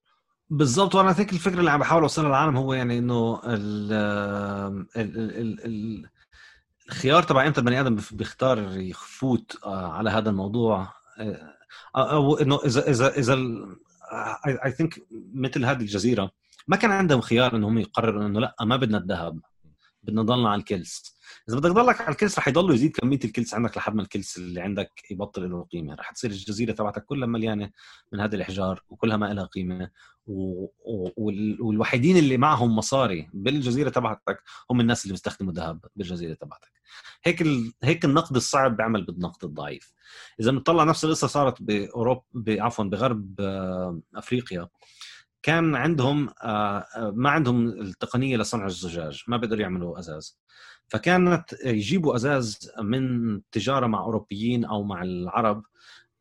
بالضبط. 0.49 0.95
وأنا 0.95 1.13
think 1.13 1.33
الفكرة 1.33 1.59
اللي 1.59 1.71
عم 1.71 1.79
بحاول 1.79 2.01
أوصلها 2.01 2.27
للعالم 2.27 2.57
هو 2.57 2.73
يعني 2.73 2.97
إنه 2.97 3.41
ال 3.45 3.93
ال 4.97 5.65
ال 5.65 6.09
الخيار 6.89 7.23
تبع 7.23 7.47
إمتى 7.47 7.59
البني 7.59 7.81
آدم 7.81 7.97
بيختار 8.11 8.77
يفوت 8.77 9.57
آه، 9.65 9.91
على 9.91 10.09
هذا 10.09 10.29
الموضوع. 10.29 10.93
آه، 11.19 11.53
أو 11.95 12.37
إنه 12.37 12.59
إذا 12.65 12.89
إذا 12.89 13.07
إذا 13.07 13.35
اي 14.65 14.71
ثينك 14.71 15.07
مثل 15.33 15.65
هذه 15.65 15.81
الجزيرة 15.81 16.31
ما 16.67 16.77
كان 16.77 16.91
عندهم 16.91 17.21
خيار 17.21 17.55
إنهم 17.55 17.77
يقرروا 17.77 18.25
إنه 18.25 18.39
لا 18.39 18.55
ما 18.61 18.75
بدنا 18.75 18.97
الذهب. 18.97 19.39
بدنا 20.07 20.21
نضلنا 20.21 20.49
على 20.49 20.59
الكلس. 20.59 21.17
إذا 21.49 21.57
بدك 21.57 21.69
تضلك 21.69 22.01
على 22.01 22.09
الكلس 22.09 22.37
رح 22.37 22.47
يضلوا 22.47 22.75
يزيد 22.75 22.91
كمية 22.91 23.19
الكلس 23.25 23.53
عندك 23.53 23.77
لحد 23.77 23.95
ما 23.95 24.01
الكلس 24.01 24.37
اللي 24.37 24.61
عندك 24.61 24.91
يبطل 25.11 25.51
له 25.51 25.63
قيمة. 25.63 25.95
رح 25.95 26.11
تصير 26.11 26.31
الجزيرة 26.31 26.71
تبعتك 26.71 27.05
كلها 27.05 27.27
مليانة 27.27 27.71
من 28.13 28.19
هذا 28.19 28.35
الإحجار 28.35 28.83
وكلها 28.89 29.17
ما 29.17 29.33
لها 29.33 29.45
قيمة. 29.45 29.89
و... 30.27 30.63
و... 30.63 31.09
والوحيدين 31.59 32.17
اللي 32.17 32.37
معهم 32.37 32.75
مصاري 32.75 33.29
بالجزيرة 33.33 33.89
تبعتك 33.89 34.43
هم 34.71 34.81
الناس 34.81 35.03
اللي 35.03 35.13
بيستخدموا 35.13 35.53
ذهب 35.53 35.85
بالجزيرة 35.95 36.33
تبعتك. 36.33 36.71
هيك 37.23 37.41
ال... 37.41 37.73
هيك 37.83 38.05
النقد 38.05 38.35
الصعب 38.35 38.77
بيعمل 38.77 39.05
بالنقد 39.05 39.43
الضعيف. 39.43 39.93
إذا 40.39 40.51
بنطلع 40.51 40.83
نفس 40.83 41.05
القصة 41.05 41.27
صارت 41.27 41.61
باوروبا 41.61 42.63
عفوا 42.63 42.85
بغرب 42.85 43.35
آه، 43.39 44.01
أفريقيا. 44.15 44.67
كان 45.43 45.75
عندهم 45.75 46.29
آه، 46.43 46.77
آه، 46.95 47.13
ما 47.15 47.29
عندهم 47.29 47.67
التقنية 47.67 48.37
لصنع 48.37 48.65
الزجاج 48.65 49.23
ما 49.27 49.37
بيقدروا 49.37 49.61
يعملوا 49.61 49.99
أزاز. 49.99 50.39
فكانت 50.87 51.53
يجيبوا 51.65 52.15
أزاز 52.15 52.71
من 52.81 53.41
تجارة 53.51 53.87
مع 53.87 53.99
أوروبيين 53.99 54.65
أو 54.65 54.83
مع 54.83 55.01
العرب 55.03 55.63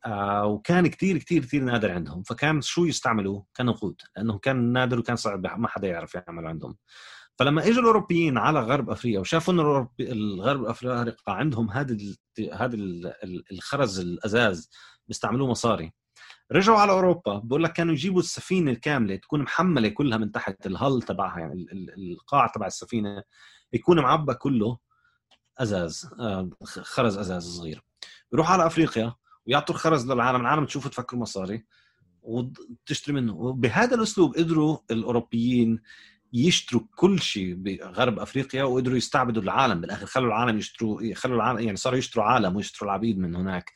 آه، 0.06 0.46
وكان 0.46 0.86
كثير 0.86 1.18
كثير 1.18 1.42
كثير 1.42 1.62
نادر 1.62 1.90
عندهم. 1.92 2.22
فكان 2.22 2.60
شو 2.60 2.84
يستعملوا 2.84 3.42
كان 3.54 3.66
نقود 3.66 4.00
لأنه 4.16 4.38
كان 4.38 4.72
نادر 4.72 4.98
وكان 4.98 5.16
صعب 5.16 5.46
ما 5.58 5.68
حدا 5.68 5.88
يعرف 5.88 6.14
يعمل 6.14 6.46
عندهم. 6.46 6.76
فلما 7.38 7.68
إجوا 7.68 7.82
الأوروبيين 7.82 8.38
على 8.38 8.60
غرب 8.60 8.90
أفريقيا 8.90 9.20
وشافوا 9.20 9.54
انه 9.54 9.88
الغرب 10.00 10.64
افريقيا 10.64 11.14
عندهم 11.28 11.70
هذا 11.70 11.96
هذا 12.52 12.76
الخرز 13.52 14.00
الأزاز 14.00 14.70
بيستعملوه 15.08 15.48
مصاري. 15.48 15.92
رجعوا 16.52 16.78
على 16.78 16.92
أوروبا. 16.92 17.38
بقول 17.38 17.64
لك 17.64 17.72
كانوا 17.72 17.92
يجيبوا 17.92 18.20
السفينة 18.20 18.70
الكاملة 18.70 19.16
تكون 19.16 19.42
محملة 19.42 19.88
كلها 19.88 20.18
من 20.18 20.32
تحت 20.32 20.66
الهل 20.66 21.02
تبعها 21.02 21.38
يعني 21.40 21.66
القاع 21.96 22.46
تبع 22.46 22.66
السفينة 22.66 23.22
يكون 23.72 24.00
معبى 24.00 24.34
كله 24.34 24.78
أزاز 25.58 26.10
آه، 26.20 26.50
خرز 26.64 27.18
أزاز 27.18 27.56
صغير. 27.56 27.82
بيروح 28.32 28.50
على 28.50 28.66
أفريقيا 28.66 29.14
ويعطوا 29.46 29.74
الخرز 29.74 30.12
للعالم 30.12 30.40
العالم 30.40 30.64
تشوفه 30.66 30.90
تفكر 30.90 31.16
مصاري 31.16 31.64
وتشتري 32.22 33.14
منه. 33.14 33.34
وبهذا 33.34 33.94
الأسلوب 33.94 34.36
قدروا 34.36 34.78
الأوروبيين 34.90 35.82
يشتروا 36.32 36.82
كل 36.96 37.20
شيء 37.20 37.54
بغرب 37.54 38.18
أفريقيا 38.18 38.64
وقدروا 38.64 38.96
يستعبدوا 38.96 39.42
العالم. 39.42 39.80
بالآخر 39.80 40.06
خلوا 40.06 40.28
العالم 40.28 40.58
يشتروا 40.58 41.14
خلوا 41.14 41.36
العالم 41.36 41.58
يعني 41.58 41.76
صاروا 41.76 41.98
يشتروا 41.98 42.24
عالم 42.24 42.56
ويشتروا 42.56 42.90
العبيد 42.90 43.18
من 43.18 43.36
هناك. 43.36 43.72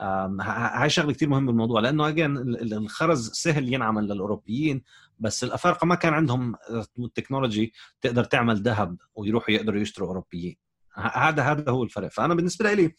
هاي 0.00 0.90
شغلة 0.90 1.12
كثير 1.12 1.28
مهمة 1.28 1.46
بالموضوع 1.46 1.80
لأنه 1.80 2.08
اجين 2.08 2.36
الخرز 2.72 3.30
سهل 3.30 3.74
ينعمل 3.74 4.04
للأوروبيين 4.04 4.82
بس 5.18 5.44
الأفارقة 5.44 5.84
ما 5.84 5.94
كان 5.94 6.14
عندهم 6.14 6.54
التكنولوجي 6.98 7.72
تقدر 8.00 8.24
تعمل 8.24 8.62
ذهب 8.62 8.96
ويروحوا 9.14 9.54
يقدروا 9.54 9.80
يشتروا 9.80 10.08
أوروبيين. 10.08 10.56
هذا 10.94 11.42
هذا 11.42 11.70
هو 11.70 11.82
الفرق. 11.82 12.08
فأنا 12.08 12.34
بالنسبة 12.34 12.72
لي 12.72 12.94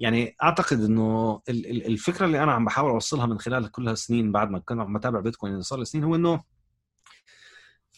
يعني 0.00 0.36
أعتقد 0.42 0.80
إنه 0.80 1.40
الفكرة 1.48 2.26
اللي 2.26 2.42
أنا 2.42 2.52
عم 2.52 2.64
بحاول 2.64 2.90
أوصلها 2.90 3.26
من 3.26 3.38
خلال 3.38 3.70
كل 3.70 3.88
هالسنين 3.88 4.32
بعد 4.32 4.50
ما 4.50 4.62
عم 4.70 4.98
بتابع 4.98 5.20
بيتكوين 5.20 5.62
صار 5.62 5.78
لي 5.78 5.84
سنين 5.84 6.04
هو 6.04 6.14
إنه 6.14 6.42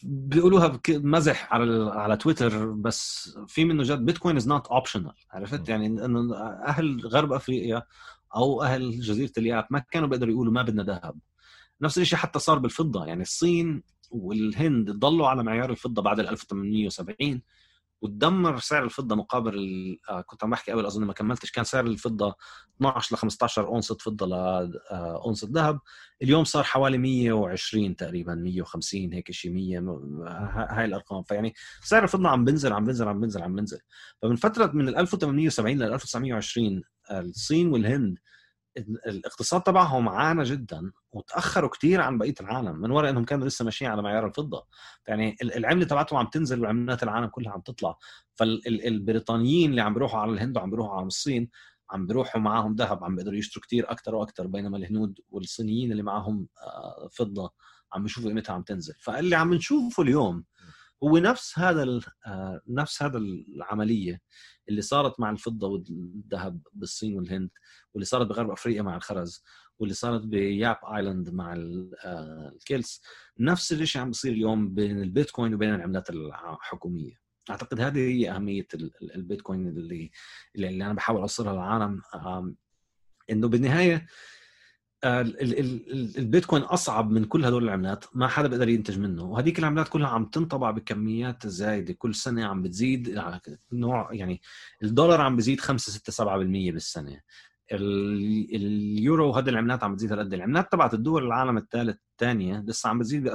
بيقولوها 0.03 0.79
مزح 0.89 1.53
على 1.53 1.91
على 1.91 2.17
تويتر 2.17 2.71
بس 2.71 3.29
في 3.47 3.65
منه 3.65 3.83
جد 3.83 4.05
بيتكوين 4.05 4.35
is 4.35 4.47
not 4.47 4.67
optional 4.67 5.13
عرفت؟ 5.31 5.69
يعني 5.69 5.85
إنه 5.85 6.35
أهل 6.37 7.07
غرب 7.07 7.33
أفريقيا 7.33 7.83
أو 8.35 8.63
أهل 8.63 8.99
جزيرة 8.99 9.31
الياب 9.37 9.67
ما 9.69 9.79
كانوا 9.79 10.07
بيقدروا 10.07 10.33
يقولوا 10.33 10.53
ما 10.53 10.61
بدنا 10.61 10.83
ذهب 10.83 11.19
نفس 11.81 11.97
الشيء 11.97 12.19
حتى 12.19 12.39
صار 12.39 12.59
بالفضة. 12.59 13.05
يعني 13.05 13.21
الصين 13.21 13.83
والهند 14.11 14.91
ضلوا 14.91 15.27
على 15.27 15.43
معيار 15.43 15.69
الفضة 15.69 16.01
بعد 16.01 16.19
1870 16.19 17.41
وتدمر 18.01 18.59
سعر 18.59 18.83
الفضة 18.83 19.15
مقابل 19.15 19.97
آه 20.09 20.21
كنت 20.21 20.43
عم 20.43 20.49
بحكي 20.49 20.71
قبل 20.71 20.85
أظن 20.85 21.03
ما 21.03 21.13
كملتش 21.13 21.51
كان 21.51 21.63
سعر 21.63 21.85
الفضة 21.85 22.35
12 22.77 23.15
ل 23.15 23.17
15 23.17 23.67
أونصة 23.67 23.95
فضة 23.95 24.25
لاونصه 24.25 25.47
آه 25.47 25.51
ذهب 25.51 25.79
اليوم 26.21 26.43
صار 26.43 26.63
حوالي 26.63 26.97
120 26.97 27.95
تقريبا 27.95 28.35
150 28.35 29.13
هيك 29.13 29.31
شيء 29.31 29.51
100 29.51 29.79
هاي 30.69 30.85
الأرقام. 30.85 31.23
فيعني 31.23 31.53
سعر 31.83 32.03
الفضة 32.03 32.29
عم 32.29 32.45
بنزل 32.45 32.73
عم 32.73 32.85
بنزل 32.85 33.07
عم 33.07 33.19
بنزل 33.19 33.41
عم 33.41 33.55
بنزل. 33.55 33.79
فمن 34.21 34.35
فترة 34.35 34.71
من 34.73 34.87
1870 34.97 35.77
ل 35.77 35.83
1920 35.83 36.83
الصين 37.19 37.67
والهند 37.67 38.17
الاقتصاد 39.07 39.61
تبعهم 39.61 40.09
عانى 40.09 40.43
جدا 40.43 40.91
وتأخروا 41.11 41.69
كثير 41.69 42.01
عن 42.01 42.17
بقية 42.17 42.33
العالم 42.41 42.75
من 42.75 42.91
وراء 42.91 43.09
إنهم 43.09 43.25
كانوا 43.25 43.47
لسه 43.47 43.65
ماشيين 43.65 43.91
على 43.91 44.01
معيار 44.01 44.27
الفضة. 44.27 44.67
يعني 45.07 45.35
العملة 45.41 45.85
تبعتهم 45.85 46.19
عم 46.19 46.27
تنزل 46.27 46.61
وعملات 46.61 47.03
العالم 47.03 47.27
كلها 47.27 47.51
عم 47.53 47.61
تطلع. 47.61 47.97
فالبريطانيين 48.35 49.69
اللي 49.69 49.81
عم 49.81 49.93
بيروحوا 49.93 50.19
على 50.19 50.31
الهند 50.31 50.57
وعم 50.57 50.69
بيروحوا 50.69 50.95
على 50.95 51.07
الصين 51.07 51.49
عم 51.91 52.07
بيروحوا 52.07 52.41
معاهم 52.41 52.75
ذهب 52.75 53.03
عم 53.03 53.15
بيقدروا 53.15 53.37
يشتروا 53.37 53.63
كثير 53.65 53.91
أكثر 53.91 54.15
وأكثر 54.15 54.47
بينما 54.47 54.77
الهنود 54.77 55.19
والصينيين 55.29 55.91
اللي 55.91 56.03
معاهم 56.03 56.47
آه، 56.57 57.09
فضة 57.11 57.53
عم 57.93 58.03
بيشوفوا 58.03 58.29
قيمتها 58.29 58.53
عم 58.53 58.61
تنزل. 58.61 58.93
فاللي 58.99 59.35
عم 59.35 59.53
نشوفه 59.53 60.03
اليوم 60.03 60.43
هو 61.03 61.17
نفس 61.17 61.59
هذا 61.59 61.99
آه، 62.27 62.61
نفس 62.67 63.03
هذا 63.03 63.17
العملية 63.17 64.21
اللي 64.69 64.81
صارت 64.81 65.19
مع 65.19 65.29
الفضة 65.29 65.67
والذهب 65.67 66.61
بالصين 66.73 67.15
والهند 67.17 67.49
واللي 67.93 68.05
صارت 68.05 68.27
بغرب 68.27 68.51
أفريقيا 68.51 68.81
مع 68.81 68.95
الخرز 68.95 69.43
واللي 69.79 69.93
صارت 69.93 70.21
بياب 70.21 70.77
آيلاند 70.95 71.29
مع 71.29 71.53
آه، 71.53 72.51
الكيلس 72.55 73.01
نفس 73.39 73.73
الشيء 73.73 74.01
عم 74.01 74.07
بيصير 74.07 74.31
اليوم 74.31 74.73
بين 74.73 75.01
البيتكوين 75.01 75.53
وبين 75.53 75.75
العملات 75.75 76.09
الحكومية. 76.09 77.21
أعتقد 77.49 77.81
هذه 77.81 77.99
هي 77.99 78.31
أهمية 78.31 78.67
البيتكوين 79.15 79.67
اللي 79.67 80.11
اللي 80.55 80.85
أنا 80.85 80.93
بحاول 80.93 81.21
أوصلها 81.21 81.53
للعالم. 81.53 82.01
إنه 83.29 83.47
بالنهاية 83.47 84.05
البيتكوين 85.03 86.61
أصعب 86.61 87.11
من 87.11 87.25
كل 87.25 87.45
هدول 87.45 87.63
العملات 87.63 88.05
ما 88.13 88.27
حدا 88.27 88.47
بيقدر 88.47 88.69
ينتج 88.69 88.99
منه. 88.99 89.23
وهذيك 89.23 89.59
العملات 89.59 89.87
كلها 89.87 90.09
عم 90.09 90.25
تنطبع 90.25 90.71
بكميات 90.71 91.47
زايدة 91.47 91.93
كل 91.93 92.15
سنة 92.15 92.45
عم 92.45 92.61
بتزيد 92.61 93.21
نوع 93.73 94.13
يعني 94.13 94.41
الدولار 94.83 95.21
عم 95.21 95.35
بزيد 95.35 95.61
5 95.61 95.91
6 95.91 96.13
7% 96.13 96.71
بالسنة. 96.71 97.21
اليورو 97.71 99.31
هذه 99.31 99.49
العملات 99.49 99.83
عم 99.83 99.93
بتزيد 99.93 100.11
هالقد. 100.11 100.33
العملات 100.33 100.71
تبعت 100.71 100.93
الدول 100.93 101.25
العالم 101.25 101.57
الثالث 101.57 101.97
الثانية 102.11 102.63
لسه 102.67 102.89
عم 102.89 102.99
بتزيد 102.99 103.29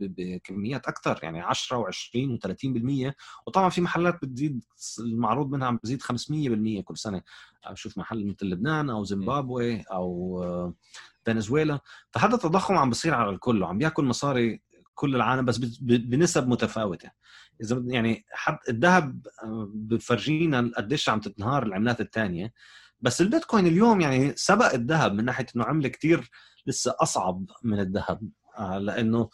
بكميات 0.00 0.86
أكثر 0.86 1.20
يعني 1.22 1.40
10 1.40 1.82
و20 1.82 2.38
و30% 2.38 3.12
وطبعا 3.46 3.68
في 3.68 3.80
محلات 3.80 4.24
بتزيد 4.24 4.64
المعروض 5.00 5.50
منها 5.50 5.68
عم 5.68 5.78
بزيد 5.84 6.02
500% 6.02 6.82
كل 6.84 6.96
سنة. 6.96 7.22
بشوف 7.70 7.98
محل 7.98 8.26
مثل 8.26 8.46
لبنان 8.46 8.90
أو 8.90 9.04
زيمبابوي 9.04 9.80
أو 9.80 10.74
فنزويلا. 11.26 11.80
فهذا 12.10 12.34
التضخم 12.34 12.74
عم 12.74 12.90
بصير 12.90 13.14
على 13.14 13.30
الكل 13.30 13.62
وعم 13.62 13.78
بياكل 13.78 14.04
مصاري 14.04 14.62
كل 14.94 15.16
العالم 15.16 15.44
بس 15.44 15.58
بنسب 15.82 16.48
متفاوتة. 16.48 17.10
إذا 17.62 17.82
يعني 17.86 18.24
حد 18.30 18.58
الذهب 18.68 19.26
بفرجينا 19.74 20.70
قديش 20.76 21.08
عم 21.08 21.20
تنهار 21.20 21.62
العملات 21.62 22.00
الثانية. 22.00 22.52
بس 23.00 23.20
البيتكوين 23.20 23.66
اليوم 23.66 24.00
يعني 24.00 24.32
سبق 24.36 24.74
الذهب 24.74 25.12
من 25.14 25.24
ناحية 25.24 25.46
إنه 25.56 25.64
عملة 25.64 25.88
كثير 25.88 26.30
لسه 26.66 26.94
أصعب 27.00 27.44
من 27.62 27.80
الذهب. 27.80 28.28
آه، 28.58 28.78
لأنه 28.78 29.28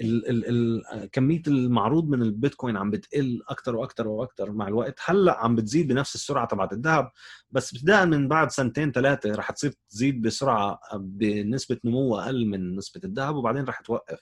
ال 0.00 0.46
ال 0.48 1.10
كمية 1.10 1.42
المعروض 1.46 2.08
من 2.08 2.22
البيتكوين 2.22 2.76
عم 2.76 2.90
بتقل 2.90 3.42
أكثر 3.48 3.76
وأكثر 3.76 4.08
وأكثر 4.08 4.52
مع 4.52 4.68
الوقت. 4.68 4.98
هلأ 5.04 5.38
عم 5.44 5.54
بتزيد 5.54 5.88
بنفس 5.88 6.14
السرعة 6.14 6.46
تبعت 6.46 6.72
الذهب 6.72 7.10
بس 7.50 7.74
ابتداء 7.74 8.06
من 8.06 8.28
بعد 8.28 8.50
سنتين 8.50 8.92
ثلاثة 8.92 9.34
رح 9.34 9.50
تصير 9.50 9.74
تزيد 9.90 10.22
بسرعة 10.22 10.80
بنسبة 10.94 11.78
نمو 11.84 12.18
أقل 12.18 12.46
من 12.46 12.76
نسبة 12.76 13.00
الذهب 13.04 13.36
وبعدين 13.36 13.64
رح 13.64 13.80
توقف. 13.80 14.20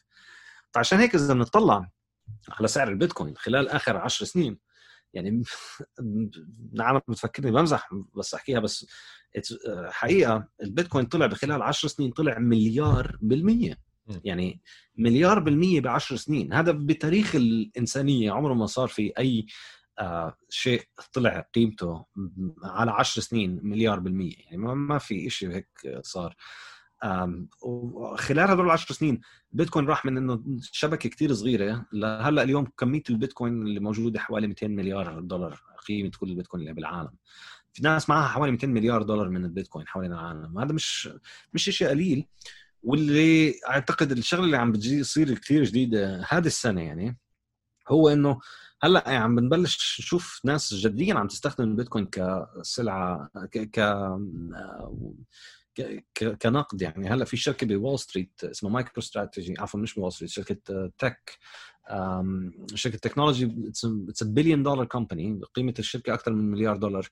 فعشان 0.74 0.98
هيك 0.98 1.14
إذا 1.14 1.34
بنطلع 1.34 1.90
على 2.50 2.68
سعر 2.68 2.88
البيتكوين 2.88 3.36
خلال 3.36 3.68
آخر 3.68 3.96
عشر 3.96 4.24
سنين 4.24 4.58
يعني 5.14 5.42
العالم 6.74 7.00
بتفكرني 7.08 7.50
بمزح 7.50 7.90
بس 8.16 8.34
أحكيها 8.34 8.60
بس 8.60 8.86
حقيقة 9.88 10.48
البيتكوين 10.62 11.04
طلع 11.04 11.26
بخلال 11.26 11.62
10 11.62 11.88
سنين 11.88 12.10
طلع 12.10 12.38
مليار 12.38 13.18
بالمية. 13.22 13.78
يعني 14.24 14.60
مليار 14.96 15.38
بالمية 15.38 15.80
ب 15.80 15.86
10 15.86 16.16
سنين. 16.16 16.52
هذا 16.52 16.72
بتاريخ 16.72 17.34
الإنسانية. 17.34 18.32
عمره 18.32 18.54
ما 18.54 18.66
صار 18.66 18.88
في 18.88 19.12
أي 19.18 19.46
آه 19.98 20.36
شيء 20.48 20.82
طلع 21.12 21.40
قيمته 21.54 22.04
على 22.64 22.90
10 22.90 23.22
سنين 23.22 23.60
مليار 23.62 23.98
بالمية. 24.00 24.34
يعني 24.36 24.56
ما 24.58 24.98
في 24.98 25.30
شيء 25.30 25.50
هيك 25.50 25.68
صار. 26.02 26.36
وخلال 27.62 28.50
هذول 28.50 28.64
العشر 28.66 28.94
سنين 28.94 29.20
البيتكوين 29.52 29.86
راح 29.86 30.04
من 30.04 30.16
إنه 30.16 30.42
شبكة 30.60 31.08
كتير 31.08 31.32
صغيرة 31.34 31.86
لهلأ 31.92 32.42
اليوم 32.42 32.66
كمية 32.78 33.02
البيتكوين 33.10 33.62
اللي 33.62 33.80
موجودة 33.80 34.20
حوالي 34.20 34.46
200 34.46 34.68
مليار 34.68 35.20
دولار 35.20 35.62
قيمة 35.88 36.10
كل 36.18 36.30
البيتكوين 36.30 36.60
اللي 36.60 36.72
بالعالم. 36.74 37.10
في 37.72 37.82
ناس 37.82 38.08
معها 38.08 38.28
حوالي 38.28 38.52
200 38.52 38.66
مليار 38.66 39.02
دولار 39.02 39.28
من 39.28 39.44
البيتكوين 39.44 39.86
حوالين 39.86 40.12
العالم. 40.12 40.58
هذا 40.58 40.72
مش 40.72 41.08
مش 41.54 41.64
شيء 41.64 41.88
قليل. 41.88 42.26
واللي 42.82 43.54
أعتقد 43.68 44.12
الشغلة 44.12 44.44
اللي 44.44 44.56
عم 44.56 44.72
بتصير 44.72 45.34
كثير 45.34 45.64
جديدة 45.64 46.26
هذه 46.28 46.46
السنة 46.46 46.80
يعني 46.82 47.18
هو 47.88 48.08
إنه 48.08 48.40
هلأ 48.82 49.02
يعني 49.06 49.24
عم 49.24 49.36
بنبلش 49.36 50.00
نشوف 50.00 50.40
ناس 50.44 50.74
جديا 50.74 51.14
عم 51.14 51.28
تستخدم 51.28 51.64
البيتكوين 51.64 52.06
كسلعة 52.06 53.30
ك, 53.52 53.58
ك... 53.58 53.80
كنقد 56.42 56.82
يعني. 56.82 57.08
هلأ 57.08 57.24
في 57.24 57.36
شركة 57.36 57.66
بول 57.66 57.98
ستريت 57.98 58.44
اسمها 58.44 58.72
مايكرو 58.72 58.98
استراتيجي 58.98 59.54
عفوا 59.58 59.80
مش 59.80 59.94
بول 59.94 60.12
ستريت 60.12 60.30
شركة 60.30 60.90
tech 60.98 61.38
شركة 62.74 62.98
تكنولوجي 62.98 63.54
it's 64.08 64.22
billion 64.22 64.62
dollar 64.62 64.84
company 64.84 65.40
قيمة 65.54 65.74
الشركة 65.78 66.14
أكثر 66.14 66.32
من 66.32 66.50
مليار 66.50 66.76
دولار 66.76 67.08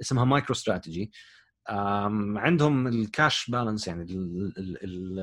اسمها 0.00 0.24
مايكرو 0.24 0.52
استراتيجي 0.52 1.12
عندهم 1.68 2.86
ال 2.86 2.99
cash 2.99 3.50
balance 3.50 3.88
يعني 3.88 4.02
ال 4.02 4.52
ال 4.58 5.18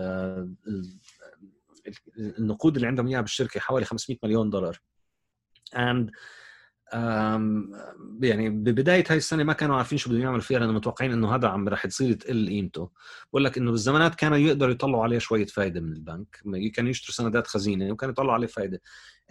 ال 0.68 0.98
النقود 2.40 2.76
اللي 2.76 2.88
عندهم 2.88 3.08
إياها 3.08 3.22
بالشركة 3.22 3.60
حوالي 3.60 3.86
500 3.86 4.20
مليون 4.24 4.50
دولار. 4.50 4.82
And 5.76 6.12
يعني 8.22 8.50
ببداية 8.50 9.04
هاي 9.10 9.18
السنة 9.18 9.44
ما 9.44 9.54
كانوا 9.54 9.78
عارفين 9.78 9.98
شو 9.98 10.10
بدهم 10.10 10.22
يعملوا 10.22 10.42
فيها 10.42 10.60
لأنه 10.60 10.74
متوقعين 10.74 11.12
إنه 11.12 11.36
هذا 11.36 11.48
عم 11.48 11.70
رح 11.70 11.88
تصير 11.88 12.14
تقل 12.14 12.50
قيمته. 12.50 12.92
بقول 13.30 13.44
لك 13.44 13.58
إنه 13.58 13.72
بالزمانات 13.72 14.16
كانوا 14.16 14.38
يقدروا 14.38 14.72
يطلعوا 14.72 15.04
عليه 15.04 15.18
شوية 15.18 15.46
فائده 15.46 15.82
من 15.82 15.94
البنك. 15.94 16.42
كانوا 16.76 16.90
يشتروا 16.90 17.14
سندات 17.14 17.48
خزينة 17.48 17.92
وكانوا 17.92 18.12
يطلعوا 18.12 18.34
عليه 18.34 18.48
فائده 18.48 18.82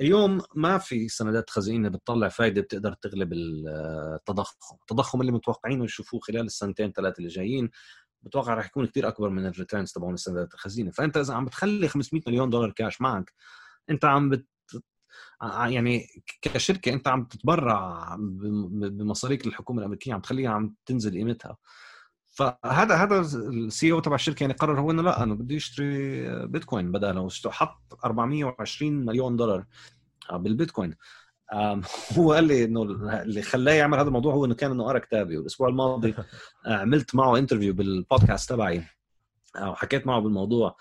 اليوم 0.00 0.40
ما 0.54 0.78
في 0.78 1.08
سندات 1.08 1.50
خزينة 1.50 1.88
بتطلع 1.88 2.28
فائده 2.28 2.60
بتقدر 2.60 2.92
تغلب 2.92 3.32
التضخم. 3.32 4.76
التضخم 4.80 5.20
اللي 5.20 5.32
متوقعينه 5.32 5.84
يشوفوه 5.84 6.20
خلال 6.20 6.46
السنتين 6.46 6.92
ثلاثة 6.92 7.18
اللي 7.18 7.28
جايين 7.28 7.70
بتوقع 8.22 8.54
رح 8.54 8.66
يكون 8.66 8.86
كثير 8.86 9.08
أكبر 9.08 9.28
من 9.28 9.46
الريتيرنز 9.46 9.92
تبعون 9.92 10.14
السندات 10.14 10.54
الخزينة. 10.54 10.90
فأنت 10.90 11.16
إذا 11.16 11.34
عم 11.34 11.44
بتخلي 11.44 11.88
500 11.88 12.22
مليون 12.26 12.50
دولار 12.50 12.70
كاش 12.70 13.00
معك 13.00 13.32
أنت 13.90 14.04
عم 14.04 14.30
بت 14.30 14.46
يعني 15.42 16.06
كشركة 16.42 16.92
أنت 16.92 17.08
عم 17.08 17.24
تتبرع 17.24 18.16
بمصاريك 18.18 19.46
الحكومة 19.46 19.80
الأمريكية 19.80 20.14
عم 20.14 20.20
تخليها 20.20 20.50
عم 20.50 20.74
تنزل 20.86 21.12
قيمتها. 21.12 21.56
فهذا 22.30 22.94
هذا 22.94 23.20
ال 23.20 23.92
CEO 23.92 24.00
تبع 24.00 24.14
الشركة 24.14 24.42
يعني 24.44 24.54
قرر 24.54 24.80
هو 24.80 24.90
إنه 24.90 25.02
لا 25.02 25.22
أنا 25.22 25.34
بدي 25.34 25.56
اشتري 25.56 26.46
بيتكوين 26.46 26.92
بداله 26.92 27.28
حط 27.46 27.98
420 28.04 28.92
مليون 28.92 29.36
دولار 29.36 29.64
بالبيتكوين. 30.32 30.94
هو 32.18 32.32
قال 32.32 32.44
لي 32.44 32.64
إنه 32.64 32.82
اللي 33.22 33.42
خلاه 33.42 33.72
يعمل 33.72 33.98
هذا 33.98 34.08
الموضوع 34.08 34.34
هو 34.34 34.44
إنه 34.44 34.54
كان 34.54 34.70
إنه 34.70 34.84
قرأ 34.84 34.98
كتابي 34.98 35.36
والأسبوع 35.36 35.68
الماضي 35.68 36.14
عملت 36.66 37.14
معه 37.14 37.38
interview 37.38 37.74
بال 37.74 37.91
podcast 37.91 38.48
تبعي 38.48 38.84
وحكيت 39.60 40.06
معه 40.06 40.20
بالموضوع. 40.20 40.76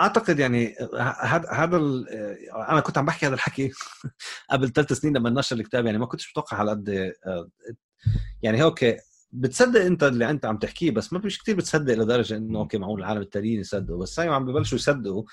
أعتقد 0.00 0.38
يعني 0.38 0.74
هذا 1.20 1.50
هذا 1.50 1.76
أنا 2.68 2.80
كنت 2.80 2.98
عم 2.98 3.06
بحكي 3.06 3.26
هذا 3.26 3.34
الحكي 3.34 3.70
قبل 4.50 4.72
ثلاث 4.72 4.92
سنين 4.92 5.16
لما 5.16 5.30
نشر 5.30 5.56
الكتاب 5.56 5.86
يعني 5.86 5.98
ما 5.98 6.06
كنتش 6.06 6.30
متوقع 6.30 6.56
على 6.56 6.70
قد 6.70 7.12
يعني 8.42 8.62
أوكي 8.62 8.96
بتصدق 9.32 9.80
أنت 9.80 10.02
اللي 10.02 10.30
أنت 10.30 10.46
عم 10.46 10.58
تحكيه 10.58 10.90
بس 10.90 11.12
ما 11.12 11.20
فيش 11.20 11.42
كثير 11.42 11.56
بتصدق 11.56 11.94
لدرجة 11.94 12.36
إنه 12.36 12.58
أوكي 12.58 12.78
معقول 12.78 13.00
العالم 13.00 13.20
التانيين 13.20 13.60
يصدقوا 13.60 13.98
بس 13.98 14.20
هاي 14.20 14.28
عم 14.28 14.44
ببلشوا 14.44 14.78
يصدقوا. 14.78 15.24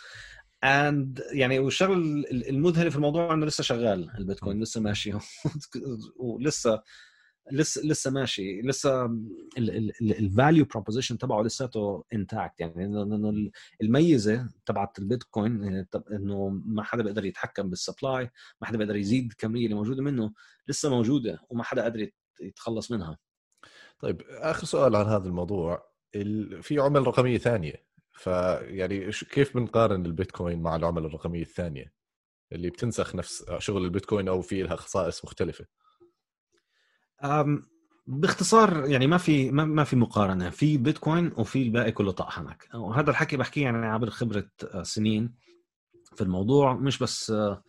and 0.64 1.24
يعني 1.32 1.60
والشغل 1.60 2.26
المذهل 2.32 2.92
في 2.92 2.98
الموضوع 2.98 3.34
إنه 3.34 3.46
لسه 3.46 3.64
شغال 3.64 4.12
البيتكوين 4.18 4.62
لسه 4.64 4.82
ماشي 4.82 5.12
ولسه 6.20 6.82
لسه 7.52 7.82
لسه 7.82 8.12
ماشي 8.12 8.62
لسه 8.62 9.06
ال 10.02 10.12
value 10.12 10.66
proposition 10.66 11.18
تبعه 11.18 11.42
لساته 11.42 12.04
intact 12.14 12.60
يعني 12.60 13.52
الميزة 13.82 14.50
تبعت 14.66 15.00
البيتكوين 15.00 15.86
إنه 16.12 16.50
ما 16.66 16.84
حدا 16.84 17.04
بيقدر 17.04 17.26
يتحكم 17.26 17.70
بال 17.70 17.85
supply 17.85 18.32
ما 18.62 18.68
حدا 18.68 18.78
بيقدر 18.78 18.96
يزيد 18.96 19.32
الكمية 19.32 19.66
اللي 19.66 19.76
موجودة 19.76 20.04
منه 20.04 20.34
لسه 20.68 20.90
موجودة 20.90 21.40
وما 21.50 21.64
حدا 21.64 21.82
قادر 21.82 22.10
يتخلص 22.42 22.92
منها. 22.92 23.18
طيب 24.00 24.22
آخر 24.30 24.66
سؤال 24.66 24.96
عن 24.96 25.06
هذا 25.06 25.28
الموضوع 25.28 25.92
في 26.62 26.80
عمله 26.80 27.04
رقمية 27.04 27.38
ثانية. 27.38 27.86
فيعني 28.12 29.12
كيف 29.12 29.58
بنقارن 29.58 30.06
البيتكوين 30.06 30.62
مع 30.62 30.76
العمله 30.76 31.08
الرقمية 31.08 31.42
الثانية؟ 31.42 31.94
اللي 32.52 32.70
بتنسخ 32.70 33.16
نفس 33.16 33.46
شغل 33.58 33.86
البيتكوين 33.86 34.28
أو 34.28 34.42
في 34.42 34.64
لها 34.64 34.76
خصائص 34.76 35.26
مختلفة. 35.26 35.66
باختصار 38.08 38.86
يعني 38.86 39.08
ما 39.08 39.18
في 39.18 39.52
ما 39.52 39.84
في 39.84 39.96
مقارنة 39.96 40.50
في 40.50 40.78
بيتكوين 40.78 41.32
وفي 41.38 41.64
الباقي 41.64 41.92
كله 41.92 42.12
طحنك 42.12 42.70
وهذا 42.74 43.10
الحكي 43.10 43.38
بحكيه 43.38 43.64
يعني 43.64 43.86
عبر 43.86 44.10
خبرة 44.10 44.50
آه، 44.74 44.84
سنين 44.84 45.34
في 46.16 46.22
الموضوع 46.22 46.74
مش 46.74 47.00
بس 47.00 47.32
آه، 47.32 47.64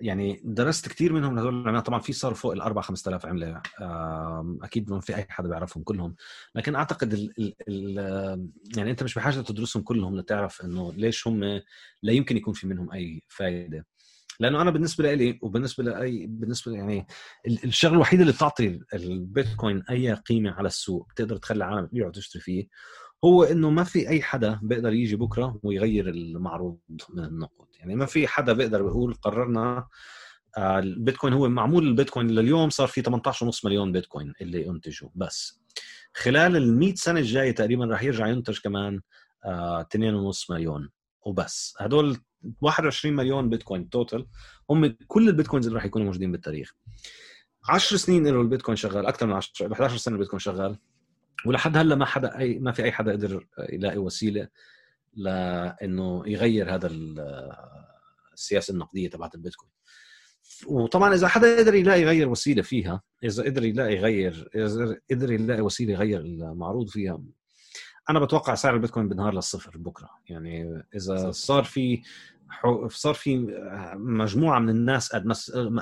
يعني 0.00 0.40
درست 0.44 0.88
كثير 0.88 1.12
منهم 1.12 1.38
هذول 1.38 1.60
العملات 1.62 1.86
طبعا 1.86 2.00
في 2.00 2.12
صار 2.12 2.34
فوق 2.34 2.52
ال 2.52 2.60
4 2.60 2.84
5000 2.84 3.26
عملة 3.26 3.62
أكيد 4.62 4.90
ما 4.90 5.00
في 5.00 5.16
أي 5.16 5.26
حدا 5.28 5.48
بيعرفهم 5.48 5.82
كلهم. 5.82 6.14
لكن 6.54 6.74
أعتقد 6.74 7.12
ال 7.12 7.32
ال 7.38 7.54
ال 7.68 8.50
يعني 8.76 8.90
أنت 8.90 9.02
مش 9.02 9.14
بحاجة 9.14 9.40
تدرسهم 9.40 9.82
كلهم 9.82 10.16
لتعرف 10.16 10.64
إنه 10.64 10.92
ليش 10.92 11.26
هم 11.26 11.44
لا 12.02 12.12
يمكن 12.12 12.36
يكون 12.36 12.54
في 12.54 12.66
منهم 12.66 12.92
أي 12.92 13.22
فائده 13.28 13.86
لأنه 14.40 14.62
أنا 14.62 14.70
بالنسبة 14.70 15.14
لي 15.14 15.38
وبالنسبه 15.42 15.84
لاي 15.84 16.26
بالنسبة 16.26 16.72
يعني 16.72 17.06
الشغله 17.46 17.94
الوحيده 17.94 18.22
اللي 18.22 18.32
بتعطي 18.32 18.80
البيتكوين 18.94 19.82
أي 19.90 20.12
قيمة 20.14 20.50
على 20.50 20.66
السوق 20.66 21.08
بتقدر 21.08 21.36
تخلي 21.36 21.56
العالم 21.56 21.88
يبيع 21.92 22.06
وتشتري 22.06 22.42
فيه 22.42 22.68
هو 23.24 23.44
إنه 23.44 23.70
ما 23.70 23.84
في 23.84 24.08
أي 24.08 24.22
حدا 24.22 24.60
بيقدر 24.62 24.92
يجي 24.92 25.16
بكرة 25.16 25.60
ويغير 25.62 26.08
المعروض 26.08 26.78
من 27.14 27.24
النقد 27.24 27.66
يعني 27.78 27.96
ما 27.96 28.06
في 28.06 28.26
حدا 28.26 28.52
بيقدر 28.52 28.80
يقول 28.80 29.14
قررنا 29.14 29.88
آه، 30.56 30.78
البيتكوين 30.78 31.32
هو 31.32 31.48
معمول 31.48 31.86
البيتكوين 31.86 32.30
لليوم 32.30 32.70
صار 32.70 32.88
في 32.88 33.02
18.5 33.02 33.64
مليون 33.64 33.92
بيتكوين 33.92 34.32
اللي 34.40 34.66
ينتجوا 34.66 35.08
بس. 35.14 35.60
خلال 36.14 36.56
ال 36.56 36.78
100 36.78 36.94
سنة 36.94 37.20
الجاية 37.20 37.50
تقريبا 37.50 37.84
راح 37.84 38.02
يرجع 38.02 38.26
ينتج 38.26 38.58
كمان 38.58 38.96
2.5 38.96 39.44
آه، 39.44 40.34
مليون 40.50 40.90
وبس. 41.22 41.74
هدول 41.80 42.18
21 42.60 43.16
مليون 43.16 43.48
بيتكوين 43.48 43.90
total 43.90 44.26
هم 44.70 44.96
كل 45.06 45.28
البيتكوينز 45.28 45.66
اللي 45.66 45.76
راح 45.76 45.84
يكونوا 45.84 46.06
موجودين 46.06 46.32
بالتاريخ. 46.32 46.74
10 47.68 47.96
سنين 47.96 48.26
له 48.26 48.40
البيتكوين 48.40 48.76
شغال 48.76 49.06
أكثر 49.06 49.26
من 49.26 49.32
10 49.32 49.72
11 49.72 49.96
سنة 49.96 50.14
البيتكوين 50.14 50.40
شغال. 50.40 50.78
ولحد 51.46 51.76
هلا 51.76 51.94
ما 51.94 52.04
حدا 52.04 52.38
اي 52.38 52.58
ما 52.58 52.72
في 52.72 52.84
أي 52.84 52.92
حدا 52.92 53.12
قدر 53.12 53.46
يلاقي 53.58 53.98
وسيلة 53.98 54.48
لإنه 55.14 56.22
يغير 56.26 56.74
هذا 56.74 56.90
السياسة 58.32 58.72
النقدية 58.72 59.10
تبعت 59.10 59.34
البيتكوين. 59.34 59.70
وطبعا 60.66 61.14
إذا 61.14 61.28
حدا 61.28 61.58
قدر 61.58 61.74
يلاقي 61.74 62.02
يغير 62.02 62.28
وسيلة 62.28 62.62
فيها 62.62 63.02
إذا 63.24 63.42
قدر 63.42 63.64
يلاقي 63.64 63.94
يغير 63.96 64.50
إذا 64.54 65.00
قدر 65.10 65.32
يلاقي 65.32 65.60
وسيلة 65.60 65.92
يغير 65.92 66.20
المعروض 66.20 66.88
فيها 66.88 67.22
أنا 68.10 68.20
بتوقع 68.20 68.54
سعر 68.54 68.74
البيتكوين 68.74 69.08
بينهار 69.08 69.34
للصفر 69.34 69.78
بكرة. 69.78 70.10
يعني 70.28 70.82
إذا 70.94 71.30
صار 71.30 71.64
في 71.64 72.02
صار 72.88 73.14
في 73.14 73.36
مجموعة 73.96 74.58
من 74.58 74.68
الناس 74.68 75.12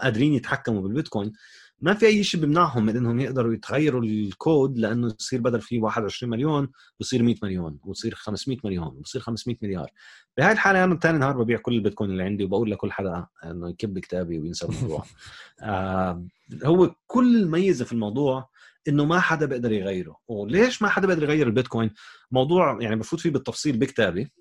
قادرين 0.03 0.33
يتحكموا 0.33 0.83
بالبيتكوين 0.83 1.33
ما 1.81 1.95
في 1.95 2.07
أي 2.07 2.25
شيء 2.25 2.41
بيمنعهم 2.41 2.87
من 2.87 2.97
إنهم 2.97 3.21
يقدروا 3.21 3.55
يتغيروا 3.55 4.03
الكود 4.03 4.79
لأنه 4.79 5.15
يصير 5.21 5.41
بدل 5.41 5.61
في 5.61 5.79
21 5.79 6.31
مليون 6.31 6.69
بصير 7.01 7.23
100 7.23 7.35
مليون 7.43 7.79
ويصير 7.85 8.15
500 8.15 8.59
مليون 8.65 8.97
ويصير 8.97 9.21
500 9.21 9.57
مليار. 9.63 9.91
بهاي 10.37 10.53
الحالة 10.53 10.85
أنا 10.85 10.99
ثاني 10.99 11.19
نهار 11.19 11.43
ببيع 11.43 11.59
كل 11.59 11.75
البيتكوين 11.75 12.11
اللي 12.11 12.23
عندي 12.23 12.45
وبقول 12.45 12.71
لكل 12.71 12.93
حدا 12.93 13.27
إنه 13.45 13.69
يكب 13.71 13.99
كتابي 13.99 14.39
وينسى 14.39 14.67
الموضوع. 14.67 15.05
آه 15.63 16.25
هو 16.65 16.95
كل 17.07 17.37
الميزه 17.37 17.85
في 17.85 17.93
الموضوع 17.93 18.49
إنه 18.89 19.05
ما 19.05 19.21
حدا 19.21 19.47
بيقدر 19.47 19.73
يغيره. 19.73 20.17
وليش 20.29 20.83
ما 20.83 20.89
حدا 20.89 21.07
بيقدر 21.07 21.23
يغير 21.23 21.47
البيتكوين؟ 21.47 21.91
موضوع 22.31 22.79
يعني 22.83 22.97
بفوت 22.97 23.21
فيه 23.21 23.31
بالتفصيل 23.31 23.77
بكتابي. 23.79 24.33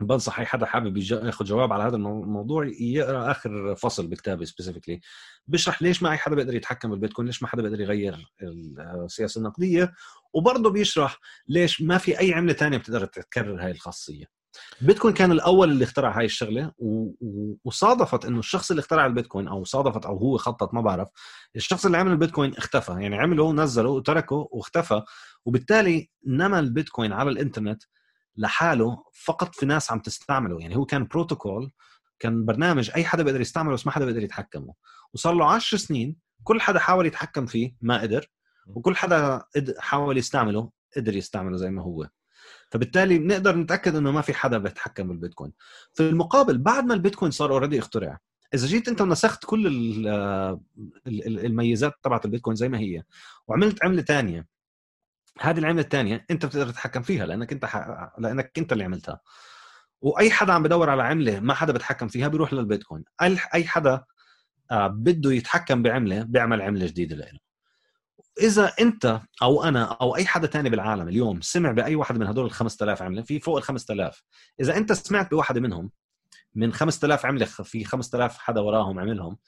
بنصح 0.00 0.38
أي 0.38 0.46
حدا 0.46 0.66
حابب 0.66 0.96
ياخذ 0.96 1.44
جواب 1.44 1.72
على 1.72 1.84
هذا 1.84 1.96
الموضوع 1.96 2.70
يقرأ 2.80 3.30
آخر 3.30 3.74
فصل 3.76 4.06
بكتابي 4.06 4.44
specifically 4.46 5.00
بشرح 5.46 5.82
ليش 5.82 6.02
ما 6.02 6.10
أي 6.10 6.16
حدا 6.16 6.34
بيقدر 6.34 6.54
يتحكم 6.54 6.90
بالبيتكوين 6.90 7.26
ليش 7.26 7.42
ما 7.42 7.48
حدا 7.48 7.62
بيقدر 7.62 7.80
يغير 7.80 8.32
السياسة 9.04 9.38
النقدية. 9.38 9.92
وبرضه 10.34 10.70
بيشرح 10.70 11.18
ليش 11.48 11.82
ما 11.82 11.98
في 11.98 12.20
أي 12.20 12.34
عملة 12.34 12.52
ثانية 12.52 12.78
بتقدر 12.78 13.04
تكرر 13.04 13.64
هاي 13.64 13.70
الخاصية. 13.70 14.39
بيتكوين 14.80 15.14
كان 15.14 15.32
الأول 15.32 15.70
اللي 15.70 15.84
اخترع 15.84 16.18
هاي 16.18 16.24
الشغلة 16.24 16.72
و... 16.78 17.10
وصادفت 17.64 18.24
إنه 18.24 18.38
الشخص 18.38 18.70
اللي 18.70 18.80
اخترع 18.80 19.06
البيتكوين 19.06 19.48
أو 19.48 19.64
صادفت 19.64 20.06
أو 20.06 20.16
هو 20.16 20.36
خطط 20.36 20.74
ما 20.74 20.80
بعرف 20.80 21.08
الشخص 21.56 21.84
اللي 21.86 21.98
عمل 21.98 22.12
البيتكوين 22.12 22.56
اختفى. 22.56 22.92
يعني 22.92 23.16
عمله 23.16 23.52
نزله 23.52 23.88
وتركه 23.88 24.48
واختفى. 24.50 25.02
وبالتالي 25.44 26.10
نما 26.26 26.58
البيتكوين 26.58 27.12
على 27.12 27.30
الإنترنت 27.30 27.82
لحاله 28.36 29.04
فقط 29.24 29.54
في 29.54 29.66
ناس 29.66 29.92
عم 29.92 29.98
تستعمله. 29.98 30.60
يعني 30.60 30.76
هو 30.76 30.84
كان 30.84 31.04
بروتوكول 31.04 31.70
كان 32.18 32.44
برنامج 32.44 32.90
أي 32.96 33.04
حدا 33.04 33.22
بيقدر 33.22 33.40
يستعمله 33.40 33.74
بس 33.74 33.86
ما 33.86 33.92
حدا 33.92 34.04
بيقدر 34.04 34.22
يتحكمه. 34.22 34.74
وصار 35.14 35.34
له 35.34 35.46
10 35.46 35.78
سنين 35.78 36.16
كل 36.44 36.60
حدا 36.60 36.78
حاول 36.78 37.06
يتحكم 37.06 37.46
فيه 37.46 37.76
ما 37.80 38.00
قدر 38.00 38.26
وكل 38.66 38.96
حدا 38.96 39.44
حاول 39.78 40.18
يستعمله 40.18 40.70
قدر 40.96 41.16
يستعمله 41.16 41.56
زي 41.56 41.70
ما 41.70 41.82
هو. 41.82 42.08
فبالتالي 42.70 43.18
بنقدر 43.18 43.56
نتأكد 43.56 43.96
إنه 43.96 44.12
ما 44.12 44.20
في 44.20 44.34
حدا 44.34 44.58
بيتحكم 44.58 45.08
بالبيتكوين. 45.08 45.52
في 45.94 46.02
المقابل 46.08 46.58
بعد 46.58 46.84
ما 46.84 46.94
البيتكوين 46.94 47.30
صار 47.30 47.52
اوريدي 47.52 47.78
اخترع 47.78 48.18
إذا 48.54 48.66
جيت 48.66 48.88
أنت 48.88 49.00
ونسخت 49.00 49.44
كل 49.44 49.66
الميزات 51.06 51.94
تبعت 52.02 52.24
البيتكوين 52.24 52.56
زي 52.56 52.68
ما 52.68 52.78
هي 52.78 53.02
وعملت 53.48 53.84
عملة 53.84 54.02
ثانية 54.02 54.46
هذه 55.40 55.58
العملة 55.58 55.82
الثانية 55.82 56.26
أنت 56.30 56.46
بتقدر 56.46 56.70
تتحكم 56.70 57.02
فيها 57.02 57.26
لأنك 57.26 57.52
أنت. 57.52 57.68
لأنك 58.18 58.58
أنت 58.58 58.72
اللي 58.72 58.84
عملتها. 58.84 59.20
وأي 60.00 60.30
حدا 60.30 60.52
عم 60.52 60.62
بدور 60.62 60.90
على 60.90 61.02
عملة 61.02 61.40
ما 61.40 61.54
حدا 61.54 61.72
بتحكم 61.72 62.08
فيها 62.08 62.28
بيروح 62.28 62.52
للبيتكوين. 62.52 63.04
أي 63.54 63.64
حدا 63.64 64.04
آه، 64.70 64.86
بده 64.86 65.32
يتحكم 65.32 65.82
بعملة 65.82 66.22
بيعمل 66.22 66.62
عملة 66.62 66.86
جديدة 66.86 67.16
له 67.16 67.49
إذا 68.38 68.72
أنت 68.80 69.20
أو 69.42 69.62
أنا 69.62 69.84
أو 69.84 70.16
أي 70.16 70.26
حدا 70.26 70.46
تاني 70.46 70.70
بالعالم 70.70 71.08
اليوم 71.08 71.40
سمع 71.40 71.72
بأي 71.72 71.94
واحد 71.94 72.18
من 72.18 72.26
هدول 72.26 72.44
ال 72.46 72.50
5000 72.50 73.02
عملة 73.02 73.22
في 73.22 73.40
فوق 73.40 73.56
ال 73.56 73.62
5000 73.62 74.22
إذا 74.60 74.76
أنت 74.76 74.92
سمعت 74.92 75.30
بواحده 75.30 75.60
منهم 75.60 75.90
من 76.54 76.72
5000 76.72 77.26
عملة 77.26 77.44
في 77.44 77.84
5000 77.84 78.38
حدا 78.38 78.60
وراهم 78.60 78.98
عملهم 78.98 79.38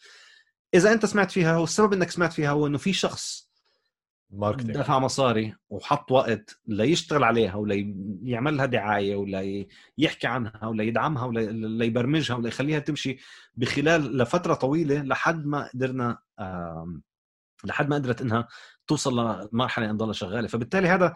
إذا 0.74 0.92
أنت 0.92 1.06
سمعت 1.06 1.30
فيها 1.30 1.54
هو 1.54 1.64
السبب 1.64 1.92
إنك 1.92 2.10
سمعت 2.10 2.32
فيها 2.32 2.50
هو 2.50 2.66
إنه 2.66 2.78
في 2.78 2.92
شخص 2.92 3.52
marketing 4.30 4.76
دفع 4.76 4.98
مصاري 4.98 5.54
وحط 5.70 6.12
وقت 6.12 6.60
ليشتغل 6.66 7.24
عليها 7.24 7.54
ولا 7.54 7.94
يعمل 8.22 8.56
لها 8.56 8.66
دعاية 8.66 9.16
ولا 9.16 9.64
يحكي 9.98 10.26
عنها 10.26 10.66
ولا 10.66 10.84
يدعمها 10.84 11.24
ولا 11.24 11.84
يبرمجها 11.84 12.36
ولا 12.36 12.48
يخليها 12.48 12.78
تمشي 12.78 13.18
بخلال 13.54 14.16
لفترة 14.16 14.54
طويلة 14.54 15.02
لحد 15.02 15.46
ما 15.46 15.70
قدرنا 15.74 16.18
لحد 17.64 17.88
ما 17.88 17.96
قدرت 17.96 18.22
إنها 18.22 18.48
توصل 18.86 19.46
لمرحلة 19.52 19.90
إن 19.90 19.96
ضلها 19.96 20.12
شغالة. 20.12 20.48
فبالتالي 20.48 20.88
هذا 20.88 21.14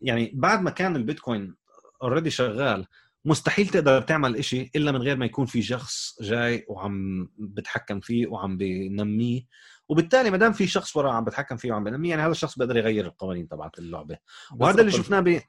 يعني 0.00 0.32
بعد 0.34 0.62
ما 0.62 0.70
كان 0.70 0.96
البيتكوين 0.96 1.54
already 2.02 2.30
شغال 2.30 2.86
مستحيل 3.24 3.68
تقدر 3.68 4.00
تعمل 4.00 4.36
إشي 4.36 4.70
إلا 4.76 4.92
من 4.92 5.02
غير 5.02 5.16
ما 5.16 5.26
يكون 5.26 5.46
في 5.46 5.62
شخص 5.62 6.22
جاي 6.22 6.66
وعم 6.68 7.28
بتحكم 7.38 8.00
فيه 8.00 8.26
وعم 8.26 8.56
بنميه. 8.56 9.42
وبالتالي 9.88 10.30
ما 10.30 10.36
دام 10.36 10.52
في 10.52 10.66
شخص 10.66 10.96
وراه 10.96 11.12
عم 11.12 11.24
بتحكم 11.24 11.56
فيه 11.56 11.72
وعم 11.72 11.84
بنميه 11.84 12.10
يعني 12.10 12.22
هذا 12.22 12.30
الشخص 12.30 12.58
بيقدر 12.58 12.76
يغير 12.76 13.06
القوانين 13.06 13.48
تبعت 13.48 13.78
اللعبة. 13.78 14.18
وهذا 14.60 14.80
اللي 14.80 14.92
شفناه 14.92 15.20
ب 15.20 15.40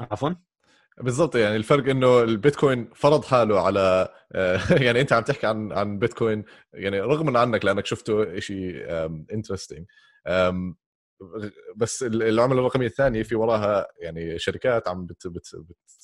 عفوا؟ 0.00 0.30
بالضبط 1.00 1.36
يعني 1.36 1.56
الفرق 1.56 1.88
إنه 1.90 2.22
البيتكوين 2.22 2.90
فرض 2.94 3.24
حاله 3.24 3.60
على 3.60 4.08
يعني 4.84 5.00
أنت 5.00 5.12
عم 5.12 5.22
تحكي 5.22 5.46
عن 5.46 5.72
عن 5.72 5.98
بيتكوين 5.98 6.44
يعني 6.74 7.00
رغم 7.00 7.36
عنك 7.36 7.64
لأنك 7.64 7.86
شفته 7.86 8.38
شيء 8.38 8.84
انترستنج 9.32 9.86
بس 11.76 12.02
العمله 12.02 12.58
الرقميه 12.60 12.86
الثانية 12.86 13.22
في 13.22 13.34
وراها 13.34 13.86
يعني 14.00 14.38
شركات 14.38 14.88
عم 14.88 15.06
بت 15.06 15.26
بت 15.26 15.56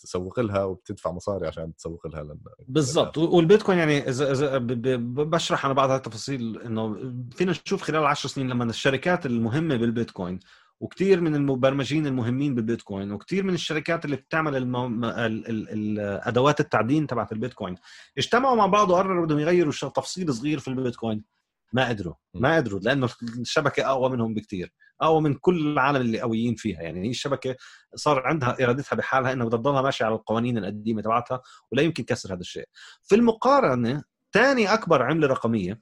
بتسوق 0.03 0.41
لها 0.41 0.65
وبتدفع 0.65 1.11
مصاري 1.11 1.47
عشان 1.47 1.75
تسوق 1.77 2.07
لها 2.07 2.23
لن... 2.23 2.39
بالضبط. 2.69 3.19
والبيتكوين 3.19 3.79
يعني 3.79 4.09
إذا 4.09 4.33
إذا 4.33 4.59
بشرح 5.07 5.65
أنا 5.65 5.75
بعض 5.75 5.91
التفاصيل 5.91 6.61
إنه 6.61 6.95
فينا 7.31 7.55
نشوف 7.67 7.83
خلال 7.83 8.07
10 8.07 8.29
سنين 8.29 8.49
لما 8.49 8.65
الشركات 8.65 9.27
المهمة 9.27 9.77
بالبيتكوين 9.77 10.41
وكثير 10.83 11.21
من 11.21 11.35
المبرمجين 11.35 12.07
المهمين 12.07 12.55
بالبيتكوين 12.55 13.13
وكثير 13.13 13.45
من 13.45 13.55
الشركات 13.55 14.05
اللي 14.05 14.17
بتعمل 14.17 14.57
المو... 14.57 14.87
ال... 14.87 15.49
ال... 15.49 15.69
الأدوات 15.71 16.61
التعدين 16.61 17.07
تبعت 17.07 17.33
البيتكوين. 17.33 17.77
اجتمعوا 18.19 18.57
مع 18.57 18.67
بعض 18.67 18.91
وقرروا 18.91 19.27
بدهم 19.27 19.39
يغيروا 19.39 19.73
تفصيل 19.73 20.35
صغير 20.35 20.59
في 20.59 20.69
البيتكوين. 20.69 21.25
ما 21.73 21.89
قدروا 21.89 22.15
ما 22.35 22.57
قدروا 22.57 22.81
لأنه 22.81 23.09
الشبكة 23.23 23.87
أقوى 23.87 24.11
منهم 24.11 24.35
بكثير 24.35 24.73
أقوى 25.01 25.21
من 25.21 25.35
كل 25.35 25.67
العالم 25.67 26.01
اللي 26.01 26.21
قويين 26.21 26.55
فيها. 26.55 26.81
يعني 26.83 27.07
هي 27.07 27.11
الشبكة 27.11 27.57
صار 27.95 28.27
عندها 28.27 28.57
إرادتها 28.65 28.97
بحالها 28.97 29.33
إنها 29.33 29.47
بدها 29.47 29.59
تضلها 29.59 29.83
ماشية 29.83 30.05
على 30.05 30.15
القوانين 30.15 30.59
القديمة 30.59 31.03
تبعتها 31.03 31.41
ولا 31.73 31.83
يمكن 31.83 32.05
كسر 32.05 32.35
هذا 32.35 32.41
الشيء. 32.41 32.69
في 33.03 33.15
المقارنة 33.15 34.03
ثاني 34.33 34.75
أكبر 34.75 35.03
عملة 35.03 35.27
رقمية 35.27 35.81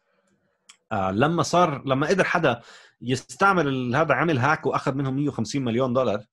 آه 0.92 1.11
لما 1.11 1.42
صار 1.42 1.82
لما 1.86 2.07
قدر 2.07 2.24
حدا 2.24 2.61
يستعمل 3.03 3.96
هذا 3.96 4.14
عمل 4.14 4.38
هاك 4.38 4.66
واخذ 4.66 4.94
منهم 4.94 5.16
150 5.16 5.64
مليون 5.64 5.92
دولار. 5.92 6.24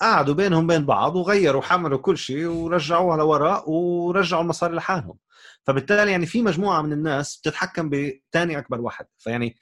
قعدوا 0.00 0.34
بينهم 0.34 0.66
بين 0.66 0.86
بعض 0.86 1.16
وغيروا 1.16 1.62
حملوا 1.62 1.98
كل 1.98 2.18
شيء 2.18 2.46
ورجعوها 2.46 3.16
لوراء 3.16 3.70
ورجعوا 3.70 4.42
المصاري 4.42 4.74
لحالهم. 4.76 5.18
فبالتالي 5.66 6.10
يعني 6.10 6.26
في 6.26 6.42
مجموعة 6.42 6.82
من 6.82 6.92
الناس 6.92 7.36
بتتحكم 7.36 7.90
بثاني 7.90 8.58
أكبر 8.58 8.80
واحد. 8.80 9.06
فيعني 9.18 9.56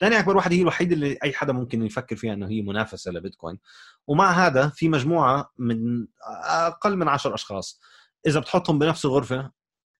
ثاني 0.00 0.18
أكبر 0.18 0.36
واحد 0.36 0.52
هي 0.52 0.62
الوحيده 0.62 0.94
اللي 0.94 1.18
أي 1.24 1.32
حدا 1.32 1.52
ممكن 1.52 1.86
يفكر 1.86 2.16
فيها 2.16 2.32
إنه 2.34 2.48
هي 2.48 2.62
منافسة 2.62 3.10
لبيتكوين. 3.10 3.58
ومع 4.06 4.30
هذا 4.30 4.68
في 4.68 4.88
مجموعة 4.88 5.50
من 5.58 6.06
أقل 6.44 6.96
من 6.96 7.08
10 7.08 7.34
أشخاص. 7.34 7.80
إذا 8.26 8.40
بتحطهم 8.40 8.78
بنفس 8.78 9.04
الغرفة 9.04 9.50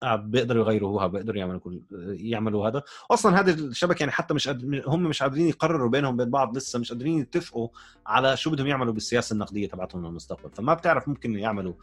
بيقدروا 0.05 0.65
يغيروها 0.65 1.07
بيقدروا 1.07 1.39
يعملوا 1.39 1.61
كل 1.61 1.81
يعملوا 2.11 2.69
هذا. 2.69 2.83
أصلا 3.11 3.41
هذه 3.41 3.51
الشبكة 3.51 4.01
يعني 4.01 4.13
حتى 4.13 4.35
مش. 4.35 4.49
هم 4.87 5.03
مش 5.03 5.23
قادرين 5.23 5.49
يقرروا 5.49 5.91
بينهم 5.91 6.17
بين 6.17 6.31
بعض 6.31 6.57
لسه 6.57 6.79
مش 6.79 6.93
قادرين 6.93 7.19
يتفقوا 7.19 7.69
على 8.07 8.37
شو 8.37 8.51
بدهم 8.51 8.67
يعملوا 8.67 8.93
بالسياسة 8.93 9.35
النقدية 9.35 9.69
تبعتهم 9.69 10.07
للمستقبل. 10.07 10.51
فما 10.51 10.75
بتعرف 10.75 11.09
ممكن 11.09 11.39
يعملوا 11.39 11.75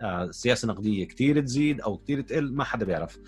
آه، 0.00 0.30
سياسة 0.30 0.68
نقدية 0.68 1.08
كثير 1.08 1.40
تزيد 1.40 1.80
أو 1.80 1.96
كثير 1.98 2.20
تقل 2.20 2.52
ما 2.52 2.64
حدا 2.64 2.86
بيعرف. 2.86 3.18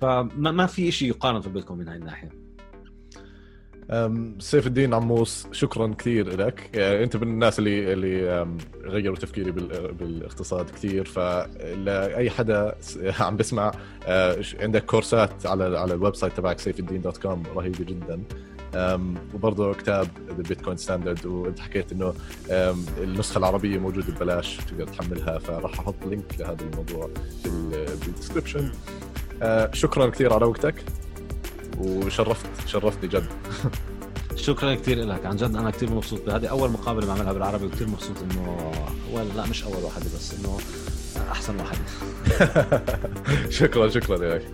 فما 0.00 0.50
ما 0.52 0.66
في 0.66 0.90
شيء 0.90 1.08
يقارن 1.08 1.40
في 1.40 1.46
البيتكوين 1.46 1.80
من 1.80 1.88
هاي 1.88 1.96
الناحية. 1.96 2.43
سيف 4.38 4.66
الدين 4.66 4.94
عموس 4.94 5.46
شكرا 5.52 5.94
كثير 5.98 6.36
لك. 6.40 6.70
يعني 6.74 7.04
أنت 7.04 7.16
من 7.16 7.22
الناس 7.22 7.58
اللي 7.58 7.92
اللي 7.92 8.46
غيروا 8.84 9.16
تفكيري 9.16 9.50
بالاقتصاد 9.50 10.70
كثير 10.70 11.04
فلاي 11.04 12.30
حدا 12.30 12.74
عم 13.20 13.36
بسمع 13.36 13.72
آه، 14.06 14.42
عندك 14.60 14.84
كورسات 14.84 15.46
على 15.46 15.78
على 15.78 15.94
ال 15.94 16.14
website 16.14 16.32
تبعك 16.36 16.58
سيف 16.58 16.80
الدين 16.80 17.00
dot 17.00 17.16
com 17.16 17.42
رهيبه 17.56 17.84
جدا. 17.84 18.20
وبرضه 19.34 19.74
كتاب 19.74 20.08
ال 20.38 20.43
Bitcoin 20.43 20.76
Standard 20.76 21.26
وأنت 21.26 21.58
حكيت 21.58 21.92
إنه 21.92 22.14
النسخة 23.02 23.38
العربية 23.38 23.78
موجودة 23.78 24.12
ببلاش 24.12 24.56
تقدر 24.56 24.86
تحملها 24.86 25.38
فراح 25.38 25.80
أحط 25.80 25.94
link 26.06 26.40
لهذا 26.40 26.64
الموضوع 26.72 27.10
بال 28.06 28.16
description 28.16 28.70
آه، 29.42 29.70
شكرا 29.72 30.06
كثير 30.06 30.32
على 30.32 30.44
وقتك. 30.44 30.74
وشرفت 31.78 32.46
شرفتني 32.66 33.08
جد. 33.08 33.26
شكرا 34.36 34.74
كثير 34.74 35.04
لك 35.04 35.26
عن 35.26 35.36
جد 35.36 35.56
أنا 35.56 35.70
كثير 35.70 35.90
مبسوط. 35.90 36.20
بهذه 36.26 36.46
أول 36.46 36.70
مقابلة 36.70 37.06
بعملها 37.06 37.32
بالعربي 37.32 37.66
وكثير 37.66 37.88
مبسوط 37.88 38.16
إنه 38.22 38.72
ولا 39.12 39.32
لا 39.36 39.46
مش 39.46 39.64
أول 39.64 39.82
واحدة 39.84 40.04
بس 40.04 40.34
إنه 40.34 40.58
أحسن 41.30 41.56
واحدة 41.60 41.80
شكرا 43.58 43.88
شكرا 43.88 44.16
لك 44.16 44.46